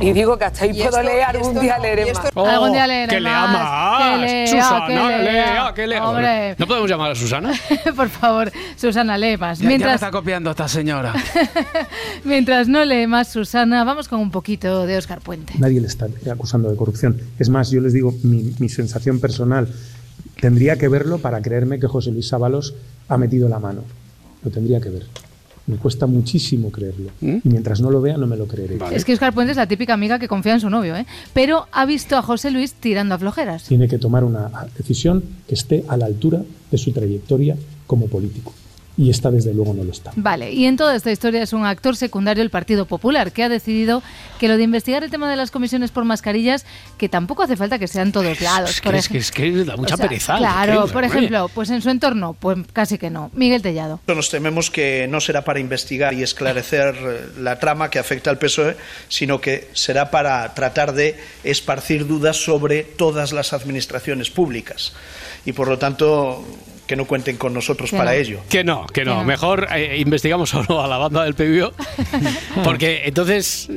Y 0.00 0.12
digo 0.12 0.38
que 0.38 0.44
hasta 0.44 0.64
ahí 0.64 0.72
puedo 0.72 0.84
esto- 0.88 1.02
leer, 1.02 1.22
algún 1.24 1.60
día 1.60 1.76
no, 1.76 1.82
leeré 1.82 2.12
más. 2.14 2.26
Oh, 2.34 2.46
Algún 2.46 2.72
día 2.72 2.86
leeré 2.86 3.14
que 3.14 3.20
lea 3.20 3.46
más, 3.46 3.52
más. 3.52 4.12
que 4.12 4.26
lea, 4.26 4.46
Susana, 4.46 4.86
que 4.86 4.92
lea. 4.94 5.22
lea, 5.64 5.74
que 5.74 5.86
lea. 5.86 6.08
Hombre. 6.08 6.54
¿No 6.58 6.66
podemos 6.66 6.90
llamar 6.90 7.10
a 7.12 7.14
Susana? 7.14 7.52
por 7.96 8.08
favor, 8.08 8.52
Susana, 8.76 9.18
lee 9.18 9.36
más. 9.36 9.58
Ya, 9.58 9.62
ya 9.62 9.64
me 9.64 9.68
Mientras, 9.70 9.94
está 9.94 10.10
copiando 10.10 10.50
esta 10.50 10.68
señora. 10.68 11.12
mientras 12.24 12.68
no 12.68 12.84
lee 12.84 13.06
más 13.06 13.28
Susana, 13.28 13.84
vamos 13.84 14.08
con 14.08 14.20
un 14.20 14.30
poquito 14.30 14.86
de 14.86 14.96
Oscar 14.96 15.20
Puente. 15.20 15.54
Nadie 15.58 15.80
le 15.80 15.86
está 15.86 16.06
acusando 16.30 16.70
de 16.70 16.76
corrupción. 16.76 17.20
Es 17.38 17.48
más, 17.48 17.70
yo 17.70 17.80
les 17.80 17.92
digo, 17.92 18.14
mi, 18.22 18.54
mi 18.58 18.68
sensación 18.68 19.20
personal, 19.20 19.68
tendría 20.40 20.76
que 20.76 20.88
verlo 20.88 21.18
para 21.18 21.40
creerme 21.42 21.78
que 21.78 21.86
José 21.86 22.10
Luis 22.10 22.32
Ábalos 22.32 22.74
ha 23.08 23.16
metido 23.18 23.48
la 23.48 23.58
mano. 23.58 23.82
Lo 24.44 24.50
tendría 24.50 24.80
que 24.80 24.88
ver. 24.90 25.06
Me 25.66 25.76
cuesta 25.76 26.06
muchísimo 26.06 26.70
creerlo. 26.70 27.10
Y 27.20 27.48
mientras 27.48 27.80
no 27.80 27.90
lo 27.90 28.00
vea, 28.00 28.16
no 28.16 28.26
me 28.26 28.36
lo 28.36 28.46
creeré. 28.46 28.78
Es 28.92 29.04
que 29.04 29.12
Oscar 29.12 29.32
Puente 29.32 29.52
es 29.52 29.56
la 29.56 29.66
típica 29.66 29.94
amiga 29.94 30.18
que 30.18 30.28
confía 30.28 30.54
en 30.54 30.60
su 30.60 30.70
novio, 30.70 30.96
¿eh? 30.96 31.06
Pero 31.32 31.66
ha 31.72 31.86
visto 31.86 32.16
a 32.16 32.22
José 32.22 32.50
Luis 32.50 32.74
tirando 32.74 33.14
a 33.14 33.18
flojeras. 33.18 33.64
Tiene 33.64 33.88
que 33.88 33.98
tomar 33.98 34.24
una 34.24 34.50
decisión 34.76 35.22
que 35.46 35.54
esté 35.54 35.84
a 35.88 35.96
la 35.96 36.06
altura 36.06 36.42
de 36.70 36.78
su 36.78 36.92
trayectoria 36.92 37.56
como 37.86 38.06
político. 38.06 38.52
Y 38.96 39.08
esta, 39.08 39.30
desde 39.30 39.54
luego, 39.54 39.72
no 39.72 39.84
lo 39.84 39.90
está. 39.90 40.12
Vale, 40.16 40.52
y 40.52 40.66
en 40.66 40.76
toda 40.76 40.94
esta 40.94 41.10
historia 41.10 41.42
es 41.42 41.54
un 41.54 41.64
actor 41.64 41.96
secundario 41.96 42.42
el 42.42 42.50
Partido 42.50 42.84
Popular, 42.84 43.32
que 43.32 43.42
ha 43.42 43.48
decidido 43.48 44.02
que 44.38 44.48
lo 44.48 44.58
de 44.58 44.64
investigar 44.64 45.02
el 45.02 45.10
tema 45.10 45.30
de 45.30 45.36
las 45.36 45.50
comisiones 45.50 45.90
por 45.90 46.04
mascarillas, 46.04 46.66
que 46.98 47.08
tampoco 47.08 47.42
hace 47.42 47.56
falta 47.56 47.78
que 47.78 47.88
sean 47.88 48.12
todos 48.12 48.40
lados. 48.42 48.70
Es 48.70 48.80
por 48.82 48.92
que, 48.92 48.98
es, 48.98 49.08
que, 49.08 49.18
es 49.18 49.30
que 49.30 49.64
da 49.64 49.76
mucha 49.78 49.94
o 49.94 49.96
sea, 49.96 50.08
pereza. 50.08 50.36
Claro, 50.36 50.86
que- 50.86 50.92
por 50.92 51.04
ejemplo, 51.04 51.50
pues 51.54 51.70
en 51.70 51.80
su 51.80 51.88
entorno, 51.88 52.36
pues 52.38 52.58
casi 52.72 52.98
que 52.98 53.08
no. 53.08 53.30
Miguel 53.32 53.62
Tellado. 53.62 54.00
Nos 54.06 54.28
tememos 54.28 54.70
que 54.70 55.06
no 55.08 55.20
será 55.20 55.42
para 55.42 55.58
investigar 55.58 56.12
y 56.12 56.22
esclarecer 56.22 56.94
eh, 56.94 57.28
la 57.40 57.58
trama 57.58 57.88
que 57.88 57.98
afecta 57.98 58.28
al 58.28 58.38
PSOE, 58.38 58.76
sino 59.08 59.40
que 59.40 59.70
será 59.72 60.10
para 60.10 60.52
tratar 60.52 60.92
de 60.92 61.18
esparcir 61.44 62.06
dudas 62.06 62.36
sobre 62.36 62.82
todas 62.82 63.32
las 63.32 63.54
administraciones 63.54 64.28
públicas. 64.30 64.92
Y 65.46 65.52
por 65.52 65.68
lo 65.68 65.78
tanto, 65.78 66.44
que 66.92 66.96
no 66.96 67.06
cuenten 67.06 67.38
con 67.38 67.54
nosotros 67.54 67.88
Que 67.88 67.96
para 67.96 68.10
no. 68.10 68.16
ello. 68.18 68.40
Que 68.50 68.64
no, 68.64 68.86
que 68.86 69.06
no. 69.06 69.24
Mejor 69.24 69.66
eh, 69.74 69.96
investigamos 69.98 70.50
solo 70.50 70.82
a 70.84 70.86
la 70.86 70.98
banda 70.98 71.24
del 71.24 71.32
PBO. 71.32 71.72
Porque 72.64 73.04
entonces, 73.06 73.70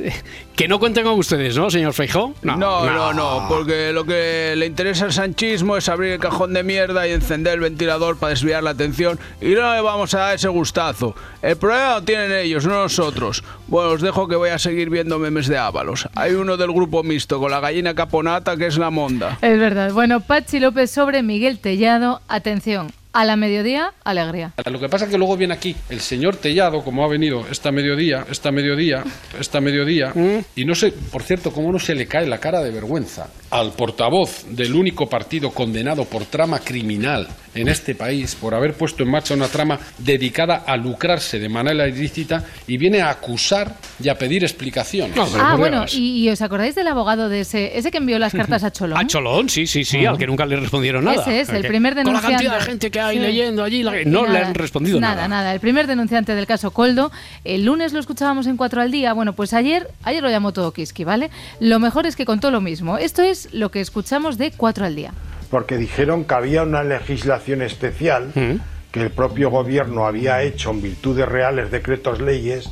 que 0.54 0.68
no 0.68 0.78
cuenten 0.78 1.04
con 1.04 1.14
ustedes, 1.18 1.56
¿no, 1.56 1.70
señor 1.70 1.94
Feijó? 1.94 2.34
No, 2.42 2.56
no, 2.58 3.14
no, 3.14 3.46
porque 3.48 3.92
lo 3.94 4.04
que 4.04 4.52
le 4.56 4.66
interesa 4.66 5.06
al 5.06 5.14
sanchismo 5.14 5.78
es 5.78 5.88
abrir 5.88 6.12
el 6.12 6.18
cajón 6.18 6.52
de 6.52 6.62
mierda 6.62 7.08
y 7.08 7.12
encender 7.12 7.54
el 7.54 7.60
ventilador 7.60 8.18
para 8.18 8.30
desviar 8.30 8.62
la 8.62 8.70
atención 8.70 9.18
y 9.40 9.46
no 9.54 9.74
le 9.74 9.80
vamos 9.80 10.12
a 10.12 10.18
dar 10.18 10.34
ese 10.34 10.48
gustazo. 10.48 11.14
El 11.40 11.56
problema 11.56 11.94
lo 11.94 12.02
tienen 12.02 12.32
ellos, 12.32 12.66
no 12.66 12.82
nosotros. 12.82 13.42
Bueno, 13.66 13.92
os 13.92 14.02
dejo 14.02 14.28
que 14.28 14.36
voy 14.36 14.50
a 14.50 14.58
seguir 14.58 14.90
viendo 14.90 15.18
memes 15.18 15.46
de 15.46 15.56
Ábalos. 15.56 16.06
Hay 16.14 16.32
uno 16.34 16.58
del 16.58 16.70
grupo 16.72 17.02
mixto 17.02 17.40
con 17.40 17.50
la 17.50 17.60
gallina 17.60 17.94
caponata 17.94 18.58
que 18.58 18.66
es 18.66 18.76
la 18.76 18.90
monda. 18.90 19.38
Es 19.40 19.58
verdad. 19.58 19.92
Bueno, 19.92 20.20
Pachi 20.20 20.60
López 20.60 20.90
sobre 20.90 21.22
Miguel 21.22 21.58
Tellado. 21.58 22.20
Atención, 22.28 22.92
a 23.16 23.24
la 23.24 23.34
mediodía, 23.34 23.94
alegría. 24.04 24.52
Lo 24.70 24.78
que 24.78 24.90
pasa 24.90 25.06
es 25.06 25.10
que 25.10 25.16
luego 25.16 25.38
viene 25.38 25.54
aquí 25.54 25.74
el 25.88 26.00
señor 26.02 26.36
Tellado, 26.36 26.84
como 26.84 27.02
ha 27.02 27.08
venido 27.08 27.46
esta 27.50 27.72
mediodía, 27.72 28.26
esta 28.30 28.52
mediodía, 28.52 29.04
esta 29.40 29.58
mediodía, 29.62 30.12
y 30.54 30.66
no 30.66 30.74
sé, 30.74 30.92
por 30.92 31.22
cierto, 31.22 31.50
cómo 31.50 31.72
no 31.72 31.78
se 31.78 31.94
le 31.94 32.06
cae 32.06 32.26
la 32.26 32.36
cara 32.36 32.62
de 32.62 32.70
vergüenza 32.70 33.28
al 33.58 33.72
portavoz 33.72 34.44
del 34.50 34.74
único 34.74 35.06
partido 35.08 35.50
condenado 35.50 36.04
por 36.04 36.24
trama 36.24 36.58
criminal 36.60 37.26
en 37.54 37.68
este 37.68 37.94
país, 37.94 38.34
por 38.34 38.54
haber 38.54 38.74
puesto 38.74 39.02
en 39.02 39.10
marcha 39.10 39.32
una 39.32 39.48
trama 39.48 39.78
dedicada 39.96 40.64
a 40.66 40.76
lucrarse 40.76 41.38
de 41.38 41.48
manera 41.48 41.88
ilícita, 41.88 42.44
y 42.66 42.76
viene 42.76 43.00
a 43.00 43.08
acusar 43.08 43.74
y 44.02 44.10
a 44.10 44.14
pedir 44.14 44.44
explicaciones. 44.44 45.16
ah, 45.40 45.56
bueno, 45.56 45.86
y, 45.90 46.24
y 46.24 46.28
os 46.28 46.42
acordáis 46.42 46.74
del 46.74 46.86
abogado 46.88 47.30
de 47.30 47.40
ese, 47.40 47.78
ese 47.78 47.90
que 47.90 47.96
envió 47.96 48.18
las 48.18 48.34
cartas 48.34 48.62
a 48.62 48.70
Cholón? 48.72 48.98
A 48.98 49.06
Cholón, 49.06 49.48
sí, 49.48 49.66
sí, 49.66 49.84
sí, 49.84 50.04
al 50.04 50.18
que 50.18 50.26
nunca 50.26 50.44
le 50.44 50.56
respondieron 50.56 51.04
nada. 51.04 51.22
Ese 51.22 51.40
es, 51.40 51.48
el 51.48 51.62
Que- 51.62 51.68
primer 51.68 51.94
Con 51.94 52.04
la 52.04 52.10
denunciante. 52.10 52.44
cantidad 52.44 52.58
de 52.58 52.64
gente 52.66 52.90
que 52.90 53.00
hay 53.00 53.16
Sí. 53.16 53.22
leyendo 53.22 53.64
allí, 53.64 53.82
la- 53.82 53.92
no 54.04 54.26
le 54.26 54.32
Nada, 54.34 54.46
han 54.48 54.54
respondido 54.54 55.00
nada. 55.00 55.14
Nada, 55.14 55.28
nada. 55.28 55.54
El 55.54 55.60
primer 55.60 55.86
denunciante 55.86 56.34
del 56.34 56.46
caso 56.46 56.72
Coldo, 56.72 57.10
el 57.44 57.64
lunes 57.64 57.94
lo 57.94 58.00
escuchábamos 58.00 58.46
en 58.48 58.58
Cuatro 58.58 58.82
al 58.82 58.90
Día. 58.90 59.14
Bueno, 59.14 59.32
pues 59.32 59.54
ayer, 59.54 59.88
ayer 60.02 60.22
lo 60.22 60.28
llamó 60.28 60.52
todo 60.52 60.72
Kiski, 60.72 61.04
¿vale? 61.04 61.30
Lo 61.60 61.78
mejor 61.78 62.06
es 62.06 62.16
que 62.16 62.26
contó 62.26 62.50
lo 62.50 62.60
mismo. 62.60 62.98
Esto 62.98 63.22
es 63.22 63.45
lo 63.52 63.70
que 63.70 63.80
escuchamos 63.80 64.38
de 64.38 64.52
Cuatro 64.52 64.84
al 64.84 64.96
Día. 64.96 65.12
porque 65.50 65.76
dijeron 65.76 66.24
que 66.24 66.34
había 66.34 66.62
una 66.64 66.82
legislación 66.82 67.62
especial 67.62 68.32
que 68.90 69.00
el 69.02 69.10
propio 69.10 69.50
gobierno 69.50 70.06
había 70.06 70.42
hecho 70.42 70.70
en 70.70 70.82
virtud 70.82 71.16
de 71.16 71.24
reales 71.26 71.70
decretos 71.70 72.20
leyes 72.20 72.68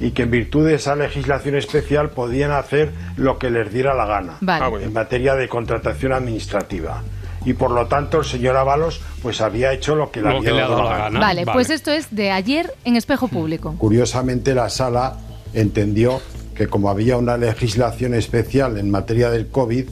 y 0.00 0.10
que 0.10 0.22
en 0.22 0.30
virtud 0.30 0.66
de 0.66 0.74
esa 0.74 0.94
legislación 0.94 1.56
especial 1.56 2.10
podían 2.10 2.52
hacer 2.52 2.92
lo 3.16 3.38
que 3.38 3.50
les 3.50 3.72
diera 3.72 3.94
la 3.94 4.06
gana 4.06 4.36
Vale. 4.40 4.64
Ah, 4.64 4.84
en 4.84 4.92
materia 4.92 5.34
de 5.34 5.48
contratación 5.48 6.12
administrativa. 6.12 7.02
Y 7.44 7.54
por 7.54 7.70
lo 7.70 7.86
tanto 7.86 8.18
el 8.18 8.24
señor 8.24 8.56
Ábalos 8.56 9.00
pues 9.22 9.40
había 9.40 9.72
hecho 9.72 9.94
lo 9.94 10.10
que 10.10 10.20
le 10.20 10.36
había 10.36 10.52
dado 10.52 10.84
la 10.84 10.98
gana. 10.98 11.18
Vale, 11.20 11.46
pues 11.46 11.70
esto 11.70 11.90
es 11.90 12.14
de 12.14 12.30
ayer 12.30 12.74
en 12.84 12.96
Espejo 12.96 13.28
Público. 13.28 13.74
Curiosamente 13.78 14.54
la 14.54 14.68
sala 14.68 15.16
entendió 15.54 16.20
que 16.54 16.66
como 16.66 16.90
había 16.90 17.16
una 17.16 17.36
legislación 17.36 18.14
especial 18.14 18.78
en 18.78 18.90
materia 18.90 19.30
del 19.30 19.48
COVID, 19.48 19.88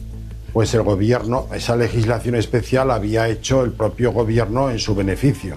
pues 0.53 0.72
el 0.74 0.82
gobierno, 0.82 1.47
esa 1.55 1.76
legislación 1.76 2.34
especial 2.36 2.90
había 2.90 3.28
hecho 3.28 3.62
el 3.64 3.72
propio 3.72 4.12
gobierno 4.12 4.70
en 4.70 4.78
su 4.78 4.94
beneficio. 4.94 5.57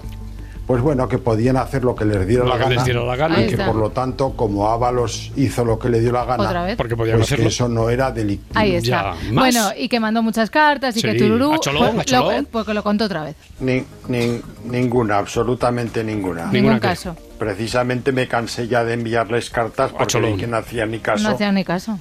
Pues 0.68 0.84
bueno, 0.84 1.08
que 1.08 1.18
podían 1.18 1.58
hacer 1.58 1.84
lo 1.84 1.96
que 1.96 2.06
les 2.06 2.28
diera 2.28 2.46
la 2.46 2.52
que 2.54 2.60
gana. 2.60 2.76
les 2.76 2.84
diera 2.86 3.02
la 3.04 3.16
gana. 3.16 3.42
y 3.42 3.48
que 3.48 3.58
por 3.58 3.74
lo 3.76 3.90
tanto, 3.90 4.34
como 4.36 4.70
Ábalos 4.70 5.32
hizo 5.36 5.66
lo 5.66 5.80
que 5.80 5.90
le 5.90 6.00
dio 6.00 6.12
la 6.12 6.26
gana. 6.26 6.76
Porque 6.78 6.96
podían 6.96 7.18
pues 7.18 7.30
que 7.30 7.34
hacerlo. 7.34 7.50
eso 7.50 7.68
no 7.70 7.90
era 7.90 8.12
delictivo. 8.12 8.52
Ahí 8.60 8.76
está. 8.76 9.16
Bueno, 9.34 9.70
y 9.76 9.90
que 9.90 10.00
mandó 10.00 10.22
muchas 10.22 10.52
cartas 10.52 10.96
y 10.96 11.00
Sí, 11.02 11.08
que 11.08 11.16
tururú. 11.16 11.58
Cholón, 11.58 11.96
pues, 11.96 12.12
lo- 12.12 12.44
porque 12.52 12.76
lo 12.76 12.84
contó 12.84 13.06
otra 13.06 13.24
vez. 13.24 13.36
Ni- 13.62 13.84
ni- 14.10 14.40
ninguna, 14.66 15.18
absolutamente 15.18 16.04
ninguna. 16.04 16.52
Ningún 16.52 16.78
caso. 16.78 17.16
Precisamente 17.40 18.12
me 18.12 18.28
cansé 18.28 18.68
ya 18.68 18.84
de 18.84 18.94
enviarles 18.94 19.50
cartas 19.50 19.92
porque 19.92 20.46
no 20.46 20.58
hacían 20.58 20.92
ni 20.92 21.00
caso. 21.00 21.24
No 21.24 21.30
hacía 21.34 21.52
ni 21.52 21.64
caso. 21.66 21.98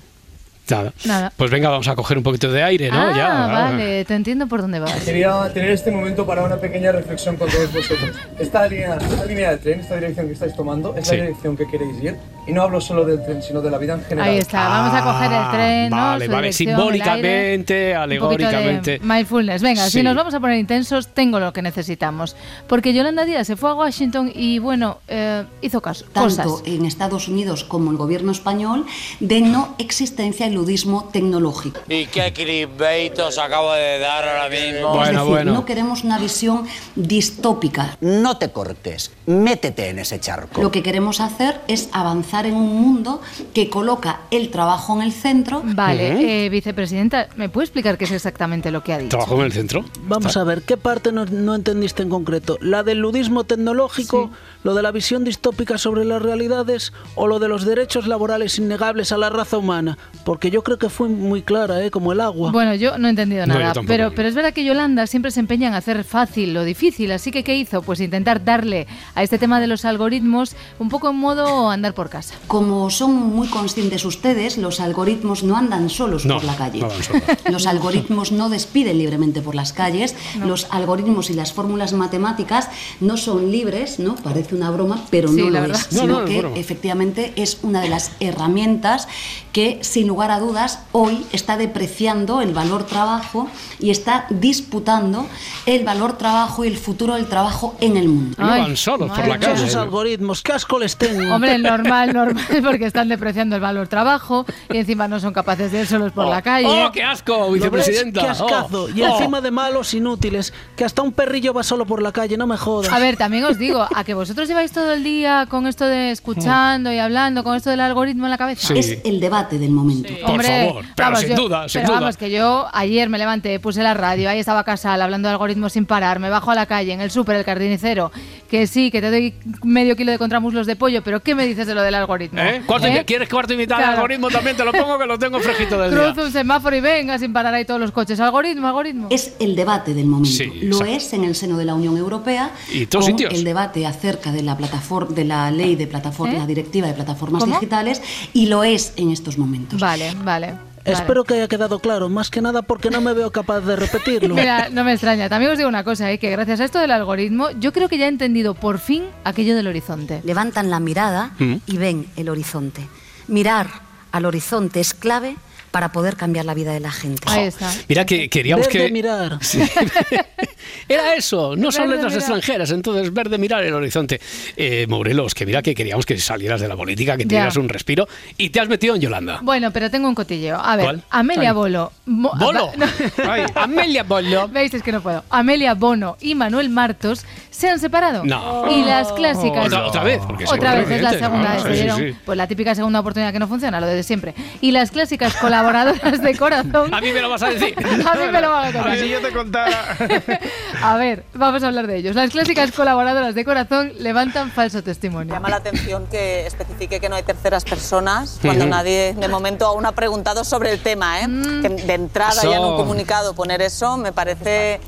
Nada. 0.71 0.93
Nada. 1.05 1.33
Pues 1.37 1.51
venga, 1.51 1.69
vamos 1.71 1.89
a 1.89 1.95
coger 1.97 2.19
un 2.19 2.23
poquito 2.25 2.51
de 2.53 2.63
aire, 2.63 2.91
¿no? 2.91 3.01
ah, 3.01 3.13
ya. 3.17 3.47
vale, 3.47 4.05
te 4.05 4.15
entiendo 4.15 4.47
por 4.47 4.61
dónde 4.61 4.81
vas. 4.81 4.93
Quería 5.05 5.51
tener 5.53 5.71
este 5.71 5.91
momento 5.91 6.27
para 6.27 6.45
una 6.45 6.57
pequeña 6.57 6.93
reflexión 6.93 7.37
con 7.37 7.49
todos 7.49 7.73
vosotros. 7.73 8.11
Esta 8.39 8.67
línea, 8.69 8.97
esta 8.97 9.25
línea 9.27 9.51
de 9.51 9.57
tren, 9.59 9.81
esta 9.81 9.95
dirección 9.97 10.27
que 10.27 10.33
estáis 10.35 10.55
tomando, 10.55 10.95
es 10.97 11.07
Sí. 11.09 11.17
la 11.17 11.23
dirección 11.25 11.57
que 11.57 11.67
queréis 11.67 12.03
ir. 12.03 12.17
Y 12.49 12.53
no 12.53 12.63
hablo 12.63 12.81
solo 12.81 13.05
del 13.05 13.23
tren, 13.25 13.43
sino 13.43 13.61
de 13.61 13.71
la 13.71 13.79
vida 13.79 13.95
en 13.95 14.01
general. 14.05 14.31
Ahí 14.31 14.39
está, 14.39 14.69
vamos 14.69 14.95
a 14.95 15.05
coger 15.05 15.33
el 15.33 15.51
tren, 15.51 15.91
¿no? 15.91 15.97
Ah, 15.97 16.09
Vale, 16.13 16.27
Su 16.27 16.33
vale, 16.33 16.53
simbólicamente, 16.53 17.95
aire, 17.95 18.19
un 18.19 18.25
poquito 18.29 18.49
de 18.51 18.57
alegóricamente. 18.57 19.01
mindfulness. 19.03 19.63
Venga, 19.63 19.85
Sí. 19.85 19.99
si 19.99 20.03
nos 20.03 20.17
vamos 20.17 20.33
a 20.35 20.41
poner 20.41 20.59
intensos, 20.59 21.09
tengo 21.09 21.39
lo 21.41 21.53
que 21.53 21.63
necesitamos. 21.63 22.37
Porque 22.67 22.93
Yolanda 22.95 23.25
Díaz 23.25 23.47
se 23.47 23.57
fue 23.57 23.71
a 23.71 23.75
Washington 23.75 24.33
y, 24.35 24.59
bueno, 24.59 24.99
eh, 25.09 25.45
hizo 25.61 25.81
caso. 25.83 26.07
tanto 26.13 26.29
Cosas. 26.45 26.63
en 26.67 26.85
Estados 26.87 27.29
Unidos 27.29 27.65
como 27.65 27.91
el 27.91 27.97
gobierno 27.97 28.33
español, 28.33 28.87
de 29.21 29.41
no 29.43 29.75
existencia 29.79 30.47
del 30.47 30.55
ludismo 30.55 31.09
tecnológico. 31.13 31.81
¿Y 31.89 32.07
qué 32.07 32.33
clickbait 32.33 33.19
os 33.19 33.39
acabo 33.39 33.73
de 33.75 33.99
dar 33.99 34.27
ahora 34.27 34.49
mismo? 34.49 35.05
es 35.05 35.11
decir, 35.11 35.45
no 35.53 35.65
queremos 35.65 36.03
una 36.05 36.19
visión 36.19 36.67
distópica. 36.97 37.97
No 38.01 38.37
te 38.39 38.51
cortes, 38.51 39.13
métete 39.27 39.89
en 39.91 39.99
ese 39.99 40.19
charco. 40.21 40.63
Lo 40.63 40.71
que 40.71 40.83
queremos 40.83 41.21
hacer 41.21 41.61
es 41.69 41.89
avanzar 41.93 42.38
en 42.47 42.55
un 42.55 42.81
mundo 42.81 43.21
que 43.55 43.69
coloca 43.69 44.21
el 44.31 44.51
trabajo 44.51 44.95
en 44.97 45.03
el 45.03 45.13
centro. 45.13 45.63
Vale, 45.65 46.45
eh, 46.45 46.49
vicepresidenta, 46.49 47.29
¿me 47.37 47.49
puede 47.49 47.65
explicar 47.67 47.99
qué 47.99 48.05
es 48.05 48.13
exactamente 48.13 48.71
lo 48.71 48.83
que 48.83 48.93
ha 48.93 48.99
dicho? 48.99 49.11
¿Trabajo 49.11 49.37
en 49.41 49.43
el 49.47 49.53
centro? 49.53 49.85
Vamos 50.03 50.37
a 50.37 50.45
ver, 50.45 50.63
¿qué 50.63 50.77
parte 50.77 51.13
no, 51.13 51.25
no 51.27 51.55
entendiste 51.55 52.03
en 52.03 52.09
concreto? 52.09 52.59
¿La 52.61 52.83
del 52.83 52.99
ludismo 52.99 53.45
tecnológico, 53.45 54.31
lo 54.65 54.75
de 54.75 54.83
la 54.83 54.91
visión 54.93 55.25
distópica 55.25 55.79
sobre 55.79 56.05
las 56.05 56.21
realidades 56.23 56.93
o 57.15 57.27
lo 57.27 57.39
de 57.39 57.49
los 57.49 57.65
derechos 57.65 58.07
laborales 58.07 58.59
innegables 58.59 59.13
a 59.13 59.19
la 59.19 59.31
raza 59.31 59.59
humana? 59.59 59.99
Porque 60.25 60.51
yo 60.51 60.63
creo 60.63 60.79
que 60.79 60.89
fue 60.89 61.09
muy 61.09 61.43
clara, 61.43 61.83
¿eh? 61.85 61.91
como 61.91 62.13
el 62.13 62.21
agua. 62.21 62.51
Bueno, 62.53 62.75
yo 62.75 62.99
no 62.99 63.07
he 63.07 63.11
entendido 63.11 63.47
No, 63.47 63.55
nada, 63.55 63.73
tampoco. 63.75 63.87
pero, 63.89 64.13
pero 64.15 64.29
es 64.29 64.35
verdad 64.35 64.53
que 64.53 64.65
Yolanda 64.65 65.07
siempre 65.07 65.31
se 65.31 65.41
empeña 65.41 65.69
en 65.69 65.75
hacer 65.75 66.05
fácil 66.05 66.55
lo 66.55 66.65
difícil, 66.65 67.13
así 67.13 67.31
que 67.31 67.45
¿qué 67.45 67.57
hizo? 67.57 67.83
Pues 67.83 68.01
intentar 68.01 68.45
darle 68.45 68.87
a 69.15 69.23
este 69.23 69.39
tema 69.39 69.61
de 69.61 69.67
los 69.67 69.85
algoritmos 69.85 70.55
un 70.79 70.89
poco 70.89 71.11
en 71.11 71.17
modo 71.17 71.71
andar 71.71 71.95
por 71.95 72.09
casa. 72.11 72.28
Como 72.47 72.91
son 72.91 73.15
muy 73.15 73.49
conscientes 73.49 74.05
ustedes, 74.05 74.59
los 74.59 74.81
algoritmos 74.81 75.43
no 75.43 75.57
andan 75.57 75.91
solos 75.91 76.25
No, 76.25 76.35
por 76.37 76.45
la 76.45 76.57
calle. 76.57 76.81
no 76.81 76.89
van 76.89 77.03
solos. 77.03 77.23
Los 77.51 77.67
algoritmos 77.67 78.33
no 78.33 78.49
despiden 78.49 78.99
libremente 78.99 79.41
por 79.43 79.55
las 79.55 79.73
calles. 79.73 80.15
Los 80.45 80.67
algoritmos 80.71 81.31
y 81.31 81.35
las 81.35 81.53
fórmulas 81.53 81.93
matemáticas 81.93 82.69
no 83.01 83.17
son 83.17 83.51
libres, 83.51 83.99
¿no? 83.99 84.15
Parece 84.17 84.55
una 84.55 84.71
broma, 84.71 85.05
pero 85.11 85.29
Sí, 85.29 85.37
no 85.37 85.51
lo 85.51 85.61
verdad. 85.61 85.77
es. 85.81 85.93
No, 85.93 86.01
Sino 86.01 86.13
no, 86.21 86.25
es 86.25 86.31
que 86.31 86.39
broma. 86.39 86.57
efectivamente 86.57 87.33
es 87.37 87.59
una 87.63 87.81
de 87.81 87.89
las 87.89 88.13
herramientas 88.21 89.09
que, 89.53 89.79
sin 89.83 90.07
lugar 90.09 90.31
a 90.31 90.39
dudas, 90.41 90.81
hoy 90.93 91.25
está 91.33 91.57
depreciando 91.57 92.41
el 92.41 92.53
valor 92.55 92.85
trabajo 92.87 93.49
y 93.81 93.91
está 93.91 94.27
disputando 94.31 95.27
el 95.67 95.85
valor 95.85 96.17
trabajo 96.19 96.65
y 96.65 96.69
el 96.69 96.77
futuro 96.79 97.15
del 97.15 97.27
trabajo 97.27 97.77
en 97.81 97.97
el 97.97 98.09
mundo. 98.09 98.37
No 98.39 98.47
van 98.47 98.77
solos 98.77 99.11
por 99.11 99.27
la 99.27 99.39
Yo 99.39 99.51
esos 99.53 99.67
calle. 99.67 99.79
algoritmos, 99.79 100.43
qué 100.43 100.53
asco 100.53 100.79
les 100.79 100.97
tengo. 100.97 101.35
Hombre, 101.35 101.59
normal, 101.59 102.08
normal, 102.13 102.47
porque 102.63 102.87
están 102.87 103.09
depreciando 103.09 103.57
el 103.57 103.63
valor 103.63 103.89
trabajo 103.89 104.47
y 104.71 104.79
encima 104.79 105.09
no 105.09 105.21
son 105.21 105.33
capaces 105.33 105.73
de 105.73 105.81
ir 105.81 105.87
solos 105.87 106.13
por 106.13 106.27
la 106.27 106.43
calle. 106.43 106.69
¡Oh, 106.69 106.93
qué 106.93 107.03
asco, 107.03 107.53
vicepresidenta! 107.53 108.21
Qué 108.21 108.29
ascazo. 108.29 108.85
Oh, 108.85 108.89
y 108.89 109.03
oh. 109.03 109.09
encima 109.09 109.41
de 109.41 109.51
malos 109.51 109.95
inútiles, 109.95 110.53
que 110.77 110.85
hasta 110.85 111.03
un 111.03 111.13
perrillo 111.13 111.53
va 111.53 111.63
solo 111.63 111.87
por 111.87 112.03
la 112.03 112.13
calle, 112.13 112.37
no 112.37 112.47
me 112.47 112.57
jodas. 112.57 112.93
A 112.93 112.99
ver, 112.99 113.17
también 113.17 113.45
os 113.45 113.59
digo, 113.59 113.87
a 113.95 114.05
que 114.05 114.15
vosotros 114.15 114.49
lleváis 114.49 114.73
todo 114.73 114.93
el 114.93 115.03
día 115.03 115.47
con 115.49 115.67
esto 115.67 115.85
de 115.87 116.11
escuchando 116.11 116.93
y 116.93 116.99
hablando, 116.99 117.45
con 117.45 117.57
esto 117.57 117.71
del 117.71 117.81
algoritmo 117.81 118.25
en 118.27 118.31
la 118.31 118.39
cabeza. 118.39 118.75
Es 118.75 118.99
el 119.05 119.21
debate 119.21 119.59
del 119.59 119.71
momento. 119.71 120.13
Por 120.27 120.43
favor, 120.43 120.85
pero 120.95 121.17
sin 121.17 121.29
yo- 121.31 121.37
duda, 121.37 121.69
sin 121.69 121.81
pero 121.83 121.93
duda. 121.93 122.01
vamos, 122.01 122.17
que 122.17 122.31
yo 122.31 122.67
ayer 122.73 123.09
me 123.09 123.19
levanté, 123.19 123.59
puse 123.61 123.83
la 123.83 123.95
radio, 123.95 124.31
ahí 124.31 124.39
estaba 124.39 124.65
Casal 124.65 125.01
hablando 125.03 125.29
de 125.29 125.33
algoritmos 125.33 125.73
sin 125.73 125.87
parar, 125.87 126.19
me 126.19 126.31
bajo 126.31 126.51
a 126.51 126.55
la 126.55 126.67
calle, 126.67 126.93
en 126.93 127.01
el 127.01 127.11
súper, 127.11 127.37
el 127.37 127.45
carnicero, 127.45 128.11
que 128.51 128.67
sí, 128.67 128.91
que 128.91 129.01
te 129.01 129.11
doy 129.11 129.35
medio 129.63 129.97
kilo 129.97 130.13
de 130.13 130.19
contramuslos 130.19 130.67
de 130.67 130.77
pollo, 130.77 131.03
pero 131.03 131.21
¿qué 131.21 131.35
me 131.35 131.47
dices 131.47 131.67
de 131.67 131.75
lo 131.75 131.83
del 131.83 131.95
algoritmo. 131.99 132.41
¿Eh? 132.41 132.63
Cuarto 132.67 132.87
¿Eh? 132.87 133.05
¿Quieres 133.07 133.29
cuarto 133.29 133.53
invitado 133.53 133.79
al 133.81 133.85
Claro. 133.85 133.97
algoritmo? 133.99 134.29
También 134.31 134.57
te 134.57 134.65
lo 134.65 134.73
pongo 134.73 134.99
que 134.99 135.07
lo 135.07 135.19
tengo 135.19 135.39
fresquito 135.41 135.79
del 135.81 135.91
día. 135.91 136.01
Cruza 136.13 136.23
un 136.27 136.33
semáforo 136.33 136.77
y 136.77 136.81
venga 136.81 137.19
sin 137.19 137.33
parar 137.33 137.55
ahí 137.55 137.65
todos 137.65 137.81
los 137.81 137.93
coches. 137.93 138.19
Algoritmo, 138.21 138.67
algoritmo. 138.67 139.09
Es 139.11 139.35
el 139.39 139.55
debate 139.57 139.95
del 139.95 140.07
momento. 140.07 140.31
Sí, 140.37 140.47
Lo 140.63 140.77
exacto. 140.79 140.85
es 140.95 141.13
en 141.13 141.25
el 141.25 141.35
seno 141.35 141.57
de 141.57 141.65
la 141.65 141.75
Unión 141.75 141.97
Europea. 141.97 142.51
Y 142.73 142.87
todos 142.87 143.07
con 143.07 143.13
sitios. 143.19 143.35
El 143.35 143.45
debate 143.45 143.87
acerca 143.87 144.33
de 144.33 144.43
la 144.43 144.57
plataforma, 144.57 145.15
de 145.15 145.25
la 145.25 145.51
ley 145.51 145.77
de 145.77 145.87
plataforma, 145.87 146.35
¿Eh? 146.35 146.39
la 146.39 146.47
directiva 146.47 146.87
de 146.87 146.95
plataformas 146.95 147.43
¿Cómo? 147.43 147.55
digitales, 147.55 148.03
y 148.33 148.47
lo 148.47 148.65
es 148.65 148.93
en 148.97 149.11
estos 149.11 149.39
momentos. 149.39 149.81
Vale, 149.81 150.13
vale. 150.25 150.68
Espero 150.93 151.25
que 151.25 151.35
haya 151.35 151.49
quedado 151.49 151.79
claro, 151.79 152.09
más 152.09 152.31
que 152.31 152.41
nada 152.41 152.63
porque 152.63 152.91
no 152.91 153.01
me 153.01 153.13
veo 153.13 153.31
capaz 153.31 153.61
de 153.61 153.77
repetirlo. 153.77 154.35
Mira, 154.37 154.69
no 154.71 154.85
me 154.85 154.93
extraña. 154.93 155.29
También 155.29 155.53
os 155.53 155.59
digo 155.59 155.69
una 155.69 155.85
cosa, 155.85 156.11
¿eh? 156.11 156.19
que 156.19 156.31
gracias 156.31 156.61
a 156.61 156.65
esto 156.65 156.79
del 156.79 156.91
algoritmo, 156.91 157.51
yo 157.59 157.73
creo 157.73 157.89
que 157.89 157.99
ya 157.99 158.07
he 158.07 158.09
entendido 158.09 158.55
por 158.55 158.79
fin 158.79 159.05
aquello 159.25 159.55
del 159.57 159.67
horizonte. 159.67 160.21
Levantan 160.25 160.71
la 160.71 160.81
mirada 160.81 161.31
Mm. 161.39 161.55
y 161.67 161.77
ven 161.77 162.07
el 162.17 162.29
horizonte. 162.29 162.87
Mirar 163.27 163.69
al 164.13 164.25
horizonte 164.25 164.81
es 164.81 164.95
clave 164.95 165.37
para 165.79 165.93
poder 165.93 166.17
cambiar 166.17 166.45
la 166.45 166.55
vida 166.55 166.73
de 166.73 166.81
la 166.81 166.91
gente. 166.91 167.23
Ahí 167.27 167.45
está. 167.45 167.71
Mira 167.89 168.05
que 168.05 168.29
queríamos 168.29 168.67
Ver 168.67 168.73
de 168.79 168.87
que... 168.89 168.93
mirar. 168.93 169.39
Sí. 169.49 169.63
Era 170.89 171.15
eso, 171.15 171.55
no 171.57 171.71
son 171.71 171.89
letras 171.89 172.07
mirar. 172.13 172.19
extranjeras, 172.19 172.71
entonces 172.73 173.13
ver 173.13 173.29
de 173.29 173.39
mirar 173.39 173.63
el 173.63 173.73
horizonte. 173.75 174.21
Eh, 174.57 174.87
Morelos, 174.89 175.35
que 175.35 175.47
mira 175.47 175.63
que 175.63 175.75
queríamos 175.75 176.05
que 176.05 176.19
salieras 176.19 176.61
de 176.61 176.67
la 176.69 176.77
política, 176.77 177.17
que 177.17 177.25
dieras 177.27 177.57
un 177.57 177.69
respiro 177.69 178.09
y 178.37 178.51
te 178.51 178.59
has 178.59 178.69
metido 178.69 178.97
en 178.97 179.01
Yolanda. 179.03 179.39
Bueno, 179.43 179.71
pero 179.71 179.89
tengo 179.91 180.09
un 180.09 180.15
cotilleo. 180.17 180.59
A 180.59 180.75
ver, 180.77 180.85
¿Cuál? 180.85 181.03
Amelia 181.11 181.51
Ay. 181.51 181.55
Bolo. 181.55 181.93
Mo- 182.07 182.33
Bolo. 182.37 182.73
No. 182.77 182.87
Ay, 183.31 183.45
Amelia 183.55 184.03
Bolo. 184.03 184.49
¿Veis? 184.49 184.75
Es 184.75 184.83
que 184.83 184.91
no 184.93 185.01
puedo. 185.01 185.23
Amelia 185.31 185.75
Bono 185.75 186.17
y 186.21 186.35
Manuel 186.35 186.71
Martos 186.71 187.25
se 187.51 187.69
han 187.69 187.79
separado. 187.79 188.25
No. 188.25 188.65
Y 188.71 188.85
las 188.85 189.13
clásicas. 189.13 189.67
Otra, 189.67 189.87
otra 189.87 190.03
vez, 190.05 190.21
porque 190.27 190.45
Otra 190.47 190.75
vez, 190.77 190.91
es 190.91 191.03
la 191.03 191.11
segunda 191.11 191.55
¿no? 191.55 191.55
vez. 191.55 191.63
Sí, 191.63 191.69
se 191.69 191.75
sí, 191.75 191.81
dieron, 191.83 191.99
sí. 191.99 192.17
Pues 192.25 192.39
la 192.39 192.47
típica 192.47 192.75
segunda 192.75 193.01
oportunidad 193.01 193.33
que 193.33 193.39
no 193.39 193.49
funciona, 193.49 193.81
lo 193.81 193.87
de 193.87 194.03
siempre. 194.03 194.35
Y 194.61 194.71
las 194.71 194.91
clásicas 194.91 195.35
colaboradoras 195.73 196.23
de 196.23 196.37
corazón. 196.37 196.95
A 196.95 197.01
mí 197.01 197.13
me 197.13 197.21
lo 197.21 197.29
vas 197.31 197.43
a 197.43 197.51
decir. 197.51 197.75
A 198.07 198.15
mí 198.15 198.33
me 198.33 198.41
lo 198.41 198.51
van 198.51 198.65
a 198.65 198.69
A 198.69 198.73
contar. 198.73 198.91
ver 198.91 199.01
si 199.01 199.09
yo 199.09 199.21
te 199.21 199.31
contara. 199.33 199.97
A 200.83 200.97
ver, 200.97 201.25
vamos 201.35 201.63
a 201.63 201.69
hablar 201.69 201.87
de 201.87 201.97
ellos. 201.97 202.15
Las 202.15 202.31
clásicas 202.31 202.73
colaboradoras 202.73 203.35
de 203.35 203.45
corazón 203.45 203.93
levantan 203.99 204.51
falso 204.51 204.83
testimonio. 204.83 205.35
Llama 205.35 205.51
la 205.51 205.57
atención 205.57 206.07
que 206.07 206.47
especifique 206.47 207.01
que 207.01 207.09
no 207.09 207.17
hay 207.17 207.23
terceras 207.23 207.65
personas 207.65 208.39
cuando 208.43 208.67
nadie 208.67 209.15
de 209.19 209.29
momento 209.29 209.67
aún 209.67 209.87
ha 209.87 209.93
preguntado 209.93 210.45
sobre 210.45 210.73
el 210.73 210.81
tema. 210.81 211.21
¿eh? 211.21 211.27
Que 211.63 211.69
de 211.69 211.95
entrada 211.95 212.43
ya 212.43 212.57
en 212.57 212.65
un 212.65 212.77
comunicado 212.77 213.35
poner 213.35 213.63
eso 213.63 213.97
me 213.97 214.13
parece 214.13 214.81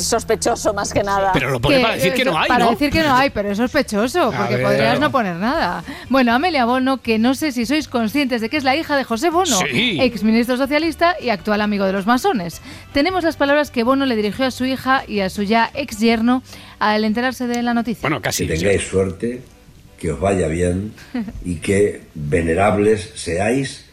sospechoso 0.00 0.74
más 0.74 0.92
que 0.92 1.02
nada. 1.02 1.30
Pero 1.32 1.50
lo 1.50 1.60
pone 1.60 1.80
para 1.80 1.94
decir 1.94 2.12
que 2.14 2.24
no 2.24 2.38
hay, 2.38 2.48
Para 2.48 2.64
¿no? 2.66 2.70
decir 2.72 2.90
que 2.90 3.02
no 3.02 3.14
hay, 3.14 3.30
pero 3.30 3.50
es 3.50 3.56
sospechoso, 3.58 4.32
porque 4.36 4.56
ver. 4.56 4.64
podrías 4.64 5.00
no 5.00 5.10
poner 5.10 5.36
nada. 5.36 5.82
Bueno, 6.08 6.32
Amelia 6.34 6.64
Bono, 6.64 7.00
que 7.00 7.18
no 7.18 7.34
sé 7.34 7.52
si 7.52 7.66
sois 7.66 7.88
conscientes 7.88 8.40
de 8.40 8.48
que 8.48 8.56
es 8.56 8.64
la 8.64 8.76
hija 8.76 8.96
de 8.96 9.04
José 9.04 9.30
Bono, 9.30 9.58
Sí. 9.70 9.98
exministro 10.00 10.56
socialista 10.56 11.16
y 11.20 11.30
actual 11.30 11.60
amigo 11.60 11.84
de 11.86 11.92
los 11.92 12.06
masones. 12.06 12.60
Tenemos 12.92 13.24
las 13.24 13.36
palabras 13.36 13.70
que 13.70 13.82
Bono 13.84 14.04
le 14.06 14.16
dirigió 14.16 14.44
a 14.46 14.50
su 14.50 14.64
hija 14.64 15.04
y 15.08 15.20
a 15.20 15.30
su 15.30 15.42
ya 15.42 15.70
ex 15.74 15.98
yerno 15.98 16.42
al 16.78 17.04
enterarse 17.04 17.46
de 17.46 17.62
la 17.62 17.72
noticia. 17.74 18.02
Bueno, 18.02 18.20
casi. 18.20 18.46
Que 18.46 18.54
tengáis 18.56 18.82
suerte, 18.82 19.42
que 19.98 20.12
os 20.12 20.20
vaya 20.20 20.46
bien 20.48 20.92
y 21.44 21.56
que 21.56 22.02
venerables 22.14 23.12
seáis 23.14 23.85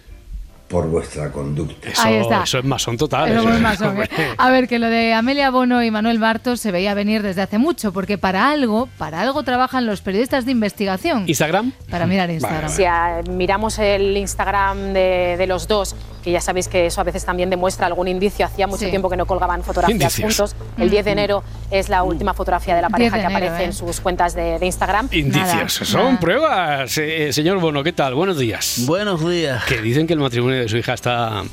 por 0.74 0.90
vuestra 0.90 1.32
conducta. 1.32 1.88
Eso, 1.88 2.02
Ahí 2.02 2.16
está. 2.16 2.42
eso 2.44 2.58
es 2.58 2.66
masón 2.66 2.98
total. 2.98 3.32
Eso 3.32 3.48
es- 3.48 3.62
masón, 3.62 4.02
¿eh? 4.02 4.10
A 4.40 4.50
ver, 4.50 4.68
que 4.68 4.80
lo 4.80 4.90
de 4.90 5.14
Amelia 5.14 5.52
Bono 5.52 5.84
y 5.84 5.92
Manuel 5.92 6.18
Bartos 6.18 6.60
se 6.60 6.72
veía 6.72 6.96
venir 6.96 7.22
desde 7.22 7.44
hace 7.44 7.60
mucho, 7.60 7.94
porque 7.94 8.18
para 8.18 8.50
algo, 8.50 8.90
para 8.98 9.22
algo 9.22 9.44
trabajan 9.44 9.86
los 9.86 10.02
periodistas 10.02 10.46
de 10.46 10.52
investigación. 10.52 11.26
¿Instagram? 11.28 11.74
Para 11.92 12.08
mirar 12.08 12.32
Instagram. 12.32 12.72
Si 12.72 12.86
ah, 12.86 13.22
miramos 13.30 13.78
el 13.78 14.18
Instagram 14.18 14.94
de, 14.94 15.36
de 15.38 15.46
los 15.46 15.68
dos, 15.68 15.96
que 16.24 16.32
ya 16.32 16.42
sabéis 16.42 16.68
que 16.68 16.86
eso 16.86 17.02
a 17.02 17.04
veces 17.04 17.26
también 17.26 17.50
demuestra 17.50 17.86
algún 17.88 18.08
indicio, 18.08 18.46
hacía 18.46 18.66
mucho 18.66 18.86
Sí. 18.86 18.90
tiempo 18.90 19.10
que 19.10 19.18
no 19.18 19.26
colgaban 19.26 19.62
fotografías 19.64 20.18
Indicios. 20.20 20.52
juntos. 20.52 20.56
El 20.78 20.90
10 20.90 21.06
de 21.06 21.12
enero 21.12 21.44
es 21.70 21.90
la 21.90 22.04
última 22.04 22.34
fotografía 22.34 22.76
de 22.76 22.82
la 22.82 22.88
10 22.88 22.92
pareja 22.94 23.16
de 23.18 23.22
que 23.22 23.26
enero, 23.28 23.46
aparece 23.46 23.64
¿eh? 23.64 23.66
en 23.68 23.74
sus 23.74 24.00
cuentas 24.00 24.34
de, 24.34 24.58
de 24.60 24.66
Instagram. 24.66 25.10
Indicios, 25.12 25.46
Nada, 25.46 25.70
son 25.70 26.04
nada. 26.06 26.20
pruebas. 26.20 26.98
Eh, 26.98 27.34
señor 27.34 27.60
Bono, 27.60 27.84
¿qué 27.84 27.94
tal? 27.94 28.14
Buenos 28.16 28.38
días. 28.40 28.84
Buenos 28.86 29.28
días. 29.28 29.64
Que 29.66 29.82
dicen 29.82 30.08
que 30.08 30.14
el 30.14 30.20
matrimonio 30.20 30.60
de 30.60 30.70
su 30.70 30.78
hija 30.78 30.94
está, 30.94 31.44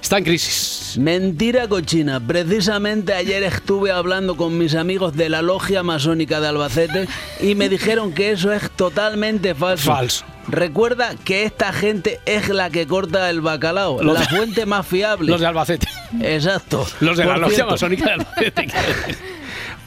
está 0.00 0.18
en 0.18 0.24
crisis. 0.24 0.96
Mentira 0.98 1.66
cochina. 1.68 2.20
Precisamente 2.20 3.12
ayer 3.14 3.42
estuve 3.42 3.90
hablando 3.90 4.36
con 4.36 4.56
mis 4.56 4.74
amigos 4.74 5.16
de 5.16 5.28
la 5.28 5.42
logia 5.42 5.82
masónica 5.82 6.40
de 6.40 6.48
Albacete 6.48 7.08
y 7.40 7.54
me 7.56 7.68
dijeron 7.68 8.12
que 8.12 8.30
eso 8.30 8.52
es 8.52 8.70
totalmente 8.70 9.54
falso. 9.54 9.92
Falso. 9.92 10.24
Recuerda 10.50 11.14
que 11.24 11.44
esta 11.44 11.72
gente 11.72 12.20
es 12.26 12.48
la 12.48 12.70
que 12.70 12.86
corta 12.86 13.30
el 13.30 13.40
bacalao, 13.40 14.02
Los 14.02 14.14
la 14.14 14.20
de- 14.20 14.26
fuente 14.26 14.66
más 14.66 14.86
fiable. 14.86 15.26
Los 15.30 15.40
de 15.40 15.46
Albacete. 15.46 15.88
Exacto. 16.20 16.86
Los 17.00 17.16
de 17.16 17.24
la 17.24 17.32
Por 17.34 17.40
logia 17.42 17.66
masónica 17.66 18.04
de 18.06 18.12
Albacete. 18.12 18.68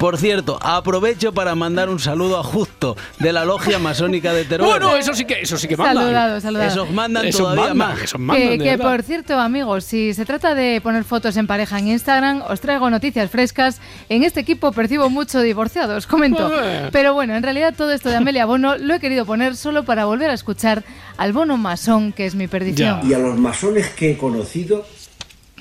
Por 0.04 0.18
cierto, 0.18 0.60
aprovecho 0.62 1.32
para 1.34 1.56
mandar 1.56 1.88
un 1.88 1.98
saludo 1.98 2.38
a 2.38 2.44
Justo 2.44 2.98
de 3.20 3.32
la 3.32 3.46
logia 3.46 3.80
masónica 3.80 4.34
de 4.34 4.44
Teruel. 4.44 4.70
Bueno, 4.70 4.98
eso 4.98 5.14
sí 5.14 5.24
que, 5.24 5.40
eso 5.40 5.56
sí 5.56 5.66
que 5.66 5.78
mandan. 5.78 6.04
Saludado, 6.04 6.42
saludado. 6.42 6.70
Esos 6.70 6.92
mandan 6.92 7.26
Esos 7.26 7.40
todavía 7.40 7.74
mandan, 7.74 7.88
más. 7.88 8.02
esos 8.02 8.20
mandan, 8.20 8.50
Que, 8.50 8.58
que, 8.58 8.78
por 8.78 9.02
cierto, 9.04 9.40
amigos, 9.40 9.86
si 9.86 10.14
se 10.14 10.26
trata 10.26 10.56
de 10.56 10.82
poner 10.82 11.06
fotos 11.06 11.38
en 11.38 11.48
pareja 11.48 11.80
en 11.80 11.88
Instagram, 11.88 12.44
os 12.50 12.60
traigo 12.60 12.90
noticias 12.90 13.32
frescas. 13.32 13.80
En 14.10 14.24
este 14.24 14.42
equipo 14.42 14.74
percibo 14.74 15.10
mucho 15.10 15.40
divorciado, 15.40 15.96
os 15.96 16.06
comento. 16.06 16.52
Pero 16.92 17.14
bueno, 17.14 17.38
en 17.38 17.42
realidad 17.42 17.74
todo 17.74 17.94
esto 17.94 18.10
de 18.10 18.18
Amelia 18.18 18.46
Bono 18.46 18.78
lo 18.78 18.96
he 18.96 19.00
querido 19.00 19.26
poner 19.26 19.56
solo 19.56 19.86
para 19.86 20.04
volver 20.04 20.30
a 20.30 20.34
escuchar 20.34 20.84
al 21.16 21.32
Bono 21.32 21.56
masón, 21.56 22.12
que 22.12 22.26
es 22.26 22.36
mi 22.36 22.50
perdición. 22.50 23.10
Y 23.10 23.14
a 23.14 23.20
los 23.20 23.40
masones 23.40 23.88
que 23.92 24.12
he 24.12 24.18
conocido 24.18 24.86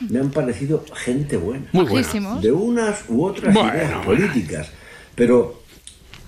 me 0.09 0.19
han 0.21 0.31
parecido 0.31 0.85
gente 0.95 1.37
buena. 1.37 1.67
Muy 1.73 1.85
buena. 1.85 2.01
Majísimos. 2.01 2.43
De 2.43 2.53
unas 2.53 3.05
u 3.09 3.25
otras 3.25 3.55
Bueno, 3.55 3.71
ideas 3.75 3.89
bueno. 3.89 4.03
políticas. 4.05 4.69
Pero, 5.15 5.63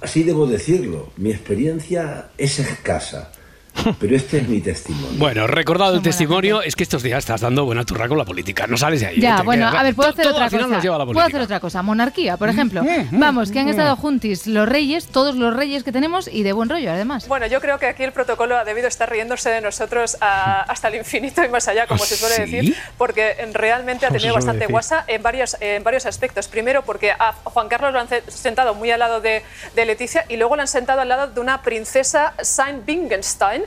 así 0.01 0.23
debo 0.23 0.47
decirlo, 0.47 1.11
mi 1.17 1.31
experiencia 1.31 2.29
es 2.39 2.59
escasa. 2.59 3.33
Pero 4.01 4.17
este 4.17 4.39
es 4.39 4.49
mi 4.49 4.61
testimonio. 4.61 5.19
Bueno, 5.19 5.47
recordado 5.47 5.93
el 5.93 5.97
Son 5.99 6.05
testimonio, 6.05 6.63
es 6.63 6.77
que 6.77 6.83
estos 6.83 7.03
días 7.03 7.19
estás 7.19 7.41
dando 7.41 7.65
buena 7.65 7.85
turra 7.85 8.09
con 8.09 8.17
la 8.19 8.25
política. 8.25 8.67
No 8.67 8.77
sales 8.77 9.01
de 9.01 9.07
ahí. 9.09 9.21
Ya, 9.21 9.43
bueno, 9.43 9.67
quedas- 9.71 9.81
a 9.81 9.83
ver, 9.83 9.95
puedo 9.95 10.11
hacer 10.11 10.25
todo 10.25 10.35
otra 10.35 10.51
cosa. 10.51 10.67
nos 10.67 10.83
lleva 10.83 10.97
a 10.97 10.99
la 11.01 11.07
Puedo 11.07 11.21
hacer 11.21 11.41
otra 11.41 11.61
cosa. 11.61 11.83
Monarquía, 11.83 12.37
por 12.37 12.49
ejemplo. 12.49 12.83
Mm, 12.83 13.19
Vamos, 13.19 13.51
que 13.51 13.61
han 13.61 13.69
estado 13.69 13.97
juntis 13.97 14.47
los 14.47 14.69
reyes, 14.69 15.07
todos 15.09 15.35
los 15.35 15.55
reyes 15.55 15.85
que 15.85 15.93
tenemos 15.93 16.29
y 16.29 16.43
de 16.45 16.53
buen 16.53 16.69
rollo, 16.69 16.91
además. 16.93 17.27
Bueno, 17.29 17.47
yo 17.47 17.61
creo 17.61 17.79
que 17.79 17.87
aquí 17.87 18.03
el 18.05 18.13
protocolo 18.13 18.57
ha 18.57 18.65
debido 18.65 18.89
estar 18.89 19.11
riéndose 19.11 19.51
de 19.51 19.61
nosotros 19.61 20.17
a- 20.21 20.63
hasta 20.63 20.89
el 20.89 20.95
infinito 20.97 21.45
y 21.45 21.49
más 21.49 21.69
allá, 21.69 21.87
como 21.87 22.05
se 22.05 22.17
suele 22.17 22.35
¿Sí? 22.37 22.41
decir, 22.53 22.77
porque 22.97 23.35
realmente 23.53 24.07
ha 24.07 24.09
¿Cómo 24.09 24.19
se 24.19 24.23
tenido 24.23 24.35
bastante 24.35 24.67
guasa 24.67 25.05
en 25.07 25.23
varios, 25.23 25.57
en 25.61 25.83
varios 25.85 26.07
aspectos. 26.07 26.49
Primero, 26.49 26.83
porque 26.85 27.11
a 27.13 27.33
Juan 27.45 27.69
Carlos 27.69 27.93
lo 27.93 28.01
han 28.01 28.09
sentado 28.29 28.75
muy 28.75 28.91
al 28.91 29.01
lado 29.01 29.21
de, 29.21 29.43
de 29.75 29.85
Leticia 29.85 30.25
y 30.29 30.37
luego 30.37 30.57
lo 30.57 30.63
han 30.63 30.69
sentado 30.69 31.01
al 31.01 31.09
lado 31.09 31.27
de 31.29 31.41
una 31.41 31.63
princesa 31.63 32.35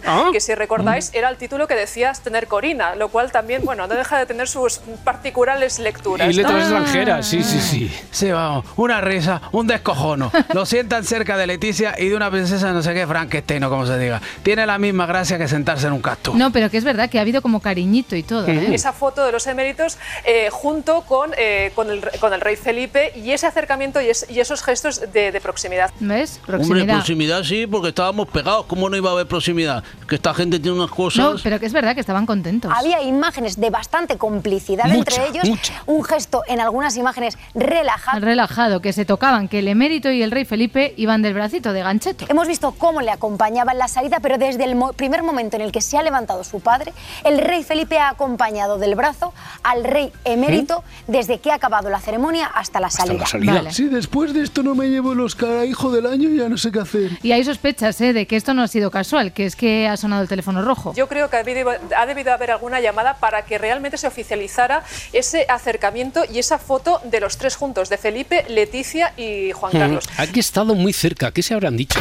Ah. 0.06 0.30
que 0.32 0.40
si 0.40 0.54
recordáis 0.56 1.12
era 1.14 1.30
el 1.30 1.38
título 1.38 1.68
que 1.68 1.76
decías 1.76 2.22
tener 2.22 2.48
Corina, 2.48 2.96
lo 2.96 3.10
cual 3.10 3.32
también, 3.32 3.64
bueno, 3.66 3.88
no 3.88 3.94
deja 3.96 4.18
de 4.20 4.26
tener 4.26 4.48
sus 4.48 4.80
particulares 5.04 5.80
lecturas. 5.80 6.28
Y 6.28 6.38
¿no? 6.38 6.44
letras 6.44 6.62
extranjeras, 6.64 7.26
sí, 7.28 7.44
sí, 7.44 7.60
sí. 7.60 7.92
Sí, 8.12 8.32
vamos, 8.32 8.66
una 8.76 9.02
risa, 9.02 9.42
un 9.52 9.68
descojono. 9.68 10.32
Lo 10.54 10.66
sientan 10.66 11.04
cerca 11.04 11.38
de 11.38 11.48
Leticia 11.48 11.96
y 11.98 12.10
de 12.10 12.16
una 12.16 12.30
princesa 12.30 12.72
no 12.74 12.82
sé 12.84 12.94
qué, 12.94 13.08
Frankenstein 13.08 13.64
o 13.64 13.70
como 13.70 13.86
se 13.86 13.98
diga. 13.98 14.22
Tiene 14.44 14.66
la 14.66 14.78
misma 14.78 15.06
gracia 15.06 15.38
que 15.38 15.48
sentarse 15.48 15.88
en 15.88 15.94
un 15.94 16.02
cactus. 16.02 16.36
No, 16.36 16.52
pero 16.52 16.70
que 16.70 16.78
es 16.78 16.84
verdad 16.84 17.10
que 17.10 17.18
ha 17.18 17.22
habido 17.22 17.42
como 17.42 17.60
cariñito 17.62 18.16
y 18.16 18.24
todo. 18.24 18.48
¿eh? 18.48 18.74
esa 18.74 18.94
foto 18.94 19.26
de 19.26 19.32
los 19.32 19.48
eméritos 19.48 19.98
eh, 20.26 20.50
junto 20.52 21.02
con, 21.02 21.32
eh, 21.38 21.72
con, 21.76 21.90
el, 21.90 22.02
con 22.20 22.34
el 22.34 22.42
rey 22.42 22.56
Felipe 22.56 23.12
y 23.16 23.32
ese 23.32 23.48
acercamiento 23.48 24.02
y, 24.02 24.10
es- 24.10 24.26
y 24.30 24.40
esos 24.40 24.62
gestos 24.62 25.02
de, 25.14 25.32
de 25.32 25.42
proximidad. 25.42 25.92
¿Ves? 26.00 26.38
Hombre, 26.40 26.58
Proximidad. 26.58 26.94
proximidad 26.96 27.44
sí, 27.44 27.68
porque 27.68 27.90
estábamos 27.90 28.28
pegados. 28.28 28.66
¿Cómo 28.68 28.90
no 28.90 28.98
iba 28.98 29.10
a 29.10 29.14
haber 29.14 29.28
proximidad? 29.28 29.84
Que 30.08 30.16
esta 30.16 30.34
gente 30.34 30.60
tiene 30.60 30.78
unas 30.78 30.90
cosas. 30.92 31.26
No, 31.34 31.36
pero 31.44 31.60
que 31.60 31.66
es 31.66 31.74
verdad 31.74 31.94
que 31.94 32.00
estaban 32.00 32.26
contentos. 32.26 32.72
Había 32.74 33.02
imágenes 33.02 33.60
de 33.60 33.70
bastante 33.70 34.18
complicidad 34.18 34.86
Mucha, 34.86 34.98
entre 35.00 35.28
ellos, 35.28 35.50
mucha. 35.50 35.74
un 35.86 36.04
gesto 36.04 36.44
en 36.48 36.62
algunas 36.62 36.96
imágenes 36.96 37.38
relajado. 37.54 38.20
Relajado, 38.22 38.82
que 38.82 38.94
se 38.94 39.04
tocaban, 39.06 39.48
que 39.50 39.60
el 39.60 39.68
emérito 39.68 40.10
y 40.10 40.22
el 40.24 40.32
rey 40.32 40.46
Felipe 40.46 40.94
iban 40.98 41.22
del 41.22 41.34
bracito, 41.34 41.74
de 41.74 41.82
gancheto. 41.84 42.26
Hemos 42.30 42.48
visto 42.48 42.72
cómo 42.78 43.02
le 43.02 43.12
acompañaba 43.12 43.74
en 43.74 43.80
la 43.80 43.88
salida, 43.90 44.20
pero 44.22 44.38
desde 44.38 44.64
el 44.64 44.76
mo- 44.76 44.94
primer 44.94 45.24
momento 45.24 45.58
en 45.58 45.62
el 45.62 45.72
que 45.74 45.82
se 45.82 45.98
ha 45.98 46.04
levantado 46.04 46.44
su 46.46 46.62
padre, 46.62 46.94
el 47.26 47.40
rey 47.40 47.64
Felipe 47.64 48.00
ha 48.00 48.10
acompañado 48.10 48.78
del 48.78 48.96
brazo 48.96 49.34
al 49.64 49.84
rey 49.84 50.12
emérito 50.24 50.84
desde 51.08 51.40
que 51.40 51.52
ha 51.52 51.56
acabado 51.56 51.90
la 51.90 52.00
ceremonia 52.00 52.46
hasta 52.48 52.80
la 52.80 52.90
salida. 52.90 53.26
Vale. 53.34 53.74
Si 53.74 53.86
después 53.90 54.34
de 54.34 54.44
esto 54.44 54.64
no 54.64 54.74
me 54.74 54.88
llevo 54.90 55.12
el 55.14 55.20
Oscar 55.20 55.52
a 55.58 55.66
hijo 55.66 55.92
del 55.92 56.06
año, 56.06 56.30
ya 56.30 56.48
no 56.48 56.58
sé 56.58 56.72
qué 56.72 56.80
hacer. 56.80 57.12
Y 57.24 57.34
hay 57.34 57.44
sospechas 57.44 58.00
¿eh? 58.02 58.14
de 58.14 58.26
que 58.26 58.38
esto 58.38 58.54
no 58.54 58.62
ha 58.64 58.68
sido 58.70 58.90
casual, 58.90 59.34
que 59.34 59.46
es 59.46 59.56
que 59.58 59.77
ha 59.86 59.98
sonado 59.98 60.22
el 60.22 60.28
teléfono 60.30 60.62
rojo. 60.62 60.94
Yo 60.96 61.08
creo 61.08 61.30
que 61.30 61.38
ha 61.38 61.44
debido, 61.44 61.72
ha 61.96 62.06
debido 62.06 62.34
haber 62.34 62.52
alguna 62.52 62.80
llamada 62.80 63.18
para 63.18 63.44
que 63.46 63.58
realmente 63.58 63.98
se 63.98 64.08
oficializara 64.08 64.84
ese 65.14 65.46
acercamiento 65.50 66.24
y 66.32 66.40
esa 66.40 66.58
foto 66.58 67.02
de 67.04 67.20
los 67.20 67.38
tres 67.38 67.56
juntos, 67.56 67.90
de 67.90 67.98
Felipe, 67.98 68.46
Leticia 68.50 69.14
y 69.18 69.52
Juan 69.52 69.74
Carlos. 69.74 70.06
Mm, 70.18 70.22
Aquí 70.22 70.40
he 70.40 70.40
estado 70.40 70.74
muy 70.74 70.94
cerca. 70.94 71.32
¿Qué 71.32 71.44
se 71.44 71.54
habrán 71.54 71.76
dicho? 71.78 72.00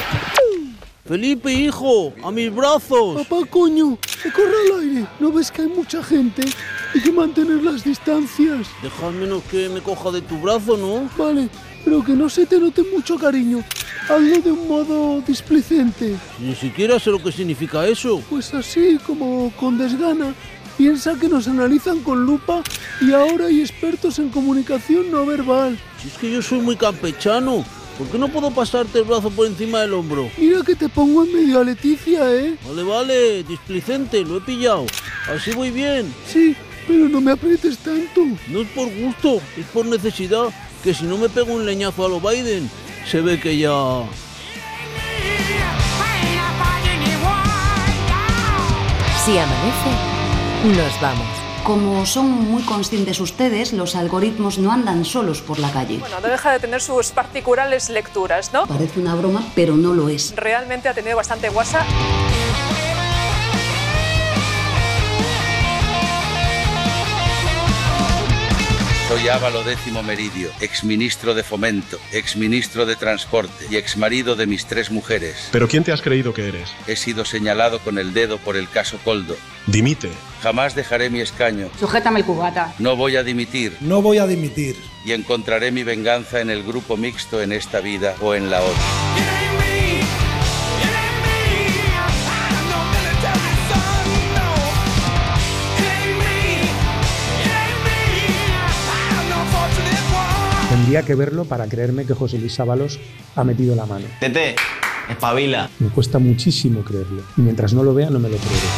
Felipe, 1.06 1.52
hijo, 1.52 2.12
a 2.24 2.32
mis 2.32 2.52
brazos. 2.52 3.22
Papá, 3.26 3.46
coño, 3.48 3.96
corre 4.34 4.74
al 4.74 4.80
aire. 4.80 5.06
¿No 5.20 5.30
ves 5.30 5.52
que 5.52 5.62
hay 5.62 5.68
mucha 5.68 6.02
gente? 6.02 6.42
Hay 6.94 7.00
que 7.00 7.12
mantener 7.12 7.62
las 7.62 7.84
distancias. 7.84 8.66
Deja 8.82 9.10
menos 9.10 9.42
que 9.44 9.68
me 9.68 9.80
coja 9.80 10.10
de 10.10 10.20
tu 10.22 10.36
brazo, 10.40 10.76
¿no? 10.76 11.08
Vale, 11.16 11.48
pero 11.86 12.04
que 12.04 12.14
no 12.14 12.28
se 12.28 12.46
te 12.46 12.58
note 12.58 12.82
mucho 12.82 13.16
cariño. 13.16 13.62
Hazlo 14.08 14.40
de 14.40 14.50
un 14.50 14.66
modo 14.66 15.20
displicente. 15.20 16.16
Ni 16.40 16.52
siquiera 16.56 16.98
sé 16.98 17.10
lo 17.10 17.22
que 17.22 17.30
significa 17.30 17.86
eso. 17.86 18.20
Pues 18.28 18.52
así, 18.54 18.98
como 19.06 19.52
con 19.56 19.78
desgana. 19.78 20.34
Piensa 20.76 21.14
que 21.14 21.28
nos 21.28 21.46
analizan 21.46 22.00
con 22.00 22.26
lupa 22.26 22.62
y 23.00 23.12
ahora 23.12 23.46
hay 23.46 23.60
expertos 23.60 24.18
en 24.18 24.30
comunicación 24.30 25.12
no 25.12 25.24
verbal. 25.24 25.78
Si 26.02 26.08
es 26.08 26.14
que 26.14 26.30
yo 26.30 26.42
soy 26.42 26.58
muy 26.58 26.74
campechano. 26.74 27.64
¿Por 27.96 28.08
qué 28.08 28.18
no 28.18 28.28
puedo 28.28 28.50
pasarte 28.50 28.98
el 28.98 29.04
brazo 29.04 29.30
por 29.30 29.46
encima 29.46 29.80
del 29.80 29.94
hombro? 29.94 30.28
Mira 30.36 30.62
que 30.62 30.74
te 30.74 30.88
pongo 30.88 31.24
en 31.24 31.32
medio 31.32 31.60
a 31.60 31.64
Leticia, 31.64 32.34
¿eh? 32.34 32.56
Vale, 32.66 32.82
vale, 32.82 33.42
displicente, 33.44 34.22
lo 34.22 34.38
he 34.38 34.40
pillado. 34.40 34.86
Así 35.34 35.52
voy 35.52 35.70
bien. 35.70 36.12
Sí, 36.26 36.54
pero 36.86 37.08
no 37.08 37.22
me 37.22 37.30
aprietes 37.30 37.78
tanto. 37.78 38.22
No 38.48 38.60
es 38.60 38.68
por 38.74 38.92
gusto, 38.92 39.40
es 39.56 39.64
por 39.72 39.86
necesidad. 39.86 40.48
Que 40.86 40.94
si 40.94 41.04
no 41.04 41.18
me 41.18 41.28
pego 41.28 41.52
un 41.52 41.66
leñazo 41.66 42.06
a 42.06 42.08
lo 42.08 42.20
Biden, 42.20 42.70
se 43.10 43.20
ve 43.20 43.40
que 43.40 43.58
ya... 43.58 44.04
Si 49.24 49.36
amanece, 49.36 49.90
nos 50.62 51.00
vamos. 51.00 51.26
Como 51.64 52.06
son 52.06 52.30
muy 52.30 52.62
conscientes 52.62 53.18
ustedes, 53.18 53.72
los 53.72 53.96
algoritmos 53.96 54.58
no 54.58 54.70
andan 54.70 55.04
solos 55.04 55.40
por 55.40 55.58
la 55.58 55.72
calle. 55.72 55.98
Bueno, 55.98 56.20
no 56.20 56.28
deja 56.28 56.52
de 56.52 56.60
tener 56.60 56.80
sus 56.80 57.10
particulares 57.10 57.90
lecturas, 57.90 58.52
¿no? 58.52 58.68
Parece 58.68 59.00
una 59.00 59.16
broma, 59.16 59.44
pero 59.56 59.76
no 59.76 59.92
lo 59.92 60.08
es. 60.08 60.36
Realmente 60.36 60.88
ha 60.88 60.94
tenido 60.94 61.16
bastante 61.16 61.48
guasa. 61.48 61.84
Soy 69.08 69.28
Ávalo 69.28 69.62
Décimo 69.62 70.02
Meridio, 70.02 70.50
exministro 70.60 71.32
de 71.34 71.44
Fomento, 71.44 71.96
exministro 72.12 72.86
de 72.86 72.96
Transporte 72.96 73.66
y 73.70 73.76
exmarido 73.76 74.34
de 74.34 74.48
mis 74.48 74.66
tres 74.66 74.90
mujeres. 74.90 75.48
¿Pero 75.52 75.68
quién 75.68 75.84
te 75.84 75.92
has 75.92 76.02
creído 76.02 76.34
que 76.34 76.48
eres? 76.48 76.70
He 76.88 76.96
sido 76.96 77.24
señalado 77.24 77.78
con 77.78 77.98
el 77.98 78.12
dedo 78.12 78.38
por 78.38 78.56
el 78.56 78.68
caso 78.68 78.98
Coldo. 79.04 79.36
Dimite. 79.68 80.10
Jamás 80.42 80.74
dejaré 80.74 81.08
mi 81.08 81.20
escaño. 81.20 81.70
Sujétame 81.78 82.18
el 82.18 82.26
cubata. 82.26 82.74
No 82.80 82.96
voy 82.96 83.14
a 83.14 83.22
dimitir. 83.22 83.76
No 83.80 84.02
voy 84.02 84.18
a 84.18 84.26
dimitir. 84.26 84.76
Y 85.04 85.12
encontraré 85.12 85.70
mi 85.70 85.84
venganza 85.84 86.40
en 86.40 86.50
el 86.50 86.64
grupo 86.64 86.96
mixto 86.96 87.40
en 87.40 87.52
esta 87.52 87.78
vida 87.78 88.16
o 88.20 88.34
en 88.34 88.50
la 88.50 88.60
otra. 88.60 89.45
Tendría 100.86 101.04
que 101.04 101.16
verlo 101.16 101.44
para 101.44 101.66
creerme 101.66 102.06
que 102.06 102.14
José 102.14 102.38
Luis 102.38 102.60
Ábalos 102.60 103.00
ha 103.34 103.42
metido 103.42 103.74
la 103.74 103.86
mano. 103.86 104.06
Tete, 104.20 104.54
espabila. 105.08 105.68
Me 105.80 105.88
cuesta 105.88 106.20
muchísimo 106.20 106.82
creerlo. 106.82 107.24
Y 107.36 107.40
mientras 107.40 107.74
no 107.74 107.82
lo 107.82 107.92
vea, 107.92 108.08
no 108.08 108.20
me 108.20 108.28
lo 108.28 108.36
creeré. 108.36 108.68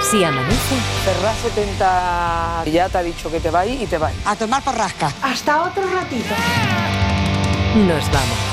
Si 0.00 0.24
amanece, 0.24 0.76
Ferraz 1.04 1.36
70 1.54 2.64
ya 2.72 2.88
te 2.88 2.96
ha 2.96 3.02
dicho 3.02 3.30
que 3.30 3.38
te 3.38 3.50
va 3.50 3.66
y 3.66 3.84
te 3.84 3.98
va. 3.98 4.10
A 4.24 4.34
tomar 4.34 4.64
por 4.64 4.74
rasca. 4.74 5.12
Hasta 5.20 5.64
otro 5.64 5.82
ratito. 5.92 6.34
nos 7.86 8.10
vamos. 8.10 8.51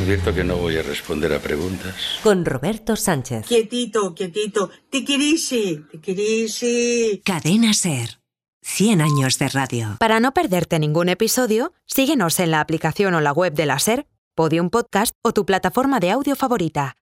Advierto 0.00 0.34
que 0.34 0.44
no 0.44 0.56
voy 0.56 0.78
a 0.78 0.82
responder 0.82 1.30
a 1.34 1.40
preguntas. 1.40 1.94
Con 2.22 2.46
Roberto 2.46 2.96
Sánchez. 2.96 3.44
Quietito, 3.46 4.14
quietito. 4.14 4.70
Tiquirisi, 4.88 5.84
tiquirisi. 5.90 7.20
Cadena 7.22 7.74
Ser. 7.74 8.18
100 8.62 9.02
años 9.02 9.38
de 9.38 9.48
radio. 9.50 9.96
Para 10.00 10.18
no 10.18 10.32
perderte 10.32 10.78
ningún 10.78 11.10
episodio, 11.10 11.74
síguenos 11.84 12.40
en 12.40 12.50
la 12.50 12.60
aplicación 12.60 13.12
o 13.12 13.20
la 13.20 13.32
web 13.32 13.52
de 13.52 13.66
la 13.66 13.78
Ser, 13.78 14.06
Podium 14.34 14.70
Podcast 14.70 15.14
o 15.22 15.32
tu 15.32 15.44
plataforma 15.44 16.00
de 16.00 16.12
audio 16.12 16.34
favorita. 16.34 16.96